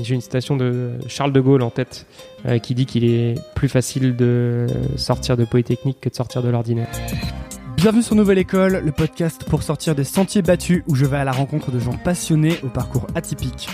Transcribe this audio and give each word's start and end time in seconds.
J'ai 0.00 0.14
une 0.14 0.22
citation 0.22 0.56
de 0.56 0.92
Charles 1.06 1.34
de 1.34 1.40
Gaulle 1.40 1.60
en 1.60 1.68
tête 1.68 2.06
euh, 2.46 2.58
qui 2.58 2.74
dit 2.74 2.86
qu'il 2.86 3.04
est 3.04 3.34
plus 3.54 3.68
facile 3.68 4.16
de 4.16 4.66
sortir 4.96 5.36
de 5.36 5.44
Polytechnique 5.44 6.00
que 6.00 6.08
de 6.08 6.14
sortir 6.14 6.42
de 6.42 6.48
l'ordinaire. 6.48 6.88
Bienvenue 7.76 8.02
sur 8.02 8.14
Nouvelle 8.14 8.38
École, 8.38 8.80
le 8.82 8.90
podcast 8.90 9.44
pour 9.44 9.62
sortir 9.62 9.94
des 9.94 10.04
sentiers 10.04 10.40
battus 10.40 10.82
où 10.86 10.94
je 10.94 11.04
vais 11.04 11.18
à 11.18 11.24
la 11.24 11.32
rencontre 11.32 11.70
de 11.70 11.78
gens 11.78 11.92
passionnés 11.92 12.58
au 12.62 12.68
parcours 12.68 13.06
atypique. 13.14 13.68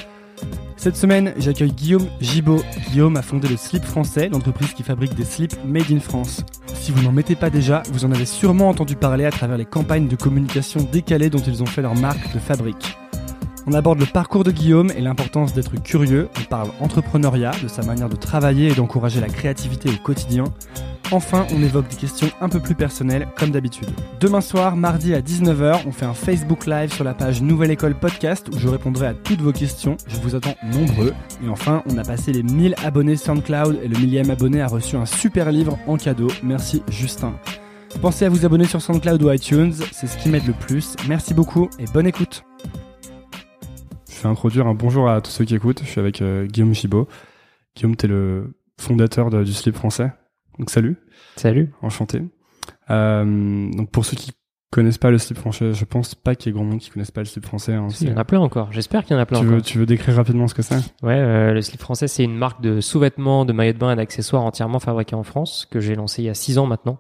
Cette 0.77 0.97
semaine, 0.97 1.35
j'accueille 1.39 1.71
Guillaume 1.71 2.09
Gibaud. 2.21 2.63
Guillaume 2.91 3.17
a 3.17 3.23
fondé 3.23 3.47
le 3.47 3.57
Slip 3.57 3.85
Français, 3.85 4.29
l'entreprise 4.29 4.73
qui 4.73 4.83
fabrique 4.83 5.15
des 5.15 5.25
slips 5.25 5.57
made 5.65 5.93
in 5.93 6.01
France. 6.01 6.43
Si 6.75 6.91
vous 6.91 7.01
n'en 7.01 7.13
mettez 7.13 7.37
pas 7.37 7.49
déjà, 7.49 7.85
vous 7.93 8.05
en 8.05 8.11
avez 8.11 8.27
sûrement 8.27 8.69
entendu 8.69 8.97
parler 8.97 9.25
à 9.25 9.31
travers 9.31 9.57
les 9.57 9.65
campagnes 9.65 10.09
de 10.09 10.17
communication 10.17 10.81
décalées 10.91 11.31
dont 11.31 11.39
ils 11.39 11.63
ont 11.63 11.67
fait 11.67 11.83
leur 11.83 11.95
marque 11.95 12.35
de 12.35 12.41
fabrique. 12.41 12.99
On 13.71 13.75
aborde 13.75 14.01
le 14.01 14.07
parcours 14.07 14.45
de 14.45 14.51
Guillaume 14.51 14.91
et 14.97 15.03
l'importance 15.03 15.53
d'être 15.53 15.75
curieux, 15.83 16.31
on 16.41 16.45
parle 16.45 16.71
entrepreneuriat, 16.81 17.51
de 17.63 17.69
sa 17.69 17.83
manière 17.83 18.09
de 18.09 18.17
travailler 18.17 18.69
et 18.69 18.75
d'encourager 18.75 19.21
la 19.21 19.29
créativité 19.29 19.91
au 19.91 20.03
quotidien. 20.03 20.45
Enfin, 21.11 21.47
on 21.55 21.63
évoque 21.63 21.87
des 21.89 21.97
questions 21.97 22.31
un 22.41 22.49
peu 22.49 22.61
plus 22.61 22.75
personnelles, 22.75 23.29
comme 23.37 23.51
d'habitude. 23.51 23.91
Demain 24.21 24.41
soir, 24.41 24.75
mardi 24.75 25.13
à 25.13 25.21
19h, 25.21 25.83
on 25.87 25.93
fait 25.93 26.07
un 26.07 26.15
Facebook 26.15 26.65
Live 26.65 26.95
sur 26.95 27.05
la 27.05 27.13
page 27.13 27.43
Nouvelle 27.43 27.71
École 27.71 27.95
Podcast 27.95 28.49
où 28.49 28.59
je 28.59 28.69
répondrai 28.69 29.09
à 29.09 29.13
toutes 29.13 29.43
vos 29.43 29.53
questions. 29.53 29.99
Je 30.07 30.17
vous 30.17 30.35
attends 30.35 30.57
nombreux. 30.73 31.13
Et 31.45 31.51
enfin, 31.51 31.83
on 31.91 31.99
a 31.99 32.05
passé 32.05 32.33
les 32.33 32.43
1000 32.43 32.75
abonnés 32.83 33.17
SoundCloud 33.17 33.81
et 33.83 33.89
le 33.89 33.99
millième 33.99 34.31
abonné 34.31 34.63
a 34.63 34.67
reçu 34.67 34.97
un 34.97 35.05
super 35.05 35.53
livre 35.53 35.79
en 35.87 35.99
cadeau. 35.99 36.29
Merci 36.43 36.83
Justin. 36.89 37.35
Pensez 38.01 38.25
à 38.25 38.31
vous 38.31 38.47
abonner 38.47 38.65
sur 38.65 38.81
SoundCloud 38.81 39.23
ou 39.23 39.31
iTunes, 39.31 39.75
c'est 39.93 40.07
ce 40.07 40.17
qui 40.17 40.31
m'aide 40.31 40.47
le 40.47 40.55
plus. 40.55 40.97
Merci 41.07 41.35
beaucoup 41.35 41.69
et 41.79 41.85
bonne 41.93 42.07
écoute. 42.07 42.45
Je 44.19 44.25
vais 44.25 44.31
introduire 44.31 44.67
un 44.67 44.75
bonjour 44.75 45.09
à 45.09 45.21
tous 45.21 45.31
ceux 45.31 45.45
qui 45.45 45.55
écoutent. 45.55 45.81
Je 45.85 45.89
suis 45.89 46.01
avec 46.01 46.23
euh, 46.23 46.45
Guillaume 46.47 46.75
Chibaud. 46.75 47.07
Guillaume, 47.77 47.95
tu 47.95 48.07
es 48.07 48.09
le 48.09 48.53
fondateur 48.77 49.31
de, 49.31 49.45
du 49.45 49.53
slip 49.53 49.77
français. 49.77 50.11
Donc 50.59 50.71
salut. 50.71 50.97
Salut. 51.37 51.73
Enchanté. 51.83 52.23
Euh, 52.91 53.71
donc 53.71 53.93
pour 53.93 54.05
ceux 54.05 54.17
qui 54.17 54.33
connaissent 54.73 54.99
pas 54.99 55.13
le 55.13 55.19
slip 55.19 55.39
français, 55.39 55.73
je 55.73 55.85
pense 55.85 56.17
pas 56.17 56.35
qu'il 56.35 56.51
y 56.51 56.51
ait 56.51 56.53
grand 56.53 56.65
monde 56.65 56.81
qui 56.81 56.91
connaisse 56.91 57.13
pas 57.13 57.21
le 57.21 57.27
slip 57.27 57.47
français. 57.47 57.75
Hein, 57.75 57.87
il 58.01 58.09
y 58.09 58.13
en 58.13 58.17
a 58.17 58.25
plein 58.25 58.41
encore. 58.41 58.73
J'espère 58.73 59.05
qu'il 59.05 59.15
y 59.15 59.17
en 59.17 59.23
a 59.23 59.27
plein 59.27 59.39
tu 59.39 59.45
encore. 59.45 59.59
Veux, 59.59 59.63
tu 59.63 59.79
veux 59.79 59.87
décrire 59.87 60.17
rapidement 60.17 60.49
ce 60.49 60.55
que 60.55 60.63
c'est? 60.63 60.75
Ouais, 61.05 61.15
euh, 61.15 61.53
le 61.53 61.63
slip 61.63 61.81
français, 61.81 62.09
c'est 62.09 62.25
une 62.25 62.37
marque 62.37 62.61
de 62.61 62.81
sous-vêtements, 62.81 63.45
de 63.45 63.53
maillots 63.53 63.75
de 63.75 63.79
bain 63.79 63.93
et 63.93 63.97
d'accessoires 63.97 64.43
entièrement 64.43 64.81
fabriqués 64.81 65.15
en 65.15 65.23
France 65.23 65.65
que 65.71 65.79
j'ai 65.79 65.95
lancé 65.95 66.23
il 66.23 66.25
y 66.25 66.29
a 66.29 66.35
six 66.35 66.59
ans 66.59 66.67
maintenant 66.67 66.99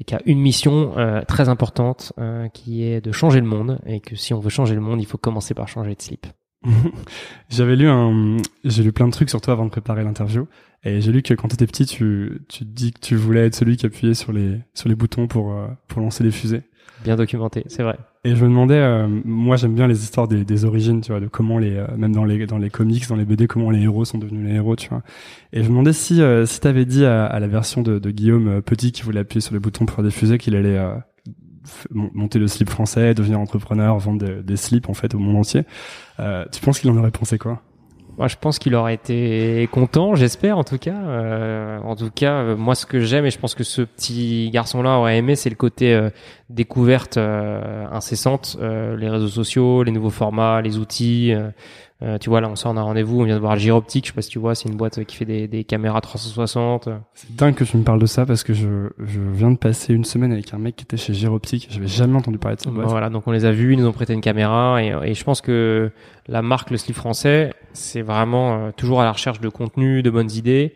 et 0.00 0.04
qui 0.04 0.16
a 0.16 0.20
une 0.26 0.40
mission 0.40 0.98
euh, 0.98 1.22
très 1.22 1.48
importante 1.48 2.12
euh, 2.18 2.48
qui 2.48 2.82
est 2.82 3.00
de 3.00 3.12
changer 3.12 3.38
le 3.38 3.46
monde 3.46 3.78
et 3.86 4.00
que 4.00 4.16
si 4.16 4.34
on 4.34 4.40
veut 4.40 4.50
changer 4.50 4.74
le 4.74 4.80
monde, 4.80 5.00
il 5.00 5.06
faut 5.06 5.16
commencer 5.16 5.54
par 5.54 5.68
changer 5.68 5.94
de 5.94 6.02
slip. 6.02 6.26
J'avais 7.48 7.76
lu 7.76 7.88
un, 7.88 8.36
j'ai 8.64 8.82
lu 8.82 8.92
plein 8.92 9.06
de 9.06 9.12
trucs 9.12 9.30
sur 9.30 9.40
toi 9.40 9.52
avant 9.52 9.64
de 9.64 9.70
préparer 9.70 10.02
l'interview, 10.04 10.46
et 10.84 11.00
j'ai 11.00 11.12
lu 11.12 11.22
que 11.22 11.34
quand 11.34 11.48
tu 11.48 11.54
étais 11.54 11.66
petit, 11.66 11.86
tu, 11.86 12.42
tu 12.48 12.64
dis 12.64 12.92
que 12.92 13.00
tu 13.00 13.16
voulais 13.16 13.46
être 13.46 13.54
celui 13.54 13.76
qui 13.76 13.86
appuyait 13.86 14.14
sur 14.14 14.32
les, 14.32 14.58
sur 14.74 14.88
les 14.88 14.94
boutons 14.94 15.26
pour, 15.26 15.52
euh, 15.52 15.66
pour 15.88 16.00
lancer 16.00 16.24
les 16.24 16.30
fusées. 16.30 16.62
Bien 17.04 17.16
documenté, 17.16 17.64
c'est 17.66 17.82
vrai. 17.82 17.98
Et 18.24 18.34
je 18.34 18.42
me 18.42 18.48
demandais, 18.48 18.78
euh, 18.78 19.06
moi 19.24 19.56
j'aime 19.56 19.74
bien 19.74 19.86
les 19.86 20.02
histoires 20.02 20.28
des, 20.28 20.44
des, 20.44 20.64
origines, 20.64 21.00
tu 21.00 21.12
vois, 21.12 21.20
de 21.20 21.28
comment 21.28 21.58
les, 21.58 21.76
euh, 21.76 21.86
même 21.96 22.12
dans 22.12 22.24
les, 22.24 22.46
dans 22.46 22.58
les 22.58 22.70
comics, 22.70 23.06
dans 23.08 23.16
les 23.16 23.24
BD, 23.24 23.46
comment 23.46 23.70
les 23.70 23.82
héros 23.82 24.04
sont 24.04 24.18
devenus 24.18 24.48
les 24.48 24.54
héros, 24.54 24.76
tu 24.76 24.88
vois. 24.88 25.02
Et 25.52 25.58
je 25.58 25.64
me 25.64 25.70
demandais 25.70 25.92
si, 25.92 26.20
si 26.46 26.60
t'avais 26.60 26.84
dit 26.84 27.04
à, 27.04 27.26
à, 27.26 27.38
la 27.38 27.46
version 27.48 27.82
de, 27.82 27.98
de 27.98 28.10
Guillaume 28.10 28.62
petit 28.62 28.92
qui 28.92 29.02
voulait 29.02 29.20
appuyer 29.20 29.40
sur 29.40 29.54
les 29.54 29.60
boutons 29.60 29.86
pour 29.86 29.96
faire 29.96 30.04
des 30.04 30.10
fusées 30.10 30.38
qu'il 30.38 30.56
allait 30.56 30.78
monter 31.90 32.38
le 32.38 32.48
slip 32.48 32.70
français, 32.70 33.14
devenir 33.14 33.40
entrepreneur, 33.40 33.98
vendre 33.98 34.42
des, 34.42 34.56
slips 34.56 34.88
en 34.88 34.94
fait 34.94 35.14
au 35.14 35.18
monde 35.18 35.36
entier. 35.36 35.64
Euh, 36.20 36.44
tu 36.52 36.60
penses 36.60 36.80
qu'il 36.80 36.90
en 36.90 36.96
aurait 36.96 37.10
pensé 37.10 37.38
quoi? 37.38 37.62
Moi, 38.18 38.28
je 38.28 38.36
pense 38.40 38.58
qu'il 38.58 38.74
aurait 38.74 38.94
été 38.94 39.68
content, 39.72 40.14
j'espère 40.14 40.56
en 40.56 40.64
tout 40.64 40.78
cas. 40.78 40.96
Euh, 40.96 41.78
en 41.80 41.96
tout 41.96 42.10
cas, 42.10 42.32
euh, 42.32 42.56
moi, 42.56 42.74
ce 42.74 42.86
que 42.86 43.00
j'aime 43.00 43.26
et 43.26 43.30
je 43.30 43.38
pense 43.38 43.54
que 43.54 43.62
ce 43.62 43.82
petit 43.82 44.48
garçon-là 44.50 44.96
aurait 44.98 45.18
aimé, 45.18 45.36
c'est 45.36 45.50
le 45.50 45.56
côté 45.56 46.08
découverte 46.48 47.18
incessante, 47.18 48.56
les 48.60 49.08
réseaux 49.08 49.28
sociaux, 49.28 49.82
les 49.82 49.92
nouveaux 49.92 50.10
formats, 50.10 50.62
les 50.62 50.78
outils. 50.78 51.34
Euh, 52.02 52.18
tu 52.18 52.28
vois, 52.28 52.42
là, 52.42 52.50
on 52.50 52.56
sort 52.56 52.74
d'un 52.74 52.82
rendez-vous, 52.82 53.22
on 53.22 53.24
vient 53.24 53.36
de 53.36 53.40
voir 53.40 53.56
Gyroptique, 53.56 54.04
je 54.04 54.10
sais 54.10 54.14
pas 54.14 54.20
si 54.20 54.28
tu 54.28 54.38
vois, 54.38 54.54
c'est 54.54 54.68
une 54.68 54.76
boîte 54.76 55.02
qui 55.04 55.16
fait 55.16 55.24
des, 55.24 55.48
des 55.48 55.64
caméras 55.64 56.02
360. 56.02 56.90
C'est 57.14 57.34
dingue 57.34 57.54
que 57.54 57.64
tu 57.64 57.76
me 57.78 57.84
parles 57.84 58.00
de 58.00 58.06
ça 58.06 58.26
parce 58.26 58.44
que 58.44 58.52
je, 58.52 58.90
je 58.98 59.20
viens 59.20 59.50
de 59.50 59.56
passer 59.56 59.94
une 59.94 60.04
semaine 60.04 60.30
avec 60.30 60.52
un 60.52 60.58
mec 60.58 60.76
qui 60.76 60.84
était 60.84 60.98
chez 60.98 61.14
Gyroptique. 61.14 61.68
J'avais 61.70 61.86
jamais 61.86 62.16
entendu 62.16 62.36
parler 62.36 62.56
de 62.56 62.60
cette 62.60 62.72
boîte. 62.72 62.88
Voilà, 62.88 63.08
donc 63.08 63.26
on 63.26 63.32
les 63.32 63.46
a 63.46 63.52
vus, 63.52 63.72
ils 63.72 63.78
nous 63.78 63.86
ont 63.86 63.92
prêté 63.92 64.12
une 64.12 64.20
caméra 64.20 64.82
et, 64.82 64.94
et 65.04 65.14
je 65.14 65.24
pense 65.24 65.40
que 65.40 65.90
la 66.28 66.42
marque 66.42 66.70
Le 66.70 66.76
Slip 66.76 66.96
Français, 66.96 67.54
c'est 67.72 68.02
vraiment 68.02 68.56
euh, 68.56 68.70
toujours 68.76 69.00
à 69.00 69.04
la 69.04 69.12
recherche 69.12 69.40
de 69.40 69.48
contenu, 69.48 70.02
de 70.02 70.10
bonnes 70.10 70.30
idées. 70.30 70.74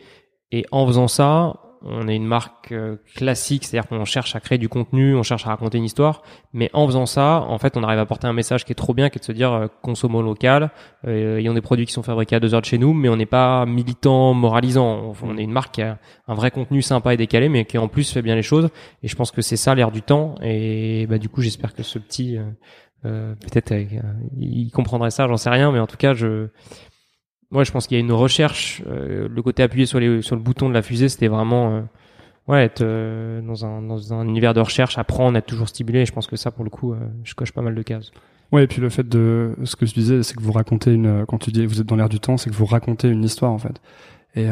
Et 0.53 0.65
en 0.73 0.87
faisant 0.87 1.07
ça, 1.07 1.61
on 1.83 2.09
est 2.09 2.17
une 2.17 2.27
marque 2.27 2.73
euh, 2.73 2.97
classique, 3.15 3.65
c'est-à-dire 3.65 3.89
qu'on 3.89 4.05
cherche 4.05 4.37
à 4.37 4.41
créer 4.41 4.59
du 4.59 4.69
contenu, 4.69 5.17
on 5.17 5.23
cherche 5.23 5.47
à 5.47 5.51
raconter 5.51 5.79
une 5.79 5.85
histoire, 5.85 6.23
mais 6.53 6.69
en 6.75 6.87
faisant 6.87 7.07
ça, 7.07 7.41
en 7.49 7.59
fait, 7.59 7.77
on 7.77 7.83
arrive 7.83 7.99
à 7.99 8.07
porter 8.07 8.27
un 8.27 8.33
message 8.33 8.65
qui 8.65 8.73
est 8.73 8.75
trop 8.75 8.93
bien, 8.93 9.09
qui 9.09 9.19
est 9.19 9.21
de 9.21 9.25
se 9.25 9.33
dire 9.33 9.53
euh, 9.53 9.67
consommons 9.83 10.21
local, 10.21 10.71
euh, 11.07 11.39
ayons 11.39 11.55
des 11.55 11.63
produits 11.63 11.87
qui 11.87 11.93
sont 11.93 12.03
fabriqués 12.03 12.37
à 12.37 12.41
deux 12.41 12.55
heures 12.55 12.61
de 12.61 12.67
chez 12.67 12.79
nous, 12.79 12.93
mais 12.93 13.09
on 13.09 13.17
n'est 13.17 13.27
pas 13.27 13.65
militant, 13.65 14.35
moralisant. 14.35 15.15
On, 15.23 15.39
est 15.39 15.43
une 15.43 15.53
marque 15.53 15.75
qui 15.75 15.83
a 15.83 15.99
un 16.29 16.35
vrai 16.35 16.51
contenu 16.51 16.83
sympa 16.83 17.15
et 17.15 17.17
décalé, 17.17 17.49
mais 17.49 17.65
qui 17.65 17.79
en 17.79 17.89
plus 17.89 18.11
fait 18.13 18.23
bien 18.23 18.35
les 18.35 18.43
choses. 18.43 18.69
Et 19.03 19.09
je 19.09 19.17
pense 19.17 19.31
que 19.31 19.41
c'est 19.41 19.57
ça 19.57 19.75
l'air 19.75 19.91
du 19.91 20.03
temps. 20.03 20.35
Et 20.43 21.07
bah, 21.09 21.19
du 21.19 21.29
coup, 21.29 21.41
j'espère 21.41 21.75
que 21.75 21.83
ce 21.83 21.99
petit, 21.99 22.39
euh, 23.07 23.35
peut-être, 23.37 23.73
il 24.37 24.71
comprendrait 24.71 25.11
ça, 25.11 25.27
j'en 25.27 25.39
sais 25.39 25.51
rien, 25.51 25.73
mais 25.73 25.79
en 25.79 25.87
tout 25.87 25.97
cas, 25.97 26.13
je 26.13 26.49
moi, 27.51 27.65
je 27.65 27.73
pense 27.73 27.87
qu'il 27.87 27.97
y 27.97 28.01
a 28.01 28.05
une 28.05 28.13
recherche. 28.13 28.83
Euh, 28.87 29.29
le 29.29 29.43
côté 29.43 29.63
appuyé 29.63 29.87
sur, 29.87 29.99
les, 29.99 30.23
sur 30.23 30.37
le 30.37 30.43
bouton 30.43 30.69
de 30.69 30.75
la 30.75 30.83
fusée, 30.83 31.09
c'était 31.09 31.29
vraiment 31.29 31.73
euh, 31.73 31.81
ouais, 32.47 32.65
être 32.65 32.83
euh, 32.83 33.41
dans, 33.43 33.65
un, 33.65 33.83
dans 33.83 34.13
un 34.15 34.27
univers 34.27 34.55
de 34.55 34.61
recherche, 34.61 34.99
apprendre, 34.99 35.37
être 35.37 35.47
toujours 35.47 35.69
stimulé. 35.69 36.01
Et 36.01 36.07
je 36.07 36.13
pense 36.13 36.29
que 36.29 36.37
ça, 36.37 36.53
pour 36.53 36.65
le 36.65 36.71
coup, 36.71 36.93
euh, 36.93 36.99
je 37.25 37.35
coche 37.35 37.53
pas 37.53 37.63
mal 37.63 37.75
de 37.75 37.83
cases. 37.83 38.13
Ouais, 38.53 38.65
et 38.65 38.67
puis 38.67 38.81
le 38.81 38.89
fait 38.89 39.09
de 39.09 39.57
ce 39.65 39.75
que 39.77 39.87
je 39.87 39.95
disais, 39.95 40.23
c'est 40.23 40.37
que 40.37 40.43
vous 40.43 40.53
racontez 40.53 40.93
une. 40.93 41.25
Quand 41.27 41.39
tu 41.39 41.51
dis 41.51 41.67
vous 41.67 41.81
êtes 41.81 41.87
dans 41.87 41.97
l'air 41.97 42.09
du 42.09 42.21
temps, 42.21 42.37
c'est 42.37 42.51
que 42.51 42.55
vous 42.55 42.67
racontez 42.67 43.09
une 43.09 43.25
histoire 43.25 43.53
en 43.53 43.59
fait. 43.59 43.81
Et 44.35 44.47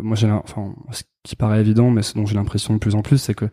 moi, 0.00 0.16
j'ai, 0.16 0.28
enfin, 0.28 0.74
ce 0.90 1.02
qui 1.22 1.36
paraît 1.36 1.60
évident, 1.60 1.90
mais 1.90 2.02
ce 2.02 2.14
dont 2.14 2.26
j'ai 2.26 2.34
l'impression 2.34 2.74
de 2.74 2.80
plus 2.80 2.96
en 2.96 3.02
plus, 3.02 3.18
c'est 3.18 3.34
que 3.34 3.46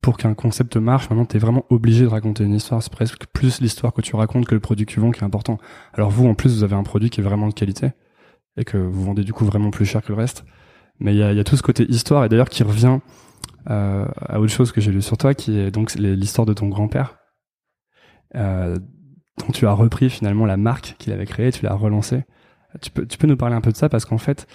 pour 0.00 0.18
qu'un 0.18 0.34
concept 0.34 0.76
marche, 0.76 1.10
maintenant, 1.10 1.24
tu 1.24 1.36
es 1.36 1.40
vraiment 1.40 1.64
obligé 1.68 2.04
de 2.04 2.08
raconter 2.08 2.44
une 2.44 2.54
histoire. 2.54 2.80
C'est 2.80 2.92
presque 2.92 3.26
plus 3.32 3.60
l'histoire 3.60 3.92
que 3.92 4.02
tu 4.02 4.14
racontes 4.14 4.46
que 4.46 4.54
le 4.54 4.60
produit 4.60 4.86
que 4.86 4.92
tu 4.92 5.00
vends 5.00 5.10
qui 5.10 5.20
est 5.20 5.24
important. 5.24 5.58
Alors 5.94 6.10
vous, 6.10 6.28
en 6.28 6.34
plus, 6.34 6.54
vous 6.54 6.62
avez 6.62 6.76
un 6.76 6.84
produit 6.84 7.10
qui 7.10 7.20
est 7.20 7.24
vraiment 7.24 7.48
de 7.48 7.54
qualité 7.54 7.90
et 8.56 8.64
que 8.64 8.76
vous 8.76 9.04
vendez 9.04 9.24
du 9.24 9.32
coup 9.32 9.44
vraiment 9.44 9.70
plus 9.70 9.84
cher 9.84 10.02
que 10.02 10.08
le 10.08 10.18
reste. 10.18 10.44
Mais 11.00 11.14
il 11.14 11.18
y 11.18 11.22
a, 11.22 11.32
y 11.32 11.40
a, 11.40 11.44
tout 11.44 11.56
ce 11.56 11.62
côté 11.62 11.84
histoire 11.90 12.24
et 12.24 12.28
d'ailleurs 12.28 12.48
qui 12.48 12.62
revient 12.62 13.00
euh, 13.70 14.06
à 14.20 14.40
autre 14.40 14.52
chose 14.52 14.72
que 14.72 14.80
j'ai 14.80 14.92
lu 14.92 15.02
sur 15.02 15.16
toi, 15.16 15.34
qui 15.34 15.58
est 15.58 15.70
donc 15.70 15.94
l'histoire 15.94 16.46
de 16.46 16.52
ton 16.52 16.68
grand-père, 16.68 17.16
euh, 18.34 18.78
dont 19.38 19.52
tu 19.52 19.66
as 19.66 19.72
repris 19.72 20.10
finalement 20.10 20.46
la 20.46 20.56
marque 20.56 20.96
qu'il 20.98 21.12
avait 21.12 21.26
créée, 21.26 21.50
tu 21.50 21.64
l'as 21.64 21.74
relancée. 21.74 22.24
Tu 22.80 22.90
peux, 22.90 23.06
tu 23.06 23.18
peux 23.18 23.26
nous 23.26 23.36
parler 23.36 23.54
un 23.54 23.60
peu 23.60 23.72
de 23.72 23.76
ça 23.76 23.88
parce 23.88 24.04
qu'en 24.04 24.18
fait, 24.18 24.46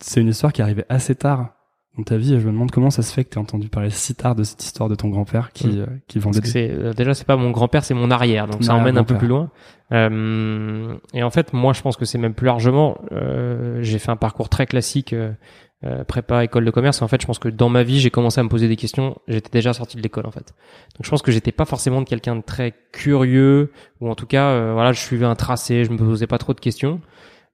c'est 0.00 0.20
une 0.20 0.28
histoire 0.28 0.52
qui 0.52 0.62
arrivait 0.62 0.86
assez 0.88 1.14
tard 1.14 1.53
dans 1.96 2.02
ta 2.02 2.16
vie 2.16 2.34
et 2.34 2.40
je 2.40 2.46
me 2.46 2.52
demande 2.52 2.70
comment 2.70 2.90
ça 2.90 3.02
se 3.02 3.12
fait 3.12 3.24
que 3.24 3.30
tu 3.30 3.38
as 3.38 3.42
entendu 3.42 3.68
parler 3.68 3.90
si 3.90 4.14
tard 4.14 4.34
de 4.34 4.42
cette 4.42 4.64
histoire 4.64 4.88
de 4.88 4.94
ton 4.94 5.08
grand-père 5.08 5.52
qui, 5.52 5.68
mm. 5.68 5.80
euh, 5.80 5.86
qui 6.08 6.18
vendait 6.18 6.40
des... 6.40 6.70
euh, 6.70 6.92
déjà 6.92 7.14
c'est 7.14 7.26
pas 7.26 7.36
mon 7.36 7.50
grand-père 7.50 7.84
c'est 7.84 7.94
mon 7.94 8.10
arrière 8.10 8.48
donc 8.48 8.64
ça 8.64 8.74
emmène 8.74 8.98
un 8.98 9.04
peu 9.04 9.16
plus 9.16 9.28
loin. 9.28 9.50
Euh, 9.92 10.94
et 11.12 11.22
en 11.22 11.30
fait 11.30 11.52
moi 11.52 11.72
je 11.72 11.82
pense 11.82 11.96
que 11.96 12.04
c'est 12.04 12.18
même 12.18 12.34
plus 12.34 12.46
largement 12.46 12.98
euh, 13.12 13.78
j'ai 13.82 13.98
fait 13.98 14.10
un 14.10 14.16
parcours 14.16 14.48
très 14.48 14.66
classique 14.66 15.12
euh, 15.12 16.04
prépa 16.08 16.42
école 16.42 16.64
de 16.64 16.70
commerce 16.70 17.00
et 17.00 17.04
en 17.04 17.08
fait 17.08 17.20
je 17.20 17.26
pense 17.26 17.38
que 17.38 17.48
dans 17.48 17.68
ma 17.68 17.82
vie 17.82 18.00
j'ai 18.00 18.10
commencé 18.10 18.40
à 18.40 18.42
me 18.42 18.48
poser 18.48 18.66
des 18.66 18.76
questions 18.76 19.18
j'étais 19.28 19.50
déjà 19.50 19.72
sorti 19.72 19.96
de 19.96 20.02
l'école 20.02 20.26
en 20.26 20.30
fait. 20.30 20.54
Donc 20.96 21.04
je 21.04 21.10
pense 21.10 21.22
que 21.22 21.30
j'étais 21.30 21.52
pas 21.52 21.66
forcément 21.66 22.00
de 22.00 22.08
quelqu'un 22.08 22.34
de 22.34 22.42
très 22.42 22.74
curieux 22.90 23.70
ou 24.00 24.08
en 24.08 24.14
tout 24.14 24.26
cas 24.26 24.72
voilà 24.72 24.92
je 24.92 25.00
suivais 25.00 25.26
un 25.26 25.36
tracé 25.36 25.84
je 25.84 25.90
me 25.90 25.98
posais 25.98 26.26
pas 26.26 26.38
trop 26.38 26.54
de 26.54 26.60
questions 26.60 27.00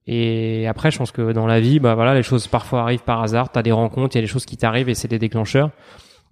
et 0.07 0.67
après, 0.67 0.91
je 0.91 0.99
pense 0.99 1.13
que 1.13 1.33
dans 1.33 1.47
la 1.47 1.61
vie, 1.61 1.79
bah 1.79 1.95
voilà, 1.95 2.15
les 2.15 2.23
choses 2.23 2.47
parfois 2.49 2.81
arrivent 2.81 3.05
par 3.05 3.23
hasard. 3.23 3.53
T'as 3.53 3.63
des 3.63 3.73
rencontres, 3.73 4.17
il 4.17 4.19
y 4.19 4.21
a 4.21 4.23
des 4.23 4.33
choses 4.33 4.47
qui 4.47 4.57
t'arrivent 4.57 4.89
et 4.89 4.95
c'est 4.95 5.09
des 5.09 5.19
déclencheurs. 5.19 5.71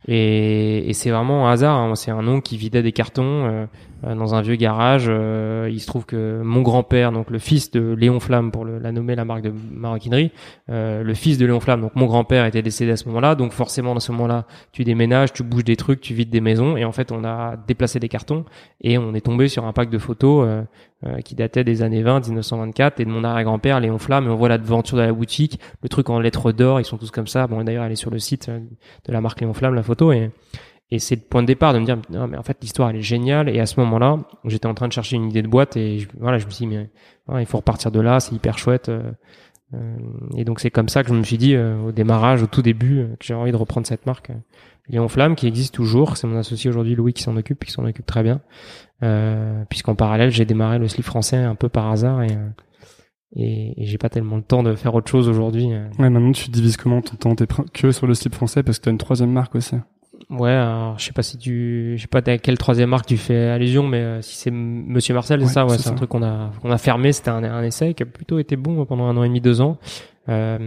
Et, 0.06 0.90
c'est 0.94 1.10
vraiment 1.10 1.48
un 1.48 1.52
hasard. 1.52 1.76
Hein. 1.76 1.94
C'est 1.94 2.10
un 2.10 2.22
nom 2.22 2.40
qui 2.40 2.56
vidait 2.56 2.82
des 2.82 2.92
cartons 2.92 3.46
euh, 3.46 3.66
dans 4.02 4.34
un 4.34 4.42
vieux 4.42 4.56
garage. 4.56 5.06
Euh, 5.08 5.68
il 5.70 5.80
se 5.80 5.86
trouve 5.86 6.06
que 6.06 6.40
mon 6.42 6.62
grand-père, 6.62 7.12
donc 7.12 7.30
le 7.30 7.38
fils 7.38 7.70
de 7.70 7.94
Léon 7.94 8.20
Flamme, 8.20 8.50
pour 8.52 8.64
le, 8.64 8.78
la 8.78 8.92
nommer 8.92 9.14
la 9.14 9.24
marque 9.24 9.42
de 9.42 9.52
maroquinerie, 9.72 10.30
le 10.68 11.14
fils 11.14 11.38
de 11.38 11.46
Léon 11.46 11.60
Flamme, 11.60 11.80
donc 11.80 11.96
mon 11.96 12.06
grand-père 12.06 12.44
était 12.44 12.62
décédé 12.62 12.92
à 12.92 12.96
ce 12.96 13.06
moment-là. 13.08 13.34
Donc 13.34 13.52
forcément, 13.52 13.94
dans 13.94 14.00
ce 14.00 14.12
moment-là, 14.12 14.44
tu 14.72 14.84
déménages, 14.84 15.32
tu 15.32 15.42
bouges 15.42 15.64
des 15.64 15.76
trucs, 15.76 16.00
tu 16.00 16.14
vides 16.14 16.30
des 16.30 16.40
maisons. 16.40 16.76
Et 16.76 16.84
en 16.84 16.92
fait, 16.92 17.12
on 17.12 17.24
a 17.24 17.56
déplacé 17.66 17.98
des 17.98 18.08
cartons 18.08 18.44
et 18.80 18.98
on 18.98 19.14
est 19.14 19.20
tombé 19.20 19.48
sur 19.48 19.64
un 19.64 19.72
pack 19.72 19.90
de 19.90 19.98
photos 19.98 20.48
qui 21.24 21.34
datait 21.34 21.64
des 21.64 21.82
années 21.82 22.02
20, 22.02 22.26
1924, 22.26 23.00
et 23.00 23.04
de 23.04 23.10
mon 23.10 23.22
arrière-grand-père, 23.24 23.80
Léon 23.80 23.98
Flamme. 23.98 24.26
Et 24.26 24.30
on 24.30 24.36
voit 24.36 24.48
la 24.48 24.58
devanture 24.58 24.96
de 24.96 25.02
la 25.02 25.12
boutique, 25.12 25.60
le 25.82 25.88
truc 25.88 26.10
en 26.10 26.20
lettres 26.20 26.52
d'or. 26.52 26.80
Ils 26.80 26.84
sont 26.84 26.98
tous 26.98 27.10
comme 27.10 27.26
ça. 27.26 27.46
Bon, 27.46 27.62
d'ailleurs, 27.62 27.84
elle 27.84 27.92
est 27.92 27.96
sur 27.96 28.10
le 28.10 28.18
site 28.18 28.48
de 28.48 29.12
la 29.12 29.20
marque 29.20 29.40
Léon 29.40 29.54
Flamme, 29.54 29.74
la 29.74 29.82
photo. 29.82 30.12
Et, 30.12 30.30
et 30.90 30.98
c'est 30.98 31.16
le 31.16 31.20
point 31.20 31.42
de 31.42 31.46
départ 31.46 31.74
de 31.74 31.78
me 31.78 31.84
dire, 31.84 31.98
non, 32.10 32.26
mais 32.28 32.38
en 32.38 32.42
fait, 32.42 32.56
l'histoire, 32.62 32.88
elle 32.88 32.96
est 32.96 33.02
géniale. 33.02 33.50
Et 33.50 33.60
à 33.60 33.66
ce 33.66 33.78
moment-là, 33.80 34.18
j'étais 34.44 34.66
en 34.66 34.74
train 34.74 34.88
de 34.88 34.92
chercher 34.92 35.16
une 35.16 35.28
idée 35.28 35.42
de 35.42 35.48
boîte 35.48 35.76
et 35.76 35.98
je, 35.98 36.08
voilà, 36.18 36.38
je 36.38 36.46
me 36.46 36.50
suis 36.50 36.66
dit, 36.66 36.74
mais 36.74 36.88
il 37.38 37.46
faut 37.46 37.58
repartir 37.58 37.90
de 37.90 38.00
là, 38.00 38.20
c'est 38.20 38.34
hyper 38.34 38.56
chouette. 38.56 38.88
Euh, 38.88 39.02
euh, 39.74 39.96
et 40.34 40.44
donc, 40.44 40.60
c'est 40.60 40.70
comme 40.70 40.88
ça 40.88 41.02
que 41.02 41.10
je 41.10 41.14
me 41.14 41.22
suis 41.22 41.36
dit, 41.36 41.54
euh, 41.54 41.78
au 41.82 41.92
démarrage, 41.92 42.42
au 42.42 42.46
tout 42.46 42.62
début, 42.62 43.06
que 43.20 43.26
j'ai 43.26 43.34
envie 43.34 43.52
de 43.52 43.56
reprendre 43.56 43.86
cette 43.86 44.06
marque. 44.06 44.30
Léon 44.88 45.08
Flamme, 45.08 45.34
qui 45.34 45.46
existe 45.46 45.74
toujours. 45.74 46.16
C'est 46.16 46.26
mon 46.26 46.38
associé 46.38 46.70
aujourd'hui, 46.70 46.94
Louis, 46.94 47.12
qui 47.12 47.22
s'en 47.22 47.36
occupe, 47.36 47.66
qui 47.66 47.72
s'en 47.72 47.84
occupe 47.84 48.06
très 48.06 48.22
bien. 48.22 48.40
puisqu'en 49.68 49.94
parallèle, 49.94 50.30
j'ai 50.30 50.46
démarré 50.46 50.78
le 50.78 50.88
slip 50.88 51.04
français 51.04 51.36
un 51.36 51.54
peu 51.54 51.68
par 51.68 51.90
hasard 51.90 52.22
et, 52.22 52.34
et, 53.36 53.82
et 53.82 53.84
j'ai 53.84 53.98
pas 53.98 54.08
tellement 54.08 54.36
le 54.36 54.42
temps 54.42 54.62
de 54.62 54.74
faire 54.74 54.94
autre 54.94 55.10
chose 55.10 55.28
aujourd'hui. 55.28 55.66
Ouais, 55.98 56.08
maintenant 56.08 56.32
tu 56.32 56.48
divises 56.48 56.78
comment 56.78 57.02
ton 57.02 57.34
temps 57.34 57.44
que 57.74 57.92
sur 57.92 58.06
le 58.06 58.14
slip 58.14 58.34
français 58.34 58.62
parce 58.62 58.78
que 58.78 58.84
t'as 58.84 58.90
une 58.90 58.96
troisième 58.96 59.30
marque 59.30 59.54
aussi. 59.54 59.76
Ouais, 60.30 60.50
alors 60.50 60.98
je 60.98 61.04
sais 61.06 61.12
pas 61.12 61.22
si 61.22 61.38
tu, 61.38 61.94
je 61.96 62.02
sais 62.02 62.06
pas 62.06 62.18
à 62.18 62.36
quelle 62.36 62.58
troisième 62.58 62.90
marque 62.90 63.06
tu 63.06 63.16
fais 63.16 63.48
allusion, 63.48 63.86
mais 63.86 63.98
euh, 63.98 64.20
si 64.20 64.36
c'est 64.36 64.50
Monsieur 64.50 65.14
Marcel, 65.14 65.40
c'est 65.40 65.54
ça, 65.54 65.64
ouais, 65.64 65.78
c'est 65.78 65.88
un 65.88 65.94
truc 65.94 66.10
qu'on 66.10 66.22
a, 66.22 66.50
qu'on 66.60 66.70
a 66.70 66.76
fermé. 66.76 67.12
C'était 67.12 67.30
un, 67.30 67.42
un, 67.42 67.62
essai 67.62 67.94
qui 67.94 68.02
a 68.02 68.06
plutôt 68.06 68.38
été 68.38 68.56
bon 68.56 68.84
pendant 68.84 69.04
un 69.04 69.16
an 69.16 69.22
et 69.22 69.28
demi, 69.28 69.40
deux 69.40 69.62
ans, 69.62 69.78
euh, 70.28 70.58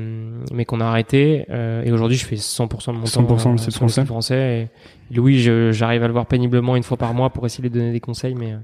mais 0.51 0.65
qu'on 0.65 0.81
a 0.81 0.85
arrêté. 0.85 1.45
Euh, 1.51 1.83
et 1.83 1.91
aujourd'hui, 1.91 2.17
je 2.17 2.25
fais 2.25 2.37
100% 2.37 2.87
de 2.87 2.97
mon 2.97 3.03
100% 3.03 3.27
temps 3.27 3.53
euh, 3.53 3.57
sur 3.57 3.71
français. 3.71 4.01
le 4.01 4.07
français. 4.07 4.69
Et 5.11 5.15
Louis, 5.15 5.37
j'arrive 5.71 6.01
à 6.01 6.07
le 6.07 6.13
voir 6.13 6.25
péniblement 6.25 6.75
une 6.75 6.83
fois 6.83 6.97
par 6.97 7.13
mois 7.13 7.29
pour 7.29 7.45
essayer 7.45 7.69
de 7.69 7.73
donner 7.73 7.91
des 7.91 7.99
conseils, 7.99 8.33
mais 8.33 8.55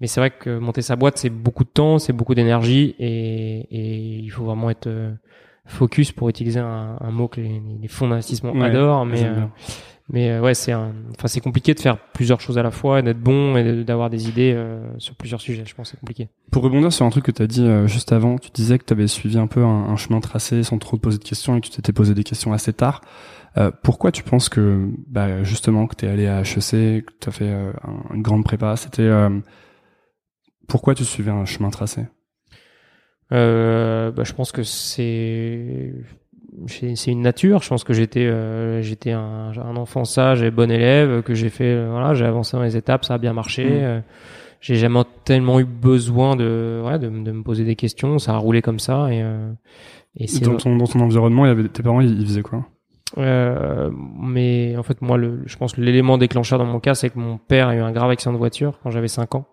mais 0.00 0.06
c'est 0.06 0.20
vrai 0.20 0.30
que 0.30 0.58
monter 0.60 0.82
sa 0.82 0.94
boîte, 0.94 1.18
c'est 1.18 1.30
beaucoup 1.30 1.64
de 1.64 1.70
temps, 1.70 1.98
c'est 1.98 2.12
beaucoup 2.12 2.36
d'énergie, 2.36 2.94
et, 3.00 3.66
et 3.72 4.18
il 4.18 4.28
faut 4.28 4.44
vraiment 4.44 4.70
être 4.70 4.88
focus 5.64 6.12
pour 6.12 6.28
utiliser 6.28 6.60
un, 6.60 6.98
un 7.00 7.10
mot 7.10 7.26
que 7.26 7.40
les, 7.40 7.60
les 7.82 7.88
fonds 7.88 8.06
d'investissement 8.06 8.52
adorent, 8.62 9.04
mais 9.04 9.26
mais 10.08 10.30
euh, 10.30 10.40
ouais, 10.40 10.54
c'est 10.54 10.72
enfin 10.72 11.26
c'est 11.26 11.40
compliqué 11.40 11.74
de 11.74 11.80
faire 11.80 11.98
plusieurs 11.98 12.40
choses 12.40 12.58
à 12.58 12.62
la 12.62 12.70
fois, 12.70 13.02
d'être 13.02 13.20
bon 13.20 13.56
et 13.56 13.82
d'avoir 13.82 14.08
des 14.08 14.28
idées 14.28 14.52
euh, 14.54 14.80
sur 14.98 15.16
plusieurs 15.16 15.40
sujets. 15.40 15.64
Je 15.66 15.74
pense 15.74 15.90
c'est 15.90 15.98
compliqué. 15.98 16.28
Pour 16.52 16.62
rebondir 16.62 16.92
sur 16.92 17.04
un 17.04 17.10
truc 17.10 17.24
que 17.24 17.32
tu 17.32 17.42
as 17.42 17.48
dit 17.48 17.66
euh, 17.66 17.88
juste 17.88 18.12
avant, 18.12 18.38
tu 18.38 18.50
disais 18.50 18.78
que 18.78 18.84
tu 18.84 18.92
avais 18.92 19.08
suivi 19.08 19.36
un 19.36 19.48
peu 19.48 19.64
un, 19.64 19.88
un, 19.88 19.96
chemin 19.96 20.20
tracé 20.20 20.62
sans 20.62 20.78
trop 20.78 20.96
te 20.96 21.02
poser 21.02 21.18
de 21.18 21.24
questions 21.24 21.56
et 21.56 21.60
que 21.60 21.66
tu 21.66 21.72
t'étais 21.72 21.92
posé 21.92 22.14
des 22.14 22.22
questions 22.22 22.52
assez 22.52 22.72
tard. 22.72 23.00
pourquoi 23.82 24.12
tu 24.12 24.22
penses 24.22 24.48
que 24.48 24.88
bah, 25.08 25.42
justement 25.42 25.88
que 25.88 25.96
tu 25.96 26.06
es 26.06 26.08
allé 26.08 26.28
à 26.28 26.42
HEC, 26.42 27.04
que 27.04 27.12
tu 27.20 27.28
as 27.28 27.32
fait 27.32 27.52
une 28.14 28.22
grande 28.22 28.44
prépa, 28.44 28.76
c'était 28.76 29.10
pourquoi 30.68 30.94
tu 30.94 31.04
suivais 31.04 31.32
un 31.32 31.46
chemin 31.46 31.70
tracé? 31.70 32.02
Bah, 33.30 34.12
je 34.22 34.32
pense 34.34 34.52
que 34.52 34.62
c'est 34.62 35.94
c'est 36.66 37.10
une 37.10 37.22
nature. 37.22 37.62
Je 37.62 37.68
pense 37.68 37.84
que 37.84 37.92
j'étais 37.92 38.26
euh, 38.26 38.82
j'étais 38.82 39.12
un, 39.12 39.52
un, 39.56 39.76
enfant 39.76 40.04
sage 40.04 40.42
et 40.42 40.50
bon 40.50 40.70
élève, 40.70 41.22
que 41.22 41.34
j'ai 41.34 41.50
fait 41.50 41.64
euh, 41.64 41.88
voilà, 41.90 42.14
j'ai 42.14 42.24
avancé 42.24 42.56
dans 42.56 42.62
les 42.62 42.76
étapes, 42.76 43.04
ça 43.04 43.14
a 43.14 43.18
bien 43.18 43.32
marché. 43.32 43.64
Mmh. 43.64 43.84
Euh, 43.84 44.00
j'ai 44.60 44.76
jamais 44.76 45.00
tellement 45.24 45.60
eu 45.60 45.64
besoin 45.64 46.34
de, 46.34 46.82
ouais, 46.84 46.98
de, 46.98 47.08
de, 47.08 47.32
me 47.32 47.42
poser 47.42 47.64
des 47.64 47.76
questions, 47.76 48.18
ça 48.18 48.32
a 48.32 48.38
roulé 48.38 48.62
comme 48.62 48.78
ça 48.78 49.12
et, 49.12 49.22
et 50.16 50.26
c'est 50.26 50.42
dans 50.42 50.56
ton 50.56 50.74
dans 50.76 50.86
ton 50.86 51.00
environnement, 51.00 51.44
il 51.44 51.48
y 51.48 51.52
avait 51.52 51.68
tes 51.68 51.82
parents, 51.82 52.00
ils, 52.00 52.20
ils 52.20 52.26
faisaient 52.26 52.42
quoi? 52.42 52.64
Euh, 53.18 53.90
mais 53.92 54.76
en 54.76 54.82
fait, 54.82 55.00
moi, 55.00 55.16
le, 55.16 55.42
je 55.46 55.56
pense 55.56 55.76
l'élément 55.76 56.18
déclencheur 56.18 56.58
dans 56.58 56.64
mon 56.64 56.80
cas, 56.80 56.94
c'est 56.94 57.10
que 57.10 57.18
mon 57.18 57.38
père 57.38 57.68
a 57.68 57.76
eu 57.76 57.80
un 57.80 57.92
grave 57.92 58.10
accident 58.10 58.32
de 58.32 58.38
voiture 58.38 58.78
quand 58.82 58.90
j'avais 58.90 59.08
5 59.08 59.34
ans. 59.34 59.46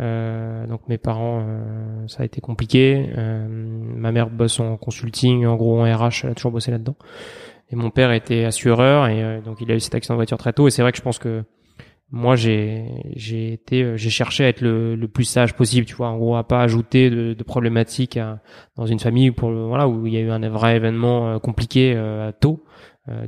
Euh, 0.00 0.66
donc 0.66 0.88
mes 0.88 0.98
parents, 0.98 1.44
euh, 1.46 2.08
ça 2.08 2.22
a 2.22 2.26
été 2.26 2.40
compliqué. 2.40 3.10
Euh, 3.16 3.46
ma 3.48 4.12
mère 4.12 4.30
bosse 4.30 4.60
en 4.60 4.76
consulting, 4.76 5.46
en 5.46 5.56
gros 5.56 5.80
en 5.80 5.84
RH, 5.84 6.24
elle 6.24 6.30
a 6.30 6.34
toujours 6.34 6.52
bossé 6.52 6.70
là-dedans. 6.70 6.96
Et 7.70 7.76
mon 7.76 7.90
père 7.90 8.12
était 8.12 8.44
assureur 8.44 9.08
et 9.08 9.22
euh, 9.22 9.40
donc 9.40 9.60
il 9.60 9.70
a 9.70 9.74
eu 9.74 9.80
cet 9.80 9.94
accident 9.94 10.14
de 10.14 10.18
voiture 10.18 10.38
très 10.38 10.52
tôt. 10.52 10.66
Et 10.66 10.70
c'est 10.70 10.82
vrai 10.82 10.92
que 10.92 10.98
je 10.98 11.02
pense 11.02 11.18
que 11.18 11.44
moi 12.10 12.36
j'ai 12.36 12.84
j'ai 13.16 13.52
été 13.52 13.96
j'ai 13.96 14.10
cherché 14.10 14.44
à 14.44 14.48
être 14.48 14.60
le, 14.60 14.96
plus 15.06 15.24
sage 15.24 15.54
possible, 15.54 15.86
tu 15.86 15.94
vois, 15.94 16.08
en 16.08 16.18
gros 16.18 16.36
à 16.36 16.46
pas 16.46 16.60
ajouter 16.62 17.08
de, 17.10 17.32
de 17.34 17.42
problématiques 17.44 18.18
dans 18.76 18.86
une 18.86 18.98
famille 18.98 19.30
pour 19.30 19.50
voilà 19.50 19.88
où 19.88 20.06
il 20.06 20.12
y 20.12 20.16
a 20.16 20.20
eu 20.20 20.30
un 20.30 20.48
vrai 20.50 20.76
événement 20.76 21.40
compliqué 21.40 21.98
tôt. 22.40 22.62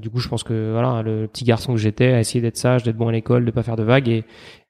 du 0.00 0.10
coup, 0.10 0.18
je 0.18 0.28
pense 0.28 0.44
que 0.44 0.72
voilà, 0.72 1.02
le 1.02 1.26
petit 1.26 1.44
garçon 1.44 1.72
que 1.72 1.80
j'étais 1.80 2.12
a 2.12 2.20
essayé 2.20 2.42
d'être 2.42 2.58
sage, 2.58 2.82
d'être 2.82 2.96
bon 2.96 3.08
à 3.08 3.12
l'école, 3.12 3.46
de 3.46 3.50
pas 3.50 3.62
faire 3.62 3.76
de 3.76 3.82
vagues 3.82 4.08
et, 4.08 4.24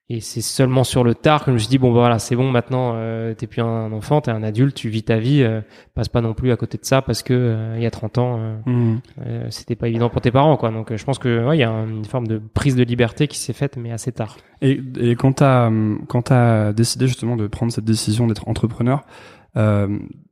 et 0.09 0.21
c'est 0.21 0.41
seulement 0.41 0.85
sur 0.85 1.03
le 1.03 1.17
tard 1.17 1.45
que 1.45 1.51
je 1.51 1.55
me 1.55 1.59
suis 1.59 1.69
dit 1.69 1.79
bon 1.79 1.89
bah, 1.89 2.01
voilà 2.01 2.19
c'est 2.21 2.37
bon 2.37 2.49
maintenant 2.49 2.93
euh, 2.95 3.35
t'es 3.35 3.49
plus 3.49 3.61
un 3.61 3.91
enfant 3.91 4.21
t'es 4.21 4.31
un 4.31 4.45
adulte 4.45 4.77
tu 4.77 4.89
vis 4.89 5.03
ta 5.03 5.19
vie 5.19 5.43
euh, 5.43 5.63
passe 5.95 6.09
pas 6.09 6.21
non 6.21 6.33
plus 6.33 6.53
à 6.53 6.57
côté 6.57 6.79
de 6.79 6.85
ça 6.85 7.03
parce 7.03 7.25
que 7.25 7.35
euh, 7.35 7.75
il 7.77 7.83
y 7.83 7.87
a 7.87 7.91
30 7.91 8.19
ans 8.19 8.39
euh, 8.39 8.57
mmh. 8.67 9.51
c'était 9.51 9.75
pas 9.75 9.89
évident 9.89 10.09
pour 10.09 10.21
tes 10.21 10.31
parents 10.31 10.57
quoi. 10.57 10.71
Donc 10.71 10.95
je 10.95 11.05
pense 11.05 11.19
que 11.19 11.47
ouais 11.49 11.57
il 11.57 11.61
y 11.61 11.65
a 11.65 11.71
une 11.71 12.05
forme 12.05 12.29
de 12.29 12.39
prise 12.39 12.77
de 12.77 12.85
liberté 12.85 13.27
qui 13.27 13.39
s'est 13.39 13.53
faite 13.53 13.77
mais 13.77 13.91
assez 13.91 14.13
tard. 14.13 14.37
Et, 14.63 14.81
et 15.01 15.17
quand 15.17 15.33
t'as 15.33 15.71
quand 16.07 16.23
t'as 16.23 16.73
décidé 16.73 17.09
justement 17.09 17.37
de 17.37 17.49
prendre 17.49 17.73
cette 17.73 17.85
décision 17.85 18.29
d'être 18.29 18.49
entrepreneur 18.49 19.05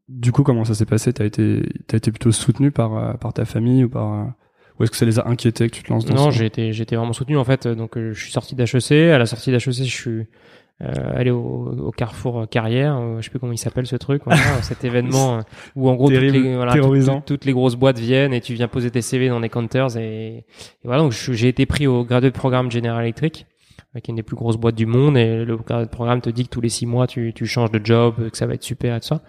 du 0.08 0.32
coup 0.32 0.44
comment 0.44 0.64
ça 0.64 0.74
s'est 0.74 0.86
passé? 0.86 1.12
T'as 1.12 1.24
été 1.24 1.68
t'as 1.88 1.96
été 1.96 2.12
plutôt 2.12 2.30
soutenu 2.30 2.70
par 2.70 3.18
par 3.18 3.32
ta 3.32 3.44
famille 3.44 3.84
ou 3.84 3.88
par 3.88 4.34
ou 4.78 4.82
est-ce 4.82 4.90
que 4.90 4.96
ça 4.96 5.06
les 5.06 5.18
a 5.18 5.28
inquiétés 5.28 5.68
que 5.68 5.76
tu 5.76 5.82
te 5.82 5.92
lances 5.92 6.04
dans 6.04 6.14
Non, 6.14 6.30
j'ai 6.30 6.46
été, 6.46 6.72
j'étais 6.72 6.96
vraiment 6.96 7.12
soutenu 7.12 7.36
en 7.36 7.44
fait. 7.44 7.68
Donc 7.68 7.96
euh, 7.96 8.12
je 8.12 8.22
suis 8.22 8.32
sorti 8.32 8.54
d'HEC. 8.54 9.12
À 9.12 9.18
la 9.18 9.26
sortie 9.26 9.50
d'HEC, 9.50 9.72
je 9.72 9.82
suis 9.84 10.26
euh, 10.82 11.12
allé 11.14 11.30
au, 11.30 11.72
au, 11.86 11.90
Carrefour 11.92 12.48
Carrière. 12.50 12.96
Euh, 12.96 13.18
je 13.20 13.24
sais 13.24 13.30
plus 13.30 13.38
comment 13.38 13.52
il 13.52 13.58
s'appelle 13.58 13.86
ce 13.86 13.94
truc. 13.94 14.22
Voilà, 14.24 14.40
cet 14.62 14.82
événement 14.82 15.36
euh, 15.38 15.40
où 15.76 15.88
en 15.88 15.94
gros 15.94 16.10
toutes 16.10 16.18
les, 16.18 16.54
voilà, 16.56 16.72
toutes, 16.74 17.24
toutes, 17.24 17.44
les 17.44 17.52
grosses 17.52 17.76
boîtes 17.76 17.98
viennent 17.98 18.34
et 18.34 18.40
tu 18.40 18.54
viens 18.54 18.66
poser 18.66 18.90
tes 18.90 19.00
CV 19.00 19.28
dans 19.28 19.38
des 19.38 19.48
counters 19.48 19.96
et, 19.96 20.38
et 20.38 20.44
voilà. 20.82 21.02
Donc 21.02 21.12
j'ai 21.12 21.48
été 21.48 21.64
pris 21.66 21.86
au 21.86 22.04
gradué 22.04 22.30
de 22.30 22.36
programme 22.36 22.72
General 22.72 23.00
Electric 23.02 23.46
qui 24.00 24.10
est 24.10 24.12
une 24.12 24.16
des 24.16 24.22
plus 24.22 24.36
grosses 24.36 24.56
boîtes 24.56 24.74
du 24.74 24.86
monde 24.86 25.16
et 25.16 25.44
le 25.44 25.56
programme 25.86 26.20
te 26.20 26.30
dit 26.30 26.44
que 26.44 26.48
tous 26.48 26.60
les 26.60 26.68
six 26.68 26.86
mois 26.86 27.06
tu, 27.06 27.32
tu 27.34 27.46
changes 27.46 27.70
de 27.70 27.80
job, 27.84 28.30
que 28.30 28.36
ça 28.36 28.46
va 28.46 28.54
être 28.54 28.62
super 28.62 28.96
et 28.96 29.00
tout 29.00 29.06
ça. 29.06 29.22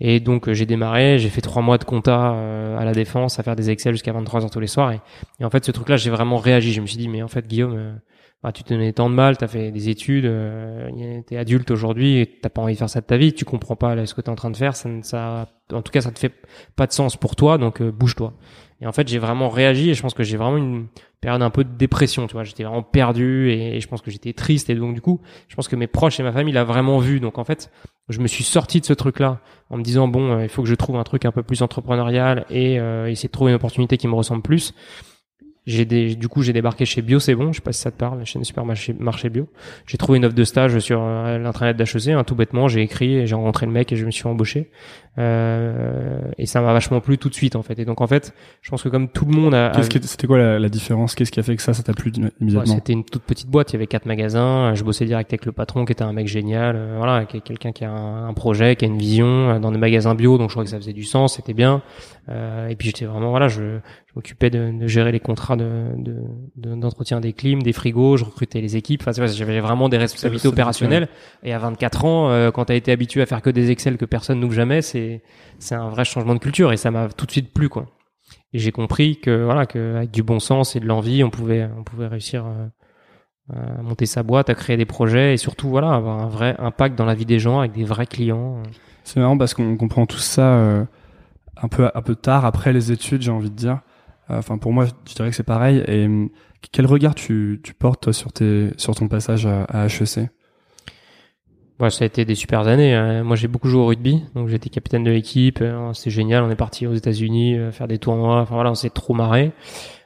Et 0.00 0.20
donc 0.20 0.50
j'ai 0.52 0.66
démarré, 0.66 1.18
j'ai 1.18 1.28
fait 1.28 1.40
trois 1.40 1.62
mois 1.62 1.78
de 1.78 1.84
compta 1.84 2.34
euh, 2.34 2.78
à 2.78 2.84
la 2.84 2.92
défense, 2.92 3.38
à 3.38 3.42
faire 3.42 3.56
des 3.56 3.70
Excel 3.70 3.94
jusqu'à 3.94 4.12
23 4.12 4.44
heures 4.44 4.50
tous 4.50 4.60
les 4.60 4.66
soirs. 4.68 4.92
Et, 4.92 5.00
et 5.40 5.44
en 5.44 5.50
fait 5.50 5.64
ce 5.64 5.72
truc-là 5.72 5.96
j'ai 5.96 6.10
vraiment 6.10 6.36
réagi. 6.36 6.72
Je 6.72 6.80
me 6.80 6.86
suis 6.86 6.98
dit 6.98 7.08
mais 7.08 7.22
en 7.22 7.28
fait 7.28 7.46
Guillaume, 7.48 7.74
euh, 7.76 7.92
bah, 8.44 8.52
tu 8.52 8.62
te 8.62 8.72
donnais 8.72 8.92
tant 8.92 9.10
de 9.10 9.14
mal, 9.14 9.36
t'as 9.36 9.48
fait 9.48 9.72
des 9.72 9.88
études, 9.88 10.26
euh, 10.26 10.88
t'es 11.26 11.36
adulte 11.36 11.70
aujourd'hui 11.70 12.28
t'as 12.40 12.48
pas 12.48 12.62
envie 12.62 12.74
de 12.74 12.78
faire 12.78 12.90
ça 12.90 13.00
de 13.00 13.06
ta 13.06 13.16
vie, 13.16 13.32
tu 13.32 13.44
comprends 13.44 13.76
pas 13.76 14.06
ce 14.06 14.14
que 14.14 14.20
t'es 14.20 14.30
en 14.30 14.36
train 14.36 14.50
de 14.50 14.56
faire, 14.56 14.76
ça, 14.76 14.88
ça, 15.02 15.48
en 15.72 15.82
tout 15.82 15.90
cas 15.90 16.00
ça 16.00 16.12
te 16.12 16.18
fait 16.20 16.32
pas 16.76 16.86
de 16.86 16.92
sens 16.92 17.16
pour 17.16 17.34
toi, 17.34 17.58
donc 17.58 17.82
bouge-toi. 17.82 18.34
Et 18.82 18.86
en 18.86 18.90
fait, 18.90 19.06
j'ai 19.06 19.20
vraiment 19.20 19.48
réagi 19.48 19.90
et 19.90 19.94
je 19.94 20.02
pense 20.02 20.12
que 20.12 20.24
j'ai 20.24 20.36
vraiment 20.36 20.56
une 20.56 20.88
période 21.20 21.40
un 21.40 21.50
peu 21.50 21.62
de 21.62 21.70
dépression, 21.70 22.26
tu 22.26 22.32
vois. 22.32 22.42
J'étais 22.42 22.64
vraiment 22.64 22.82
perdu 22.82 23.48
et, 23.50 23.80
je 23.80 23.86
pense 23.86 24.02
que 24.02 24.10
j'étais 24.10 24.32
triste 24.32 24.70
et 24.70 24.74
donc 24.74 24.94
du 24.94 25.00
coup, 25.00 25.20
je 25.46 25.54
pense 25.54 25.68
que 25.68 25.76
mes 25.76 25.86
proches 25.86 26.18
et 26.18 26.24
ma 26.24 26.32
famille 26.32 26.52
l'ont 26.52 26.64
vraiment 26.64 26.98
vu. 26.98 27.20
Donc 27.20 27.38
en 27.38 27.44
fait, 27.44 27.70
je 28.08 28.18
me 28.18 28.26
suis 28.26 28.42
sorti 28.42 28.80
de 28.80 28.84
ce 28.84 28.92
truc-là 28.92 29.38
en 29.70 29.76
me 29.76 29.84
disant 29.84 30.08
bon, 30.08 30.32
euh, 30.32 30.42
il 30.42 30.48
faut 30.48 30.62
que 30.62 30.68
je 30.68 30.74
trouve 30.74 30.96
un 30.96 31.04
truc 31.04 31.24
un 31.24 31.30
peu 31.30 31.44
plus 31.44 31.62
entrepreneurial 31.62 32.44
et 32.50 32.80
euh, 32.80 33.08
essayer 33.08 33.28
de 33.28 33.32
trouver 33.32 33.52
une 33.52 33.56
opportunité 33.56 33.96
qui 33.96 34.08
me 34.08 34.14
ressemble 34.14 34.42
plus. 34.42 34.74
J'ai 35.64 35.84
des, 35.84 36.16
du 36.16 36.26
coup, 36.26 36.42
j'ai 36.42 36.52
débarqué 36.52 36.84
chez 36.84 37.02
Bio, 37.02 37.20
c'est 37.20 37.36
bon. 37.36 37.52
Je 37.52 37.58
sais 37.58 37.62
pas 37.62 37.72
si 37.72 37.80
ça 37.80 37.92
te 37.92 37.96
parle, 37.96 38.18
la 38.18 38.24
chaîne 38.24 38.42
supermarché 38.42 38.94
marché 38.98 39.30
bio. 39.30 39.46
J'ai 39.86 39.96
trouvé 39.96 40.18
une 40.18 40.24
offre 40.24 40.34
de 40.34 40.42
stage 40.42 40.76
sur 40.80 41.00
euh, 41.00 41.38
l'intranet 41.38 41.76
d'HEC, 41.76 42.08
hein, 42.08 42.24
tout 42.24 42.34
bêtement. 42.34 42.66
J'ai 42.66 42.82
écrit, 42.82 43.14
et 43.14 43.26
j'ai 43.28 43.36
rencontré 43.36 43.66
le 43.66 43.72
mec 43.72 43.92
et 43.92 43.96
je 43.96 44.04
me 44.04 44.10
suis 44.10 44.26
embauché. 44.26 44.72
Euh, 45.18 46.20
et 46.38 46.46
ça 46.46 46.62
m'a 46.62 46.72
vachement 46.72 47.00
plu 47.00 47.18
tout 47.18 47.28
de 47.28 47.34
suite, 47.34 47.54
en 47.56 47.62
fait. 47.62 47.78
Et 47.78 47.84
donc, 47.84 48.00
en 48.00 48.06
fait, 48.06 48.34
je 48.62 48.70
pense 48.70 48.82
que 48.82 48.88
comme 48.88 49.08
tout 49.08 49.26
le 49.26 49.32
monde 49.32 49.54
a. 49.54 49.70
Qu'est-ce 49.70 49.90
c'était 50.06 50.26
quoi 50.26 50.38
la, 50.38 50.58
la 50.58 50.68
différence? 50.68 51.14
Qu'est-ce 51.14 51.30
qui 51.30 51.40
a 51.40 51.42
fait 51.42 51.56
que 51.56 51.62
ça, 51.62 51.74
ça 51.74 51.82
t'a 51.82 51.92
plu 51.92 52.12
immédiatement? 52.40 52.74
C'était 52.74 52.94
une 52.94 53.04
toute 53.04 53.22
petite 53.22 53.48
boîte. 53.48 53.70
Il 53.70 53.74
y 53.74 53.76
avait 53.76 53.86
quatre 53.86 54.06
magasins. 54.06 54.74
Je 54.74 54.82
bossais 54.84 55.04
direct 55.04 55.30
avec 55.32 55.44
le 55.44 55.52
patron, 55.52 55.84
qui 55.84 55.92
était 55.92 56.02
un 56.02 56.12
mec 56.12 56.28
génial. 56.28 56.76
Euh, 56.76 56.94
voilà, 56.96 57.26
qui 57.26 57.36
est 57.36 57.40
quelqu'un 57.40 57.72
qui 57.72 57.84
a 57.84 57.90
un, 57.90 58.28
un, 58.28 58.32
projet, 58.32 58.76
qui 58.76 58.84
a 58.84 58.88
une 58.88 58.98
vision 58.98 59.26
euh, 59.26 59.58
dans 59.58 59.70
des 59.70 59.78
magasins 59.78 60.14
bio. 60.14 60.38
Donc, 60.38 60.48
je 60.48 60.54
crois 60.54 60.64
que 60.64 60.70
ça 60.70 60.78
faisait 60.78 60.94
du 60.94 61.04
sens. 61.04 61.36
C'était 61.36 61.54
bien. 61.54 61.82
et 62.28 62.76
puis, 62.76 62.88
j'étais 62.88 63.04
vraiment, 63.04 63.30
voilà, 63.30 63.48
je, 63.48 63.80
je 64.12 64.18
m'occupais 64.18 64.50
de, 64.50 64.70
de, 64.78 64.86
gérer 64.86 65.10
les 65.10 65.20
contrats 65.20 65.56
de, 65.56 65.86
d'entretien 66.56 67.16
de, 67.16 67.22
des 67.22 67.32
clims, 67.32 67.62
des 67.62 67.72
frigos, 67.72 68.18
je 68.18 68.24
recrutais 68.24 68.60
les 68.60 68.76
équipes. 68.76 69.02
Enfin, 69.06 69.26
j'avais 69.26 69.60
vraiment 69.60 69.88
des 69.88 69.96
responsabilités 69.96 70.48
opérationnelles. 70.48 71.08
Et 71.42 71.54
à 71.54 71.58
24 71.58 72.04
ans, 72.04 72.30
euh, 72.30 72.50
quand 72.50 72.66
tu 72.66 72.72
as 72.72 72.74
été 72.74 72.92
habitué 72.92 73.22
à 73.22 73.26
faire 73.26 73.40
que 73.40 73.48
des 73.48 73.70
Excel 73.70 73.96
que 73.96 74.04
personne 74.04 74.38
n'ouvre 74.38 74.52
jamais, 74.52 74.82
c'est 74.82 75.01
c'est 75.58 75.74
un 75.74 75.88
vrai 75.88 76.04
changement 76.04 76.34
de 76.34 76.38
culture 76.40 76.72
et 76.72 76.76
ça 76.76 76.90
m'a 76.90 77.08
tout 77.08 77.26
de 77.26 77.30
suite 77.30 77.52
plu. 77.52 77.68
Et 78.52 78.58
j'ai 78.58 78.72
compris 78.72 79.18
que 79.18 79.44
voilà 79.44 79.66
que 79.66 79.96
avec 79.96 80.10
du 80.10 80.22
bon 80.22 80.38
sens 80.38 80.76
et 80.76 80.80
de 80.80 80.86
l'envie, 80.86 81.24
on 81.24 81.30
pouvait 81.30 81.68
on 81.78 81.84
pouvait 81.84 82.06
réussir 82.06 82.44
euh, 82.46 82.66
à 83.78 83.82
monter 83.82 84.06
sa 84.06 84.22
boîte, 84.22 84.50
à 84.50 84.54
créer 84.54 84.76
des 84.76 84.84
projets 84.84 85.34
et 85.34 85.36
surtout 85.36 85.68
voilà 85.68 85.92
avoir 85.92 86.20
un 86.20 86.28
vrai 86.28 86.56
impact 86.58 86.96
dans 86.96 87.04
la 87.04 87.14
vie 87.14 87.26
des 87.26 87.38
gens 87.38 87.60
avec 87.60 87.72
des 87.72 87.84
vrais 87.84 88.06
clients. 88.06 88.62
C'est 89.04 89.20
marrant 89.20 89.38
parce 89.38 89.54
qu'on 89.54 89.76
comprend 89.76 90.06
tout 90.06 90.18
ça 90.18 90.54
euh, 90.54 90.84
un 91.60 91.68
peu 91.68 91.90
un 91.94 92.02
peu 92.02 92.14
tard 92.14 92.44
après 92.44 92.72
les 92.72 92.92
études, 92.92 93.22
j'ai 93.22 93.30
envie 93.30 93.50
de 93.50 93.56
dire. 93.56 93.80
Enfin, 94.28 94.56
pour 94.56 94.72
moi, 94.72 94.86
je 94.86 95.14
dirais 95.14 95.28
que 95.28 95.36
c'est 95.36 95.42
pareil. 95.42 95.84
Et 95.88 96.08
quel 96.70 96.86
regard 96.86 97.14
tu, 97.14 97.60
portes 97.78 98.12
sur, 98.12 98.32
tes, 98.32 98.70
sur 98.78 98.94
ton 98.94 99.08
passage 99.08 99.44
à, 99.44 99.64
à 99.64 99.86
HEC 99.86 100.30
Ouais, 101.80 101.90
ça 101.90 102.04
a 102.04 102.06
été 102.06 102.24
des 102.24 102.34
super 102.34 102.60
années. 102.68 102.94
Hein. 102.94 103.24
Moi, 103.24 103.34
j'ai 103.34 103.48
beaucoup 103.48 103.68
joué 103.68 103.80
au 103.80 103.86
rugby, 103.86 104.22
donc 104.34 104.48
j'étais 104.48 104.70
capitaine 104.70 105.02
de 105.02 105.10
l'équipe. 105.10 105.58
Euh, 105.60 105.92
c'est 105.94 106.10
génial. 106.10 106.44
On 106.44 106.50
est 106.50 106.56
parti 106.56 106.86
aux 106.86 106.94
États-Unis 106.94 107.58
euh, 107.58 107.72
faire 107.72 107.88
des 107.88 107.98
tournois. 107.98 108.40
Enfin 108.40 108.54
voilà, 108.54 108.70
on 108.70 108.74
s'est 108.74 108.90
trop 108.90 109.14
marré. 109.14 109.52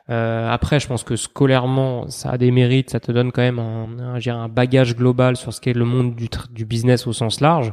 Euh, 0.09 0.49
après, 0.49 0.79
je 0.79 0.87
pense 0.87 1.03
que 1.03 1.17
scolairement, 1.17 2.09
ça 2.09 2.31
a 2.31 2.39
des 2.39 2.51
mérites. 2.51 2.91
Ça 2.91 3.01
te 3.01 3.13
donne 3.13 3.33
quand 3.33 3.43
même 3.43 3.59
un, 3.59 4.15
un, 4.15 4.27
un 4.27 4.49
bagage 4.49 4.97
global 4.97 5.37
sur 5.37 5.53
ce 5.53 5.61
qu'est 5.61 5.73
le 5.73 5.85
monde 5.85 6.15
du, 6.15 6.29
du 6.53 6.65
business 6.65 7.07
au 7.07 7.13
sens 7.13 7.41
large. 7.41 7.73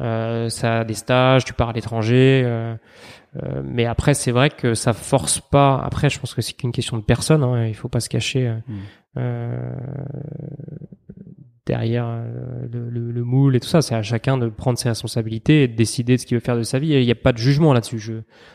Euh, 0.00 0.48
ça 0.48 0.80
a 0.80 0.84
des 0.84 0.94
stages, 0.94 1.44
tu 1.44 1.52
pars 1.52 1.68
à 1.68 1.72
l'étranger. 1.72 2.42
Euh, 2.44 2.74
euh, 3.42 3.62
mais 3.64 3.84
après, 3.84 4.14
c'est 4.14 4.32
vrai 4.32 4.50
que 4.50 4.74
ça 4.74 4.94
force 4.94 5.40
pas. 5.40 5.80
Après, 5.84 6.08
je 6.08 6.18
pense 6.18 6.34
que 6.34 6.42
c'est 6.42 6.54
qu'une 6.54 6.72
question 6.72 6.96
de 6.96 7.02
personne. 7.02 7.44
Hein, 7.44 7.66
il 7.66 7.74
faut 7.74 7.88
pas 7.88 8.00
se 8.00 8.08
cacher 8.08 8.52
euh 9.16 9.70
derrière 11.66 12.06
euh, 12.06 12.66
le, 12.70 12.90
le, 12.90 13.10
le, 13.10 13.24
moule 13.24 13.56
et 13.56 13.60
tout 13.60 13.68
ça. 13.68 13.82
C'est 13.82 13.94
à 13.94 14.02
chacun 14.02 14.36
de 14.36 14.48
prendre 14.48 14.78
ses 14.78 14.88
responsabilités 14.88 15.64
et 15.64 15.68
de 15.68 15.74
décider 15.74 16.16
de 16.16 16.20
ce 16.20 16.26
qu'il 16.26 16.36
veut 16.36 16.42
faire 16.42 16.56
de 16.56 16.62
sa 16.62 16.78
vie. 16.78 16.88
Il 16.88 17.04
n'y 17.04 17.10
a 17.10 17.16
pas 17.16 17.32
de 17.32 17.38
jugement 17.38 17.72
là-dessus. 17.72 17.98
Je 17.98 18.14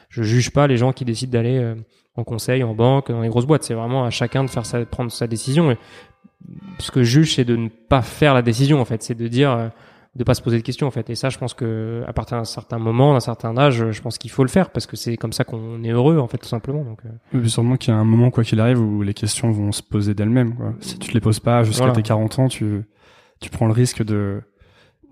je 0.09 0.23
juge 0.23 0.51
pas 0.51 0.67
les 0.67 0.77
gens 0.77 0.91
qui 0.91 1.05
décident 1.05 1.31
d'aller 1.31 1.75
en 2.15 2.23
conseil, 2.23 2.63
en 2.63 2.73
banque, 2.73 3.11
dans 3.11 3.21
les 3.21 3.29
grosses 3.29 3.45
boîtes. 3.45 3.63
C'est 3.63 3.73
vraiment 3.73 4.05
à 4.05 4.09
chacun 4.09 4.43
de 4.43 4.49
faire 4.49 4.65
sa, 4.65 4.85
prendre 4.85 5.11
sa 5.11 5.27
décision. 5.27 5.71
Et 5.71 5.77
ce 6.79 6.91
que 6.91 7.03
je 7.03 7.19
juge, 7.19 7.35
c'est 7.35 7.45
de 7.45 7.55
ne 7.55 7.69
pas 7.69 8.01
faire 8.01 8.33
la 8.33 8.41
décision. 8.41 8.79
En 8.81 8.85
fait, 8.85 9.01
c'est 9.03 9.15
de 9.15 9.27
dire 9.27 9.71
de 10.15 10.23
pas 10.23 10.33
se 10.33 10.41
poser 10.41 10.57
de 10.57 10.63
questions 10.63 10.87
en 10.87 10.91
fait. 10.91 11.09
Et 11.09 11.15
ça, 11.15 11.29
je 11.29 11.37
pense 11.37 11.53
que 11.53 12.03
à 12.07 12.13
partir 12.13 12.37
d'un 12.37 12.43
certain 12.43 12.79
moment, 12.79 13.13
d'un 13.13 13.19
certain 13.19 13.57
âge, 13.57 13.91
je 13.91 14.01
pense 14.01 14.17
qu'il 14.17 14.31
faut 14.31 14.43
le 14.43 14.49
faire 14.49 14.71
parce 14.71 14.85
que 14.85 14.95
c'est 14.95 15.17
comme 15.17 15.33
ça 15.33 15.43
qu'on 15.43 15.83
est 15.83 15.91
heureux 15.91 16.17
en 16.17 16.27
fait 16.27 16.37
tout 16.37 16.47
simplement. 16.47 16.83
Donc. 16.83 16.99
Euh. 17.33 17.45
sûrement 17.47 17.77
qu'il 17.77 17.93
y 17.93 17.97
a 17.97 17.99
un 17.99 18.05
moment 18.05 18.31
quoi 18.31 18.43
qu'il 18.43 18.59
arrive 18.59 18.79
où 18.79 19.01
les 19.01 19.13
questions 19.13 19.51
vont 19.51 19.71
se 19.71 19.83
poser 19.83 20.13
d'elles-mêmes. 20.13 20.55
Quoi. 20.55 20.73
Si 20.79 20.97
tu 20.97 21.09
te 21.09 21.13
les 21.13 21.21
poses 21.21 21.39
pas 21.39 21.63
jusqu'à 21.63 21.91
tes 21.91 22.01
40 22.01 22.39
ans, 22.39 22.47
tu 22.47 22.83
tu 23.39 23.49
prends 23.49 23.67
le 23.67 23.73
risque 23.73 24.03
de 24.03 24.41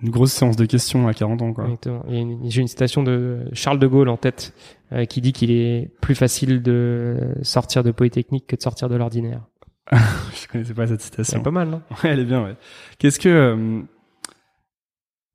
une 0.01 0.10
grosse 0.10 0.31
séance 0.31 0.55
de 0.55 0.65
questions 0.65 1.07
à 1.07 1.13
40 1.13 1.41
ans. 1.41 1.53
Quoi. 1.53 1.67
J'ai 2.07 2.62
une 2.62 2.67
citation 2.67 3.03
de 3.03 3.48
Charles 3.53 3.79
de 3.79 3.88
Gaulle 3.88 4.10
en 4.10 4.17
tête 4.17 4.53
euh, 4.91 5.05
qui 5.05 5.22
dit 5.22 5.34
qu'il 5.34 5.50
est 5.50 5.91
plus 6.01 6.13
facile 6.13 6.62
de 6.62 7.36
sortir 7.41 7.84
de 7.84 7.91
Polytechnique 7.91 8.46
que 8.46 8.55
de 8.55 8.62
sortir 8.62 8.89
de 8.89 8.96
l'ordinaire. 8.96 9.41
je 9.91 10.48
connaissais 10.51 10.74
pas 10.74 10.88
cette 10.88 11.01
citation. 11.01 11.38
C'est 11.38 11.43
pas 11.43 11.51
mal, 11.51 11.69
non? 11.69 11.81
Ouais, 12.03 12.12
elle 12.12 12.19
est 12.19 12.25
bien. 12.25 12.43
Ouais. 12.43 12.55
Qu'est-ce 13.00 13.19
que 13.19 13.29
euh, 13.29 13.81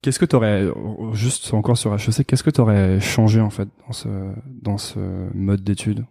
Qu'est-ce 0.02 0.18
que 0.18 0.24
tu 0.24 0.34
aurais, 0.34 0.66
juste 1.12 1.54
encore 1.54 1.78
sur 1.78 1.94
HEC, 1.94 2.26
qu'est-ce 2.26 2.42
que 2.42 2.50
tu 2.50 2.60
aurais 2.60 2.98
changé 2.98 3.40
en 3.40 3.50
fait 3.50 3.68
dans 3.86 3.92
ce, 3.92 4.08
dans 4.46 4.76
ce 4.76 4.98
mode 5.32 5.62
d'études 5.62 6.04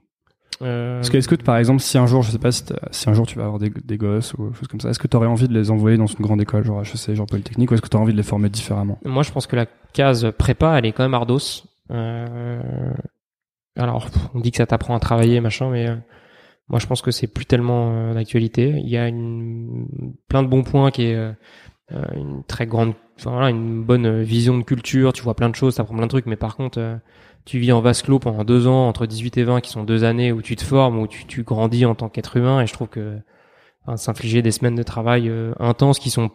euh... 0.61 1.01
Est-ce 1.01 1.27
que, 1.27 1.35
par 1.35 1.57
exemple, 1.57 1.81
si 1.81 1.97
un 1.97 2.05
jour, 2.05 2.21
je 2.21 2.31
sais 2.31 2.39
pas 2.39 2.51
si, 2.51 2.63
si 2.91 3.09
un 3.09 3.13
jour 3.13 3.25
tu 3.25 3.37
vas 3.37 3.45
avoir 3.45 3.59
des, 3.59 3.69
des 3.69 3.97
gosses 3.97 4.33
ou 4.35 4.53
choses 4.53 4.67
comme 4.67 4.79
ça, 4.79 4.89
est-ce 4.89 4.99
que 4.99 5.07
tu 5.07 5.17
aurais 5.17 5.27
envie 5.27 5.47
de 5.47 5.53
les 5.53 5.71
envoyer 5.71 5.97
dans 5.97 6.07
une 6.07 6.19
grande 6.19 6.41
école, 6.41 6.63
genre 6.63 6.81
HEC, 6.81 7.15
genre 7.15 7.25
Polytechnique, 7.25 7.71
ou 7.71 7.73
est-ce 7.73 7.81
que 7.81 7.89
tu 7.89 7.97
as 7.97 7.99
envie 7.99 8.13
de 8.13 8.17
les 8.17 8.23
former 8.23 8.49
différemment? 8.49 8.99
Moi, 9.05 9.23
je 9.23 9.31
pense 9.31 9.47
que 9.47 9.55
la 9.55 9.65
case 9.93 10.31
prépa, 10.37 10.77
elle 10.77 10.85
est 10.85 10.91
quand 10.91 11.03
même 11.03 11.13
ardos. 11.13 11.63
Euh... 11.91 12.93
Alors, 13.77 14.07
on 14.33 14.39
dit 14.39 14.51
que 14.51 14.57
ça 14.57 14.65
t'apprend 14.65 14.95
à 14.95 14.99
travailler, 14.99 15.39
machin, 15.39 15.69
mais 15.69 15.87
euh, 15.87 15.95
moi, 16.67 16.79
je 16.79 16.87
pense 16.87 17.01
que 17.01 17.11
c'est 17.11 17.27
plus 17.27 17.45
tellement 17.45 17.91
euh, 17.91 18.13
d'actualité. 18.13 18.73
Il 18.83 18.89
y 18.89 18.97
a 18.97 19.07
une... 19.07 19.87
plein 20.27 20.43
de 20.43 20.47
bons 20.47 20.63
points 20.63 20.91
qui 20.91 21.03
est 21.03 21.15
euh, 21.15 21.33
une 22.15 22.43
très 22.43 22.67
grande 22.67 22.93
voilà, 23.29 23.49
une 23.49 23.83
bonne 23.83 24.21
vision 24.21 24.57
de 24.57 24.63
culture, 24.63 25.13
tu 25.13 25.21
vois 25.21 25.35
plein 25.35 25.49
de 25.49 25.55
choses, 25.55 25.75
ça 25.75 25.83
prend 25.83 25.95
plein 25.95 26.05
de 26.05 26.09
trucs, 26.09 26.25
mais 26.25 26.35
par 26.35 26.55
contre, 26.55 26.79
euh, 26.79 26.95
tu 27.45 27.59
vis 27.59 27.71
en 27.71 27.81
vase 27.81 28.01
clos 28.01 28.19
pendant 28.19 28.43
deux 28.43 28.67
ans, 28.67 28.87
entre 28.87 29.05
18 29.05 29.37
et 29.37 29.43
20, 29.43 29.61
qui 29.61 29.71
sont 29.71 29.83
deux 29.83 30.03
années 30.03 30.31
où 30.31 30.41
tu 30.41 30.55
te 30.55 30.63
formes, 30.63 30.99
où 30.99 31.07
tu, 31.07 31.25
tu 31.25 31.43
grandis 31.43 31.85
en 31.85 31.95
tant 31.95 32.09
qu'être 32.09 32.37
humain, 32.37 32.61
et 32.61 32.67
je 32.67 32.73
trouve 32.73 32.87
que 32.87 33.19
enfin, 33.83 33.97
s'infliger 33.97 34.41
des 34.41 34.51
semaines 34.51 34.75
de 34.75 34.83
travail 34.83 35.29
euh, 35.29 35.53
intenses 35.59 35.99
qui 35.99 36.09
sont 36.09 36.31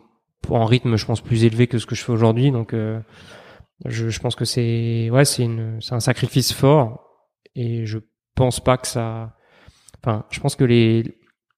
en 0.49 0.65
rythme, 0.65 0.97
je 0.97 1.07
pense, 1.07 1.21
plus 1.21 1.45
élevé 1.45 1.67
que 1.67 1.79
ce 1.79 1.87
que 1.87 1.95
je 1.95 2.05
fais 2.05 2.13
aujourd'hui, 2.13 2.51
donc 2.51 2.73
euh, 2.73 3.01
je, 3.85 4.09
je, 4.09 4.21
pense 4.21 4.37
que 4.37 4.45
c'est 4.45 5.11
ouais, 5.11 5.25
c'est 5.25 5.49
un 5.91 6.01
sacrifice 6.01 6.53
fort, 6.53 7.05
et 7.55 7.87
je 7.87 7.99
pense 8.35 8.61
pas 8.61 8.77
que 8.77 8.87
ça, 8.87 9.37
enfin, 10.03 10.25
je 10.31 10.41
pense 10.41 10.57
que 10.57 10.65
les 10.65 11.05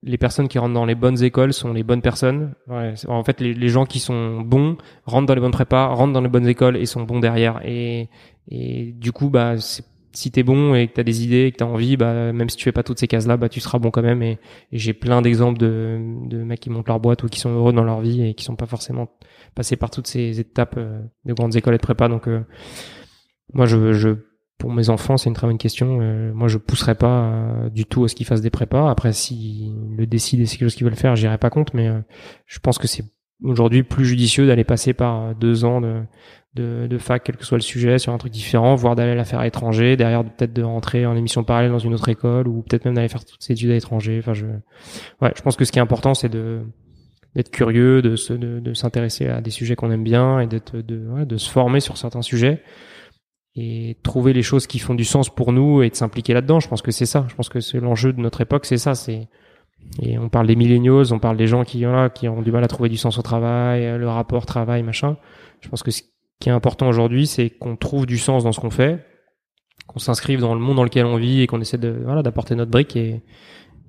les 0.02 0.18
personnes 0.18 0.48
qui 0.48 0.58
rentrent 0.58 0.74
dans 0.74 0.84
les 0.84 0.94
bonnes 0.94 1.22
écoles 1.22 1.52
sont 1.52 1.72
les 1.72 1.82
bonnes 1.82 2.02
personnes. 2.02 2.54
Ouais, 2.68 2.94
en 3.08 3.24
fait, 3.24 3.40
les, 3.40 3.52
les, 3.52 3.68
gens 3.68 3.84
qui 3.84 3.98
sont 3.98 4.40
bons 4.40 4.76
rentrent 5.04 5.26
dans 5.26 5.34
les 5.34 5.40
bonnes 5.40 5.50
prépas, 5.50 5.86
rentrent 5.88 6.12
dans 6.12 6.20
les 6.20 6.28
bonnes 6.28 6.46
écoles 6.46 6.76
et 6.76 6.86
sont 6.86 7.02
bons 7.02 7.20
derrière. 7.20 7.60
Et, 7.64 8.08
et 8.48 8.92
du 8.92 9.10
coup, 9.12 9.28
bah, 9.28 9.56
si 10.12 10.30
t'es 10.30 10.42
bon 10.42 10.74
et 10.74 10.88
que 10.88 10.94
t'as 10.94 11.02
des 11.02 11.24
idées 11.24 11.46
et 11.46 11.52
que 11.52 11.56
t'as 11.56 11.64
envie, 11.64 11.96
bah, 11.96 12.32
même 12.32 12.48
si 12.48 12.56
tu 12.56 12.64
fais 12.64 12.72
pas 12.72 12.82
toutes 12.82 12.98
ces 12.98 13.08
cases-là, 13.08 13.36
bah, 13.36 13.48
tu 13.48 13.60
seras 13.60 13.78
bon 13.78 13.90
quand 13.90 14.02
même. 14.02 14.22
Et, 14.22 14.38
et 14.72 14.78
j'ai 14.78 14.92
plein 14.92 15.20
d'exemples 15.20 15.58
de, 15.58 15.98
de 16.28 16.42
mecs 16.44 16.60
qui 16.60 16.70
montent 16.70 16.88
leur 16.88 17.00
boîte 17.00 17.24
ou 17.24 17.28
qui 17.28 17.40
sont 17.40 17.50
heureux 17.50 17.72
dans 17.72 17.84
leur 17.84 18.00
vie 18.00 18.22
et 18.22 18.34
qui 18.34 18.44
sont 18.44 18.56
pas 18.56 18.66
forcément 18.66 19.08
passés 19.54 19.76
par 19.76 19.90
toutes 19.90 20.06
ces 20.06 20.38
étapes 20.38 20.76
euh, 20.78 21.00
de 21.24 21.32
grandes 21.34 21.56
écoles 21.56 21.74
et 21.74 21.78
de 21.78 21.82
prépa. 21.82 22.08
Donc, 22.08 22.28
euh, 22.28 22.40
moi, 23.52 23.66
je, 23.66 23.92
je 23.92 24.10
pour 24.58 24.72
mes 24.72 24.90
enfants, 24.90 25.16
c'est 25.16 25.28
une 25.28 25.34
très 25.34 25.46
bonne 25.46 25.58
question. 25.58 26.00
Euh, 26.02 26.32
moi, 26.34 26.48
je 26.48 26.58
pousserai 26.58 26.96
pas 26.96 27.22
euh, 27.22 27.70
du 27.70 27.86
tout 27.86 28.04
à 28.04 28.08
ce 28.08 28.16
qu'ils 28.16 28.26
fassent 28.26 28.40
des 28.40 28.50
prépas. 28.50 28.90
Après, 28.90 29.12
s'ils 29.12 29.72
le 29.96 30.06
décident 30.06 30.42
et 30.42 30.46
c'est 30.46 30.56
quelque 30.56 30.68
chose 30.68 30.74
qu'ils 30.74 30.84
veulent 30.84 30.96
faire, 30.96 31.14
j'irai 31.14 31.38
pas 31.38 31.48
contre. 31.48 31.76
Mais 31.76 31.86
euh, 31.86 32.00
je 32.46 32.58
pense 32.58 32.76
que 32.76 32.88
c'est 32.88 33.04
aujourd'hui 33.42 33.84
plus 33.84 34.04
judicieux 34.04 34.48
d'aller 34.48 34.64
passer 34.64 34.94
par 34.94 35.36
deux 35.36 35.64
ans 35.64 35.80
de, 35.80 36.02
de, 36.54 36.88
de, 36.88 36.98
fac, 36.98 37.22
quel 37.22 37.36
que 37.36 37.44
soit 37.44 37.56
le 37.56 37.62
sujet, 37.62 37.98
sur 37.98 38.12
un 38.12 38.18
truc 38.18 38.32
différent, 38.32 38.74
voire 38.74 38.96
d'aller 38.96 39.14
la 39.14 39.24
faire 39.24 39.38
à 39.38 39.44
l'étranger, 39.44 39.96
derrière 39.96 40.24
peut-être 40.24 40.52
de 40.52 40.62
rentrer 40.64 41.06
en 41.06 41.16
émission 41.16 41.44
parallèle 41.44 41.70
dans 41.70 41.78
une 41.78 41.94
autre 41.94 42.08
école, 42.08 42.48
ou 42.48 42.62
peut-être 42.62 42.84
même 42.84 42.94
d'aller 42.94 43.08
faire 43.08 43.24
toutes 43.24 43.42
ces 43.42 43.52
études 43.52 43.70
à 43.70 43.74
l'étranger. 43.74 44.18
Enfin, 44.18 44.34
je, 44.34 44.46
ouais, 45.20 45.32
je 45.36 45.42
pense 45.42 45.54
que 45.54 45.64
ce 45.64 45.70
qui 45.70 45.78
est 45.78 45.82
important, 45.82 46.14
c'est 46.14 46.28
de 46.28 46.62
d'être 47.36 47.50
curieux, 47.50 48.02
de 48.02 48.16
se, 48.16 48.32
de, 48.32 48.58
de 48.58 48.74
s'intéresser 48.74 49.28
à 49.28 49.40
des 49.40 49.50
sujets 49.50 49.76
qu'on 49.76 49.92
aime 49.92 50.02
bien 50.02 50.40
et 50.40 50.46
d'être, 50.46 50.78
de, 50.78 51.06
ouais, 51.10 51.26
de 51.26 51.36
se 51.36 51.48
former 51.48 51.78
sur 51.78 51.96
certains 51.96 52.22
sujets 52.22 52.62
et 53.56 53.96
trouver 54.02 54.32
les 54.32 54.42
choses 54.42 54.66
qui 54.66 54.78
font 54.78 54.94
du 54.94 55.04
sens 55.04 55.28
pour 55.28 55.52
nous 55.52 55.82
et 55.82 55.90
de 55.90 55.94
s'impliquer 55.94 56.34
là-dedans. 56.34 56.60
Je 56.60 56.68
pense 56.68 56.82
que 56.82 56.90
c'est 56.90 57.06
ça. 57.06 57.26
Je 57.28 57.34
pense 57.34 57.48
que 57.48 57.60
c'est 57.60 57.80
l'enjeu 57.80 58.12
de 58.12 58.20
notre 58.20 58.40
époque, 58.40 58.66
c'est 58.66 58.78
ça. 58.78 58.94
C'est 58.94 59.28
et 60.02 60.18
on 60.18 60.28
parle 60.28 60.46
des 60.46 60.56
milléniaux, 60.56 61.12
on 61.12 61.18
parle 61.18 61.36
des 61.36 61.46
gens 61.46 61.64
qui 61.64 61.80
là, 61.80 62.10
qui 62.10 62.28
ont 62.28 62.42
du 62.42 62.52
mal 62.52 62.64
à 62.64 62.68
trouver 62.68 62.88
du 62.88 62.96
sens 62.96 63.18
au 63.18 63.22
travail, 63.22 63.98
le 63.98 64.08
rapport 64.08 64.44
travail, 64.44 64.82
machin. 64.82 65.16
Je 65.60 65.68
pense 65.68 65.82
que 65.82 65.90
ce 65.90 66.02
qui 66.40 66.48
est 66.48 66.52
important 66.52 66.88
aujourd'hui, 66.88 67.26
c'est 67.26 67.50
qu'on 67.50 67.76
trouve 67.76 68.04
du 68.04 68.18
sens 68.18 68.44
dans 68.44 68.52
ce 68.52 68.60
qu'on 68.60 68.70
fait, 68.70 69.04
qu'on 69.86 69.98
s'inscrive 69.98 70.40
dans 70.40 70.54
le 70.54 70.60
monde 70.60 70.76
dans 70.76 70.84
lequel 70.84 71.06
on 71.06 71.16
vit 71.16 71.42
et 71.42 71.46
qu'on 71.46 71.60
essaie 71.60 71.78
de 71.78 72.00
voilà 72.04 72.22
d'apporter 72.22 72.54
notre 72.54 72.70
brique 72.70 72.96
et 72.96 73.22